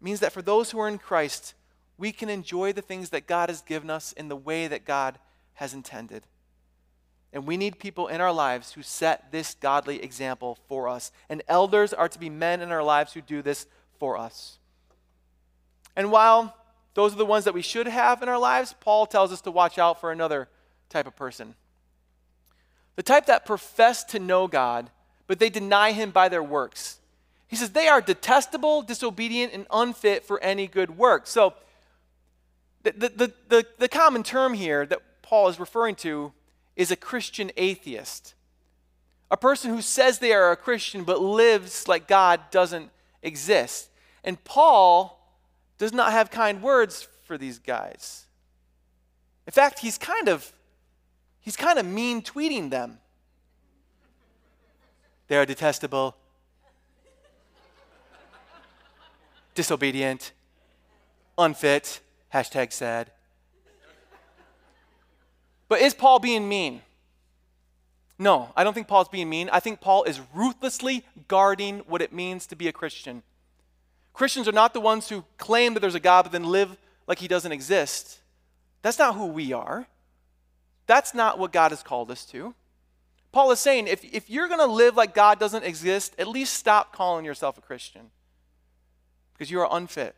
It 0.00 0.04
means 0.04 0.20
that 0.20 0.32
for 0.32 0.42
those 0.42 0.70
who 0.70 0.78
are 0.78 0.88
in 0.88 0.98
Christ, 0.98 1.54
we 1.98 2.12
can 2.12 2.28
enjoy 2.28 2.72
the 2.72 2.82
things 2.82 3.10
that 3.10 3.26
God 3.26 3.48
has 3.48 3.62
given 3.62 3.90
us 3.90 4.12
in 4.12 4.28
the 4.28 4.36
way 4.36 4.68
that 4.68 4.84
God 4.84 5.18
has 5.54 5.74
intended. 5.74 6.24
And 7.36 7.46
we 7.46 7.58
need 7.58 7.78
people 7.78 8.08
in 8.08 8.22
our 8.22 8.32
lives 8.32 8.72
who 8.72 8.82
set 8.82 9.30
this 9.30 9.52
godly 9.60 10.02
example 10.02 10.56
for 10.68 10.88
us. 10.88 11.12
And 11.28 11.42
elders 11.48 11.92
are 11.92 12.08
to 12.08 12.18
be 12.18 12.30
men 12.30 12.62
in 12.62 12.72
our 12.72 12.82
lives 12.82 13.12
who 13.12 13.20
do 13.20 13.42
this 13.42 13.66
for 13.98 14.16
us. 14.16 14.56
And 15.94 16.10
while 16.10 16.56
those 16.94 17.12
are 17.12 17.18
the 17.18 17.26
ones 17.26 17.44
that 17.44 17.52
we 17.52 17.60
should 17.60 17.88
have 17.88 18.22
in 18.22 18.30
our 18.30 18.38
lives, 18.38 18.74
Paul 18.80 19.04
tells 19.04 19.34
us 19.34 19.42
to 19.42 19.50
watch 19.50 19.76
out 19.76 20.00
for 20.00 20.10
another 20.10 20.48
type 20.88 21.06
of 21.06 21.14
person 21.14 21.54
the 22.94 23.02
type 23.02 23.26
that 23.26 23.44
profess 23.44 24.02
to 24.04 24.18
know 24.18 24.46
God, 24.46 24.88
but 25.26 25.38
they 25.38 25.50
deny 25.50 25.92
him 25.92 26.12
by 26.12 26.30
their 26.30 26.42
works. 26.42 27.00
He 27.48 27.54
says 27.54 27.72
they 27.72 27.88
are 27.88 28.00
detestable, 28.00 28.80
disobedient, 28.80 29.52
and 29.52 29.66
unfit 29.70 30.24
for 30.24 30.42
any 30.42 30.66
good 30.68 30.96
work. 30.96 31.26
So, 31.26 31.52
the, 32.82 32.92
the, 32.92 33.32
the, 33.48 33.66
the, 33.76 33.88
common 33.88 34.22
term 34.22 34.54
here 34.54 34.86
that 34.86 35.02
Paul 35.20 35.48
is 35.48 35.60
referring 35.60 35.96
to 35.96 36.32
is 36.76 36.90
a 36.90 36.96
Christian 36.96 37.50
atheist. 37.56 38.34
A 39.30 39.36
person 39.36 39.70
who 39.70 39.82
says 39.82 40.18
they 40.18 40.32
are 40.32 40.52
a 40.52 40.56
Christian 40.56 41.02
but 41.02 41.20
lives 41.20 41.88
like 41.88 42.06
God 42.06 42.40
doesn't 42.50 42.90
exist. 43.22 43.88
And 44.22 44.42
Paul 44.44 45.18
does 45.78 45.92
not 45.92 46.12
have 46.12 46.30
kind 46.30 46.62
words 46.62 47.08
for 47.24 47.36
these 47.36 47.58
guys. 47.58 48.26
In 49.46 49.52
fact, 49.52 49.80
he's 49.80 49.98
kind 49.98 50.28
of 50.28 50.52
he's 51.40 51.56
kind 51.56 51.78
of 51.78 51.86
mean 51.86 52.22
tweeting 52.22 52.70
them. 52.70 52.98
They 55.28 55.36
are 55.36 55.46
detestable, 55.46 56.16
disobedient, 59.54 60.32
unfit, 61.36 62.00
hashtag 62.32 62.72
sad. 62.72 63.10
But 65.68 65.80
is 65.80 65.94
Paul 65.94 66.18
being 66.18 66.48
mean? 66.48 66.82
No, 68.18 68.50
I 68.56 68.64
don't 68.64 68.72
think 68.72 68.88
Paul's 68.88 69.08
being 69.08 69.28
mean. 69.28 69.50
I 69.52 69.60
think 69.60 69.80
Paul 69.80 70.04
is 70.04 70.20
ruthlessly 70.34 71.04
guarding 71.28 71.80
what 71.80 72.00
it 72.00 72.12
means 72.12 72.46
to 72.46 72.56
be 72.56 72.68
a 72.68 72.72
Christian. 72.72 73.22
Christians 74.14 74.48
are 74.48 74.52
not 74.52 74.72
the 74.72 74.80
ones 74.80 75.08
who 75.08 75.24
claim 75.36 75.74
that 75.74 75.80
there's 75.80 75.94
a 75.94 76.00
God 76.00 76.22
but 76.22 76.32
then 76.32 76.44
live 76.44 76.76
like 77.06 77.18
he 77.18 77.28
doesn't 77.28 77.52
exist. 77.52 78.20
That's 78.80 78.98
not 78.98 79.14
who 79.14 79.26
we 79.26 79.52
are. 79.52 79.86
That's 80.86 81.12
not 81.12 81.38
what 81.38 81.52
God 81.52 81.72
has 81.72 81.82
called 81.82 82.10
us 82.10 82.24
to. 82.26 82.54
Paul 83.32 83.50
is 83.50 83.60
saying 83.60 83.86
if, 83.88 84.02
if 84.04 84.30
you're 84.30 84.48
going 84.48 84.60
to 84.60 84.66
live 84.66 84.96
like 84.96 85.14
God 85.14 85.38
doesn't 85.38 85.64
exist, 85.64 86.14
at 86.18 86.28
least 86.28 86.54
stop 86.54 86.94
calling 86.94 87.24
yourself 87.24 87.58
a 87.58 87.60
Christian 87.60 88.10
because 89.34 89.50
you 89.50 89.60
are 89.60 89.68
unfit. 89.70 90.14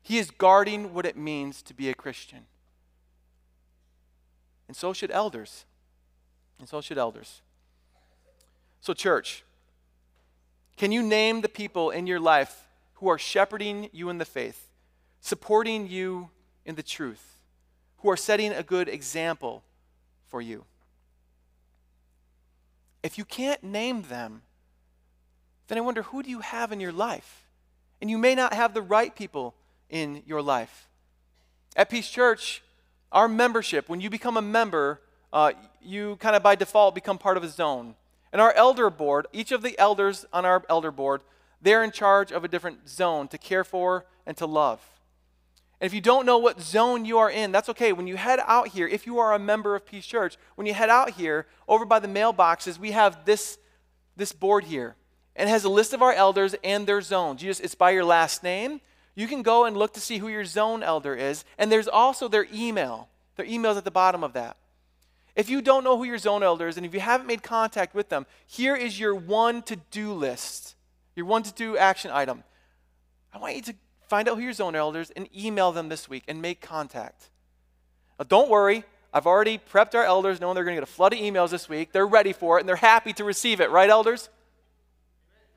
He 0.00 0.16
is 0.16 0.30
guarding 0.30 0.94
what 0.94 1.04
it 1.04 1.16
means 1.16 1.60
to 1.62 1.74
be 1.74 1.90
a 1.90 1.94
Christian. 1.94 2.46
And 4.74 4.76
so 4.76 4.92
should 4.92 5.12
elders. 5.12 5.66
And 6.58 6.68
so 6.68 6.80
should 6.80 6.98
elders. 6.98 7.42
So, 8.80 8.92
church, 8.92 9.44
can 10.76 10.90
you 10.90 11.02
name 11.02 11.42
the 11.42 11.48
people 11.48 11.90
in 11.90 12.08
your 12.08 12.18
life 12.18 12.66
who 12.94 13.08
are 13.08 13.18
shepherding 13.18 13.88
you 13.92 14.08
in 14.08 14.18
the 14.18 14.24
faith, 14.24 14.68
supporting 15.20 15.86
you 15.86 16.30
in 16.64 16.74
the 16.74 16.82
truth? 16.82 17.34
who 18.04 18.10
are 18.10 18.18
setting 18.18 18.52
a 18.52 18.62
good 18.62 18.86
example 18.86 19.64
for 20.26 20.42
you. 20.42 20.66
If 23.02 23.16
you 23.16 23.24
can't 23.24 23.64
name 23.64 24.02
them, 24.02 24.42
then 25.68 25.78
I 25.78 25.80
wonder 25.80 26.02
who 26.02 26.22
do 26.22 26.28
you 26.28 26.40
have 26.40 26.70
in 26.70 26.80
your 26.80 26.92
life? 26.92 27.46
And 28.02 28.10
you 28.10 28.18
may 28.18 28.34
not 28.34 28.52
have 28.52 28.74
the 28.74 28.82
right 28.82 29.16
people 29.16 29.54
in 29.88 30.22
your 30.26 30.42
life. 30.42 30.86
At 31.74 31.88
Peace 31.88 32.10
Church, 32.10 32.62
our 33.14 33.28
membership, 33.28 33.88
when 33.88 34.00
you 34.00 34.10
become 34.10 34.36
a 34.36 34.42
member, 34.42 35.00
uh, 35.32 35.52
you 35.80 36.16
kind 36.16 36.36
of 36.36 36.42
by 36.42 36.56
default 36.56 36.94
become 36.94 37.16
part 37.16 37.36
of 37.36 37.44
a 37.44 37.48
zone. 37.48 37.94
And 38.32 38.42
our 38.42 38.52
elder 38.52 38.90
board, 38.90 39.28
each 39.32 39.52
of 39.52 39.62
the 39.62 39.78
elders 39.78 40.26
on 40.32 40.44
our 40.44 40.64
elder 40.68 40.90
board, 40.90 41.22
they're 41.62 41.84
in 41.84 41.92
charge 41.92 42.32
of 42.32 42.44
a 42.44 42.48
different 42.48 42.88
zone 42.88 43.28
to 43.28 43.38
care 43.38 43.64
for 43.64 44.04
and 44.26 44.36
to 44.36 44.46
love. 44.46 44.80
And 45.80 45.86
if 45.86 45.94
you 45.94 46.00
don't 46.00 46.26
know 46.26 46.38
what 46.38 46.60
zone 46.60 47.04
you 47.04 47.18
are 47.18 47.30
in, 47.30 47.52
that's 47.52 47.68
okay. 47.68 47.92
When 47.92 48.06
you 48.06 48.16
head 48.16 48.40
out 48.44 48.68
here, 48.68 48.88
if 48.88 49.06
you 49.06 49.18
are 49.18 49.32
a 49.32 49.38
member 49.38 49.76
of 49.76 49.86
Peace 49.86 50.06
Church, 50.06 50.36
when 50.56 50.66
you 50.66 50.74
head 50.74 50.90
out 50.90 51.10
here, 51.10 51.46
over 51.68 51.84
by 51.84 52.00
the 52.00 52.08
mailboxes, 52.08 52.78
we 52.78 52.90
have 52.90 53.24
this, 53.24 53.58
this 54.16 54.32
board 54.32 54.64
here. 54.64 54.96
And 55.36 55.48
it 55.48 55.52
has 55.52 55.64
a 55.64 55.68
list 55.68 55.92
of 55.92 56.02
our 56.02 56.12
elders 56.12 56.54
and 56.64 56.86
their 56.86 57.00
zones. 57.00 57.42
You 57.42 57.50
just, 57.50 57.60
it's 57.60 57.74
by 57.74 57.90
your 57.90 58.04
last 58.04 58.42
name. 58.42 58.80
You 59.14 59.28
can 59.28 59.42
go 59.42 59.64
and 59.64 59.76
look 59.76 59.94
to 59.94 60.00
see 60.00 60.18
who 60.18 60.28
your 60.28 60.44
zone 60.44 60.82
elder 60.82 61.14
is. 61.14 61.44
And 61.58 61.70
there's 61.70 61.88
also 61.88 62.28
their 62.28 62.46
email. 62.52 63.08
Their 63.36 63.46
email's 63.46 63.76
at 63.76 63.84
the 63.84 63.90
bottom 63.90 64.24
of 64.24 64.32
that. 64.32 64.56
If 65.36 65.48
you 65.48 65.62
don't 65.62 65.82
know 65.82 65.96
who 65.96 66.04
your 66.04 66.18
zone 66.18 66.42
elder 66.42 66.68
is 66.68 66.76
and 66.76 66.86
if 66.86 66.94
you 66.94 67.00
haven't 67.00 67.26
made 67.26 67.42
contact 67.42 67.94
with 67.94 68.08
them, 68.08 68.26
here 68.46 68.76
is 68.76 68.98
your 68.98 69.14
one 69.14 69.62
to 69.62 69.76
do 69.90 70.12
list, 70.12 70.76
your 71.16 71.26
one 71.26 71.42
to 71.42 71.52
do 71.52 71.76
action 71.76 72.10
item. 72.12 72.44
I 73.32 73.38
want 73.38 73.56
you 73.56 73.62
to 73.62 73.74
find 74.08 74.28
out 74.28 74.36
who 74.36 74.42
your 74.42 74.52
zone 74.52 74.76
elders 74.76 75.10
and 75.10 75.28
email 75.36 75.72
them 75.72 75.88
this 75.88 76.08
week 76.08 76.22
and 76.28 76.40
make 76.40 76.60
contact. 76.60 77.30
Now, 78.18 78.26
don't 78.28 78.48
worry, 78.48 78.84
I've 79.12 79.26
already 79.26 79.58
prepped 79.58 79.96
our 79.96 80.04
elders 80.04 80.40
knowing 80.40 80.54
they're 80.54 80.64
going 80.64 80.76
to 80.76 80.80
get 80.82 80.88
a 80.88 80.92
flood 80.92 81.12
of 81.12 81.18
emails 81.18 81.50
this 81.50 81.68
week. 81.68 81.90
They're 81.90 82.06
ready 82.06 82.32
for 82.32 82.58
it 82.58 82.60
and 82.60 82.68
they're 82.68 82.76
happy 82.76 83.12
to 83.14 83.24
receive 83.24 83.60
it, 83.60 83.70
right, 83.70 83.90
elders? 83.90 84.28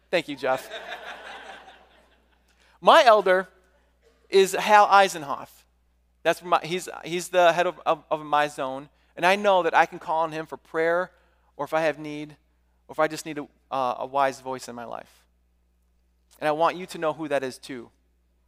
Thank 0.10 0.28
you, 0.28 0.36
Jeff. 0.36 0.70
my 2.82 3.03
elder 3.03 3.47
is 4.30 4.53
Hal 4.53 4.88
Eisenhoff. 4.88 5.49
That's 6.23 6.43
my, 6.43 6.59
he's, 6.63 6.89
he's 7.05 7.30
the 7.30 7.53
head 7.53 7.67
of, 7.67 7.80
of, 7.86 8.03
of 8.11 8.25
my 8.25 8.47
zone. 8.47 8.89
And 9.15 9.25
I 9.25 9.36
know 9.36 9.63
that 9.63 9.75
I 9.75 9.86
can 9.86 9.99
call 9.99 10.23
on 10.23 10.32
him 10.32 10.45
for 10.45 10.57
prayer 10.57 11.11
or 11.55 11.65
if 11.65 11.73
I 11.73 11.82
have 11.82 11.97
need 11.97 12.36
or 12.88 12.93
if 12.93 12.99
I 12.99 13.07
just 13.07 13.25
need 13.25 13.38
a, 13.38 13.47
uh, 13.71 13.95
a 13.99 14.05
wise 14.05 14.41
voice 14.41 14.67
in 14.67 14.75
my 14.75 14.86
life. 14.86 15.25
And 16.39 16.47
I 16.47 16.51
want 16.51 16.78
you 16.78 16.86
to 16.88 16.97
know 16.97 17.13
who 17.13 17.28
that 17.28 17.43
is 17.43 17.57
too. 17.57 17.89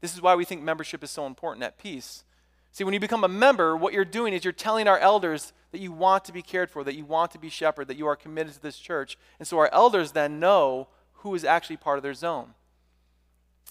This 0.02 0.14
is 0.14 0.22
why 0.22 0.36
we 0.36 0.46
think 0.46 0.62
membership 0.62 1.04
is 1.04 1.12
so 1.12 1.26
important 1.26 1.64
at 1.64 1.78
peace. 1.78 2.24
See, 2.72 2.84
when 2.84 2.94
you 2.94 3.00
become 3.00 3.24
a 3.24 3.30
member, 3.30 3.76
what 3.76 3.94
you're 3.94 4.06
doing 4.06 4.34
is 4.34 4.44
you're 4.44 4.54
telling 4.54 4.88
our 4.88 5.00
elders 5.00 5.54
that 5.72 5.80
you 5.80 5.92
want 5.92 6.26
to 6.26 6.32
be 6.32 6.42
cared 6.42 6.70
for, 6.70 6.84
that 6.84 6.96
you 6.96 7.06
want 7.06 7.32
to 7.32 7.40
be 7.40 7.50
shepherded, 7.50 7.88
that 7.88 7.98
you 7.98 8.08
are 8.08 8.16
committed 8.16 8.54
to 8.54 8.62
this 8.62 8.78
church. 8.78 9.18
And 9.40 9.48
so 9.48 9.58
our 9.58 9.70
elders 9.74 10.12
then 10.12 10.40
know 10.40 10.88
who 11.14 11.36
is 11.36 11.44
actually 11.44 11.78
part 11.78 11.98
of 11.98 12.04
their 12.04 12.14
zone. 12.14 12.54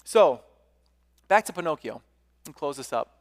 So, 0.03 0.41
back 1.29 1.45
to 1.45 1.53
Pinocchio 1.53 2.01
and 2.45 2.53
close 2.53 2.75
this 2.75 2.91
up. 2.91 3.15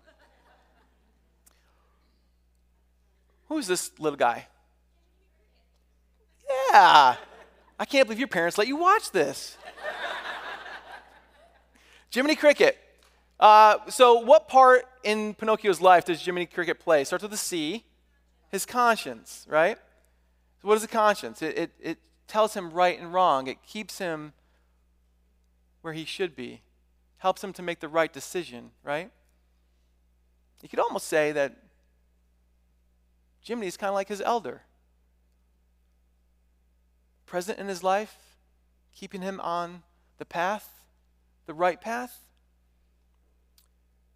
Who's 3.49 3.69
this 3.69 3.93
little 4.01 4.17
guy? 4.17 4.47
Yeah. 6.71 7.17
I 7.79 7.85
can't 7.85 8.07
believe 8.07 8.19
your 8.19 8.29
parents 8.29 8.59
let 8.59 8.67
you 8.67 8.77
watch 8.77 9.13
this. 9.13 9.57
Jiminy 12.13 12.35
Cricket. 12.35 12.77
Uh, 13.39 13.77
so, 13.89 14.21
what 14.21 14.49
part 14.49 14.85
in 15.05 15.35
Pinocchio's 15.35 15.81
life 15.81 16.05
does 16.05 16.21
Jiminy 16.21 16.47
Cricket 16.47 16.81
play? 16.81 17.05
Starts 17.05 17.23
with 17.23 17.33
a 17.33 17.37
C, 17.37 17.85
his 18.51 18.67
conscience, 18.67 19.47
right? 19.49 19.79
So, 20.61 20.69
what 20.69 20.77
is 20.77 20.83
a 20.83 20.89
conscience? 20.89 21.41
It, 21.41 21.57
it, 21.57 21.71
it 21.81 21.99
tells 22.27 22.55
him 22.55 22.71
right 22.71 22.99
and 22.99 23.13
wrong, 23.13 23.47
it 23.47 23.63
keeps 23.63 23.99
him 23.99 24.33
where 25.83 25.93
he 25.93 26.05
should 26.05 26.35
be, 26.35 26.63
helps 27.19 27.43
him 27.43 27.53
to 27.53 27.62
make 27.62 27.81
the 27.81 27.89
right 27.89 28.12
decision, 28.12 28.71
right? 28.83 29.11
You 30.62 30.69
could 30.69 30.79
almost 30.79 31.07
say 31.07 31.33
that 31.33 31.57
Jiminy 33.45 33.66
is 33.66 33.77
kind 33.77 33.89
of 33.89 33.95
like 33.95 34.09
his 34.09 34.21
elder. 34.21 34.62
Present 37.27 37.59
in 37.59 37.69
his 37.69 37.83
life, 37.83 38.16
keeping 38.95 39.23
him 39.23 39.41
on 39.41 39.83
the 40.19 40.25
path, 40.25 40.85
the 41.47 41.55
right 41.55 41.81
path. 41.81 42.25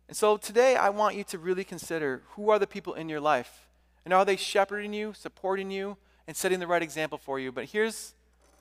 And 0.08 0.16
so 0.16 0.36
today 0.36 0.76
I 0.76 0.90
want 0.90 1.16
you 1.16 1.24
to 1.24 1.38
really 1.38 1.64
consider 1.64 2.22
who 2.30 2.50
are 2.50 2.58
the 2.58 2.66
people 2.66 2.94
in 2.94 3.08
your 3.08 3.20
life? 3.20 3.68
And 4.04 4.12
are 4.12 4.24
they 4.24 4.36
shepherding 4.36 4.92
you, 4.92 5.12
supporting 5.14 5.70
you, 5.70 5.96
and 6.26 6.36
setting 6.36 6.58
the 6.58 6.66
right 6.66 6.82
example 6.82 7.18
for 7.18 7.38
you? 7.38 7.52
But 7.52 7.66
here's 7.66 8.14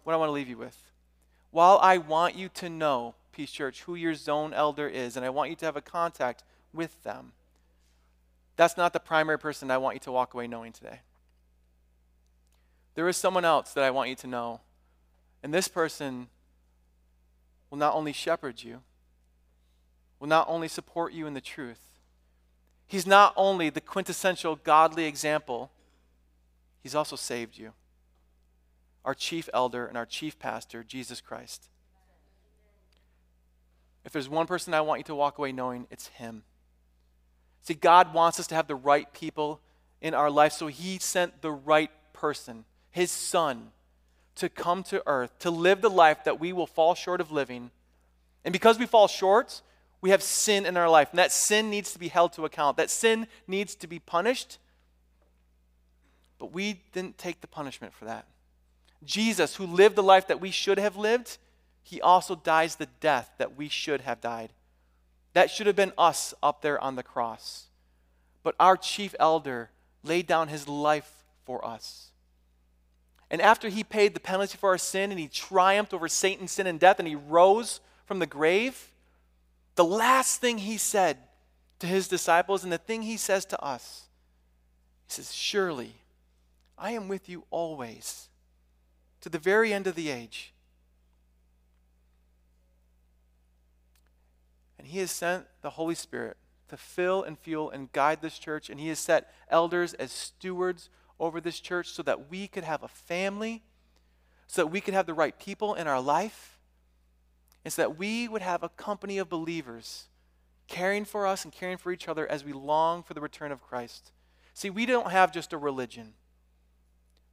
what 0.04 0.14
I 0.14 0.18
want 0.18 0.30
to 0.30 0.34
leave 0.34 0.50
you 0.50 0.58
with. 0.58 0.78
While 1.50 1.80
I 1.82 1.98
want 1.98 2.36
you 2.36 2.50
to 2.50 2.70
know, 2.70 3.16
Peace 3.32 3.52
Church, 3.52 3.84
who 3.84 3.96
your 3.96 4.16
zone 4.16 4.54
elder 4.54 4.88
is, 4.88 5.16
and 5.16 5.26
I 5.26 5.30
want 5.30 5.50
you 5.50 5.56
to 5.58 5.66
have 5.66 5.76
a 5.76 5.82
contact 5.82 6.44
with 6.74 7.02
them, 7.04 7.34
that's 8.56 8.78
not 8.78 8.94
the 8.94 9.00
primary 9.00 9.40
person 9.40 9.72
I 9.72 9.78
want 9.78 9.96
you 9.96 10.00
to 10.02 10.12
walk 10.12 10.34
away 10.34 10.48
knowing 10.48 10.72
today. 10.72 11.00
There 12.96 13.08
is 13.08 13.18
someone 13.18 13.46
else 13.46 13.74
that 13.74 13.84
I 13.84 13.92
want 13.92 14.10
you 14.10 14.16
to 14.16 14.28
know. 14.28 14.62
And 15.44 15.54
this 15.54 15.68
person 15.68 16.28
will 17.70 17.78
not 17.78 17.96
only 17.96 18.14
shepherd 18.14 18.62
you, 18.64 18.82
will 20.20 20.28
not 20.28 20.48
only 20.48 20.68
support 20.68 21.14
you 21.14 21.26
in 21.26 21.34
the 21.34 21.42
truth, 21.42 21.80
he's 22.86 23.08
not 23.08 23.34
only 23.36 23.70
the 23.70 23.82
quintessential 23.82 24.58
godly 24.58 25.06
example, 25.06 25.72
he's 26.84 26.94
also 26.94 27.16
saved 27.16 27.58
you. 27.58 27.72
Our 29.04 29.16
chief 29.16 29.50
elder 29.54 29.88
and 29.88 29.98
our 29.98 30.06
chief 30.06 30.38
pastor, 30.38 30.84
Jesus 30.84 31.22
Christ. 31.22 31.70
If 34.04 34.12
there's 34.12 34.30
one 34.30 34.48
person 34.48 34.74
I 34.74 34.82
want 34.82 35.00
you 35.00 35.04
to 35.06 35.16
walk 35.16 35.38
away 35.38 35.52
knowing, 35.52 35.88
it's 35.92 36.08
him. 36.08 36.44
See, 37.62 37.76
God 37.76 38.14
wants 38.14 38.40
us 38.40 38.48
to 38.48 38.56
have 38.56 38.68
the 38.68 38.76
right 38.76 39.12
people 39.14 39.62
in 40.02 40.14
our 40.14 40.32
life, 40.32 40.54
so 40.54 40.68
He 40.68 40.98
sent 40.98 41.42
the 41.42 41.52
right 41.52 41.92
person, 42.14 42.66
His 42.90 43.12
Son, 43.12 43.72
to 44.36 44.50
come 44.50 44.84
to 44.84 45.04
earth, 45.06 45.38
to 45.40 45.52
live 45.52 45.82
the 45.82 45.90
life 45.90 46.24
that 46.24 46.40
we 46.40 46.54
will 46.54 46.66
fall 46.66 46.96
short 46.96 47.22
of 47.22 47.32
living. 47.32 47.70
And 48.44 48.52
because 48.52 48.80
we 48.80 48.88
fall 48.88 49.08
short, 49.08 49.62
we 50.02 50.10
have 50.10 50.24
sin 50.24 50.66
in 50.66 50.76
our 50.76 50.90
life. 50.90 51.10
And 51.12 51.20
that 51.20 51.32
sin 51.32 51.70
needs 51.70 51.94
to 51.94 52.00
be 52.00 52.08
held 52.08 52.34
to 52.34 52.46
account. 52.46 52.78
That 52.78 52.90
sin 52.90 53.28
needs 53.48 53.76
to 53.76 53.88
be 53.88 54.00
punished. 54.00 54.58
But 56.40 56.52
we 56.52 56.82
didn't 56.92 57.20
take 57.20 57.42
the 57.42 57.48
punishment 57.48 57.94
for 57.94 58.06
that. 58.06 58.26
Jesus, 59.04 59.56
who 59.56 59.68
lived 59.68 59.96
the 59.96 60.04
life 60.04 60.28
that 60.28 60.42
we 60.42 60.50
should 60.50 60.80
have 60.80 60.98
lived, 60.98 61.38
he 61.84 62.02
also 62.02 62.36
dies 62.36 62.76
the 62.76 62.88
death 63.00 63.32
that 63.38 63.58
we 63.58 63.70
should 63.70 64.02
have 64.02 64.22
died. 64.22 64.54
That 65.34 65.50
should 65.50 65.68
have 65.68 65.76
been 65.76 65.94
us 65.98 66.34
up 66.44 66.62
there 66.62 66.82
on 66.82 66.96
the 66.96 67.04
cross. 67.04 67.68
But 68.44 68.56
our 68.60 68.78
chief 68.78 69.16
elder 69.20 69.72
laid 70.04 70.28
down 70.28 70.48
his 70.48 70.68
life 70.68 71.24
for 71.46 71.66
us. 71.66 72.12
And 73.30 73.42
after 73.42 73.70
he 73.70 73.84
paid 73.84 74.14
the 74.14 74.20
penalty 74.20 74.58
for 74.58 74.72
our 74.72 74.78
sin 74.78 75.10
and 75.10 75.20
he 75.20 75.28
triumphed 75.28 75.94
over 75.94 76.10
Satan, 76.10 76.48
sin, 76.48 76.68
and 76.68 76.80
death, 76.80 77.00
and 77.00 77.08
he 77.08 77.16
rose 77.16 77.80
from 78.06 78.20
the 78.20 78.26
grave, 78.26 78.92
the 79.76 79.86
last 79.86 80.42
thing 80.42 80.58
he 80.58 80.78
said 80.78 81.18
to 81.80 81.88
his 81.88 82.08
disciples 82.08 82.64
and 82.64 82.74
the 82.74 82.78
thing 82.78 83.04
he 83.04 83.16
says 83.16 83.46
to 83.46 83.64
us, 83.64 84.10
he 85.08 85.14
says, 85.14 85.34
Surely 85.34 85.96
I 86.78 86.92
am 86.92 87.08
with 87.08 87.30
you 87.30 87.46
always 87.52 88.28
to 89.22 89.30
the 89.30 89.40
very 89.40 89.72
end 89.74 89.88
of 89.88 89.96
the 89.96 90.10
age. 90.10 90.54
And 94.82 94.90
He 94.90 94.98
has 94.98 95.12
sent 95.12 95.46
the 95.62 95.70
Holy 95.70 95.94
Spirit 95.94 96.38
to 96.70 96.76
fill 96.76 97.22
and 97.22 97.38
fuel 97.38 97.70
and 97.70 97.92
guide 97.92 98.24
this 98.24 98.40
church. 98.40 98.68
And 98.68 98.80
He 98.80 98.88
has 98.88 98.98
set 98.98 99.32
elders 99.48 99.94
as 99.94 100.12
stewards 100.12 100.90
over 101.20 101.40
this 101.40 101.60
church 101.60 101.90
so 101.90 102.02
that 102.02 102.32
we 102.32 102.48
could 102.48 102.64
have 102.64 102.82
a 102.82 102.88
family, 102.88 103.62
so 104.48 104.64
that 104.64 104.72
we 104.72 104.82
could 104.82 104.96
have 104.96 105.06
the 105.06 105.14
right 105.14 105.38
people 105.38 105.76
in 105.76 105.86
our 105.86 106.02
life, 106.02 106.58
and 107.64 107.72
so 107.72 107.84
that 107.84 108.00
we 108.00 108.28
would 108.28 108.42
have 108.42 108.64
a 108.64 108.70
company 108.70 109.20
of 109.20 109.30
believers 109.30 110.08
caring 110.68 111.06
for 111.06 111.28
us 111.28 111.44
and 111.44 111.54
caring 111.54 111.78
for 111.78 111.92
each 111.92 112.08
other 112.08 112.28
as 112.28 112.44
we 112.44 112.52
long 112.52 113.04
for 113.04 113.14
the 113.14 113.22
return 113.22 113.52
of 113.52 113.62
Christ. 113.62 114.12
See, 114.56 114.72
we 114.72 114.88
don't 114.88 115.12
have 115.12 115.32
just 115.32 115.54
a 115.54 115.60
religion, 115.60 116.16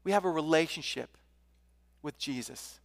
we 0.04 0.12
have 0.12 0.26
a 0.26 0.30
relationship 0.30 1.16
with 2.02 2.18
Jesus. 2.18 2.78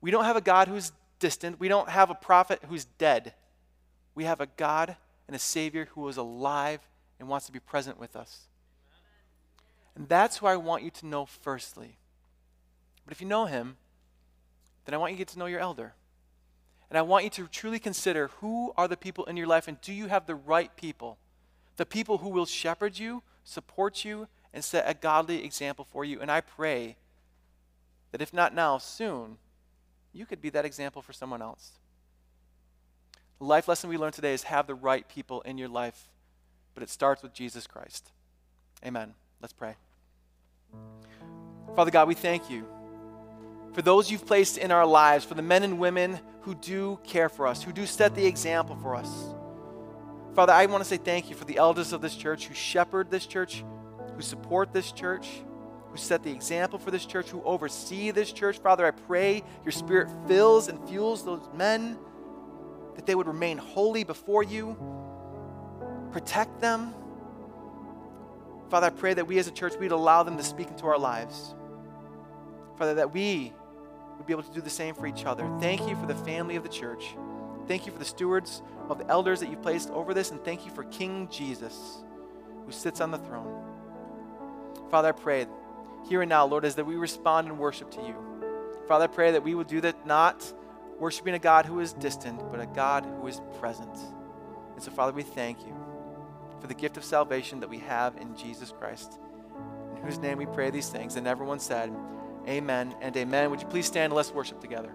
We 0.00 0.10
don't 0.10 0.24
have 0.24 0.36
a 0.36 0.40
God 0.40 0.68
who's 0.68 0.90
distant, 1.18 1.60
we 1.60 1.68
don't 1.68 1.90
have 1.90 2.08
a 2.08 2.14
prophet 2.14 2.60
who's 2.66 2.86
dead. 2.86 3.34
We 4.14 4.24
have 4.24 4.40
a 4.40 4.46
God 4.46 4.96
and 5.26 5.36
a 5.36 5.38
Savior 5.38 5.88
who 5.92 6.06
is 6.08 6.16
alive 6.16 6.80
and 7.18 7.28
wants 7.28 7.46
to 7.46 7.52
be 7.52 7.60
present 7.60 7.98
with 7.98 8.16
us. 8.16 8.48
And 9.94 10.08
that's 10.08 10.38
who 10.38 10.46
I 10.46 10.56
want 10.56 10.82
you 10.82 10.90
to 10.90 11.06
know 11.06 11.26
firstly. 11.26 11.98
But 13.04 13.12
if 13.12 13.20
you 13.20 13.26
know 13.26 13.46
Him, 13.46 13.76
then 14.84 14.94
I 14.94 14.98
want 14.98 15.12
you 15.12 15.16
to 15.16 15.20
get 15.20 15.28
to 15.28 15.38
know 15.38 15.46
your 15.46 15.60
elder. 15.60 15.94
And 16.90 16.98
I 16.98 17.02
want 17.02 17.24
you 17.24 17.30
to 17.30 17.48
truly 17.48 17.78
consider 17.78 18.28
who 18.40 18.72
are 18.76 18.88
the 18.88 18.96
people 18.96 19.24
in 19.24 19.36
your 19.36 19.46
life 19.46 19.66
and 19.66 19.80
do 19.80 19.92
you 19.92 20.08
have 20.08 20.26
the 20.26 20.34
right 20.34 20.74
people? 20.76 21.18
The 21.76 21.86
people 21.86 22.18
who 22.18 22.28
will 22.28 22.44
shepherd 22.44 22.98
you, 22.98 23.22
support 23.44 24.04
you, 24.04 24.28
and 24.52 24.62
set 24.62 24.84
a 24.86 24.94
godly 24.94 25.44
example 25.44 25.86
for 25.90 26.04
you. 26.04 26.20
And 26.20 26.30
I 26.30 26.42
pray 26.42 26.96
that 28.10 28.20
if 28.20 28.34
not 28.34 28.54
now, 28.54 28.76
soon, 28.76 29.38
you 30.12 30.26
could 30.26 30.42
be 30.42 30.50
that 30.50 30.66
example 30.66 31.00
for 31.00 31.14
someone 31.14 31.40
else. 31.40 31.72
The 33.42 33.48
life 33.48 33.66
lesson 33.66 33.90
we 33.90 33.96
learned 33.96 34.14
today 34.14 34.34
is 34.34 34.44
have 34.44 34.68
the 34.68 34.74
right 34.76 35.08
people 35.08 35.40
in 35.40 35.58
your 35.58 35.68
life, 35.68 36.08
but 36.74 36.84
it 36.84 36.88
starts 36.88 37.24
with 37.24 37.34
Jesus 37.34 37.66
Christ. 37.66 38.12
Amen. 38.86 39.14
Let's 39.40 39.52
pray. 39.52 39.74
Father 41.74 41.90
God, 41.90 42.06
we 42.06 42.14
thank 42.14 42.48
you 42.48 42.64
for 43.72 43.82
those 43.82 44.12
you've 44.12 44.24
placed 44.24 44.58
in 44.58 44.70
our 44.70 44.86
lives, 44.86 45.24
for 45.24 45.34
the 45.34 45.42
men 45.42 45.64
and 45.64 45.80
women 45.80 46.20
who 46.42 46.54
do 46.54 47.00
care 47.02 47.28
for 47.28 47.48
us, 47.48 47.64
who 47.64 47.72
do 47.72 47.84
set 47.84 48.14
the 48.14 48.24
example 48.24 48.76
for 48.76 48.94
us. 48.94 49.10
Father, 50.36 50.52
I 50.52 50.66
want 50.66 50.84
to 50.84 50.88
say 50.88 50.98
thank 50.98 51.28
you 51.28 51.34
for 51.34 51.44
the 51.44 51.56
elders 51.56 51.92
of 51.92 52.00
this 52.00 52.14
church 52.14 52.46
who 52.46 52.54
shepherd 52.54 53.10
this 53.10 53.26
church, 53.26 53.64
who 54.14 54.22
support 54.22 54.72
this 54.72 54.92
church, 54.92 55.26
who 55.90 55.96
set 55.96 56.22
the 56.22 56.30
example 56.30 56.78
for 56.78 56.92
this 56.92 57.04
church, 57.04 57.30
who 57.30 57.42
oversee 57.42 58.12
this 58.12 58.30
church. 58.30 58.58
Father, 58.58 58.86
I 58.86 58.92
pray 58.92 59.42
your 59.64 59.72
spirit 59.72 60.08
fills 60.28 60.68
and 60.68 60.78
fuels 60.88 61.24
those 61.24 61.48
men, 61.56 61.98
that 62.96 63.06
they 63.06 63.14
would 63.14 63.26
remain 63.26 63.58
holy 63.58 64.04
before 64.04 64.42
you, 64.42 64.76
protect 66.12 66.60
them. 66.60 66.94
Father, 68.68 68.86
I 68.86 68.90
pray 68.90 69.14
that 69.14 69.26
we 69.26 69.38
as 69.38 69.46
a 69.48 69.50
church, 69.50 69.74
we'd 69.78 69.92
allow 69.92 70.22
them 70.22 70.36
to 70.36 70.42
speak 70.42 70.68
into 70.68 70.86
our 70.86 70.98
lives. 70.98 71.54
Father, 72.78 72.94
that 72.94 73.12
we 73.12 73.52
would 74.16 74.26
be 74.26 74.32
able 74.32 74.42
to 74.42 74.52
do 74.52 74.60
the 74.60 74.70
same 74.70 74.94
for 74.94 75.06
each 75.06 75.24
other. 75.24 75.48
Thank 75.60 75.88
you 75.88 75.96
for 75.96 76.06
the 76.06 76.14
family 76.14 76.56
of 76.56 76.62
the 76.62 76.68
church. 76.68 77.16
Thank 77.68 77.86
you 77.86 77.92
for 77.92 77.98
the 77.98 78.04
stewards 78.04 78.62
of 78.88 78.98
the 78.98 79.06
elders 79.08 79.40
that 79.40 79.50
you've 79.50 79.62
placed 79.62 79.90
over 79.90 80.14
this, 80.14 80.30
and 80.30 80.42
thank 80.44 80.64
you 80.64 80.72
for 80.72 80.84
King 80.84 81.28
Jesus 81.30 82.02
who 82.64 82.72
sits 82.72 83.00
on 83.00 83.10
the 83.10 83.18
throne. 83.18 83.62
Father, 84.90 85.08
I 85.08 85.12
pray 85.12 85.46
here 86.08 86.22
and 86.22 86.28
now, 86.28 86.44
Lord, 86.44 86.64
as 86.64 86.74
that 86.74 86.84
we 86.84 86.96
respond 86.96 87.48
in 87.48 87.58
worship 87.58 87.90
to 87.92 88.00
you. 88.02 88.14
Father, 88.88 89.04
I 89.04 89.08
pray 89.08 89.32
that 89.32 89.42
we 89.42 89.54
will 89.54 89.64
do 89.64 89.80
that 89.80 90.06
not 90.06 90.52
worshiping 91.02 91.34
a 91.34 91.38
God 91.38 91.66
who 91.66 91.80
is 91.80 91.92
distant, 91.94 92.40
but 92.52 92.60
a 92.60 92.66
God 92.66 93.04
who 93.04 93.26
is 93.26 93.40
present. 93.58 93.92
And 94.74 94.80
so, 94.80 94.92
Father, 94.92 95.12
we 95.12 95.24
thank 95.24 95.66
you 95.66 95.74
for 96.60 96.68
the 96.68 96.74
gift 96.74 96.96
of 96.96 97.02
salvation 97.02 97.58
that 97.58 97.68
we 97.68 97.78
have 97.78 98.16
in 98.18 98.36
Jesus 98.36 98.72
Christ, 98.78 99.18
in 99.96 100.02
whose 100.04 100.18
name 100.18 100.38
we 100.38 100.46
pray 100.46 100.70
these 100.70 100.88
things. 100.88 101.16
And 101.16 101.26
everyone 101.26 101.58
said, 101.58 101.92
Amen 102.46 102.94
and 103.00 103.16
amen. 103.16 103.50
Would 103.50 103.60
you 103.60 103.66
please 103.66 103.86
stand 103.86 104.06
and 104.06 104.14
let's 104.14 104.30
worship 104.30 104.60
together? 104.60 104.92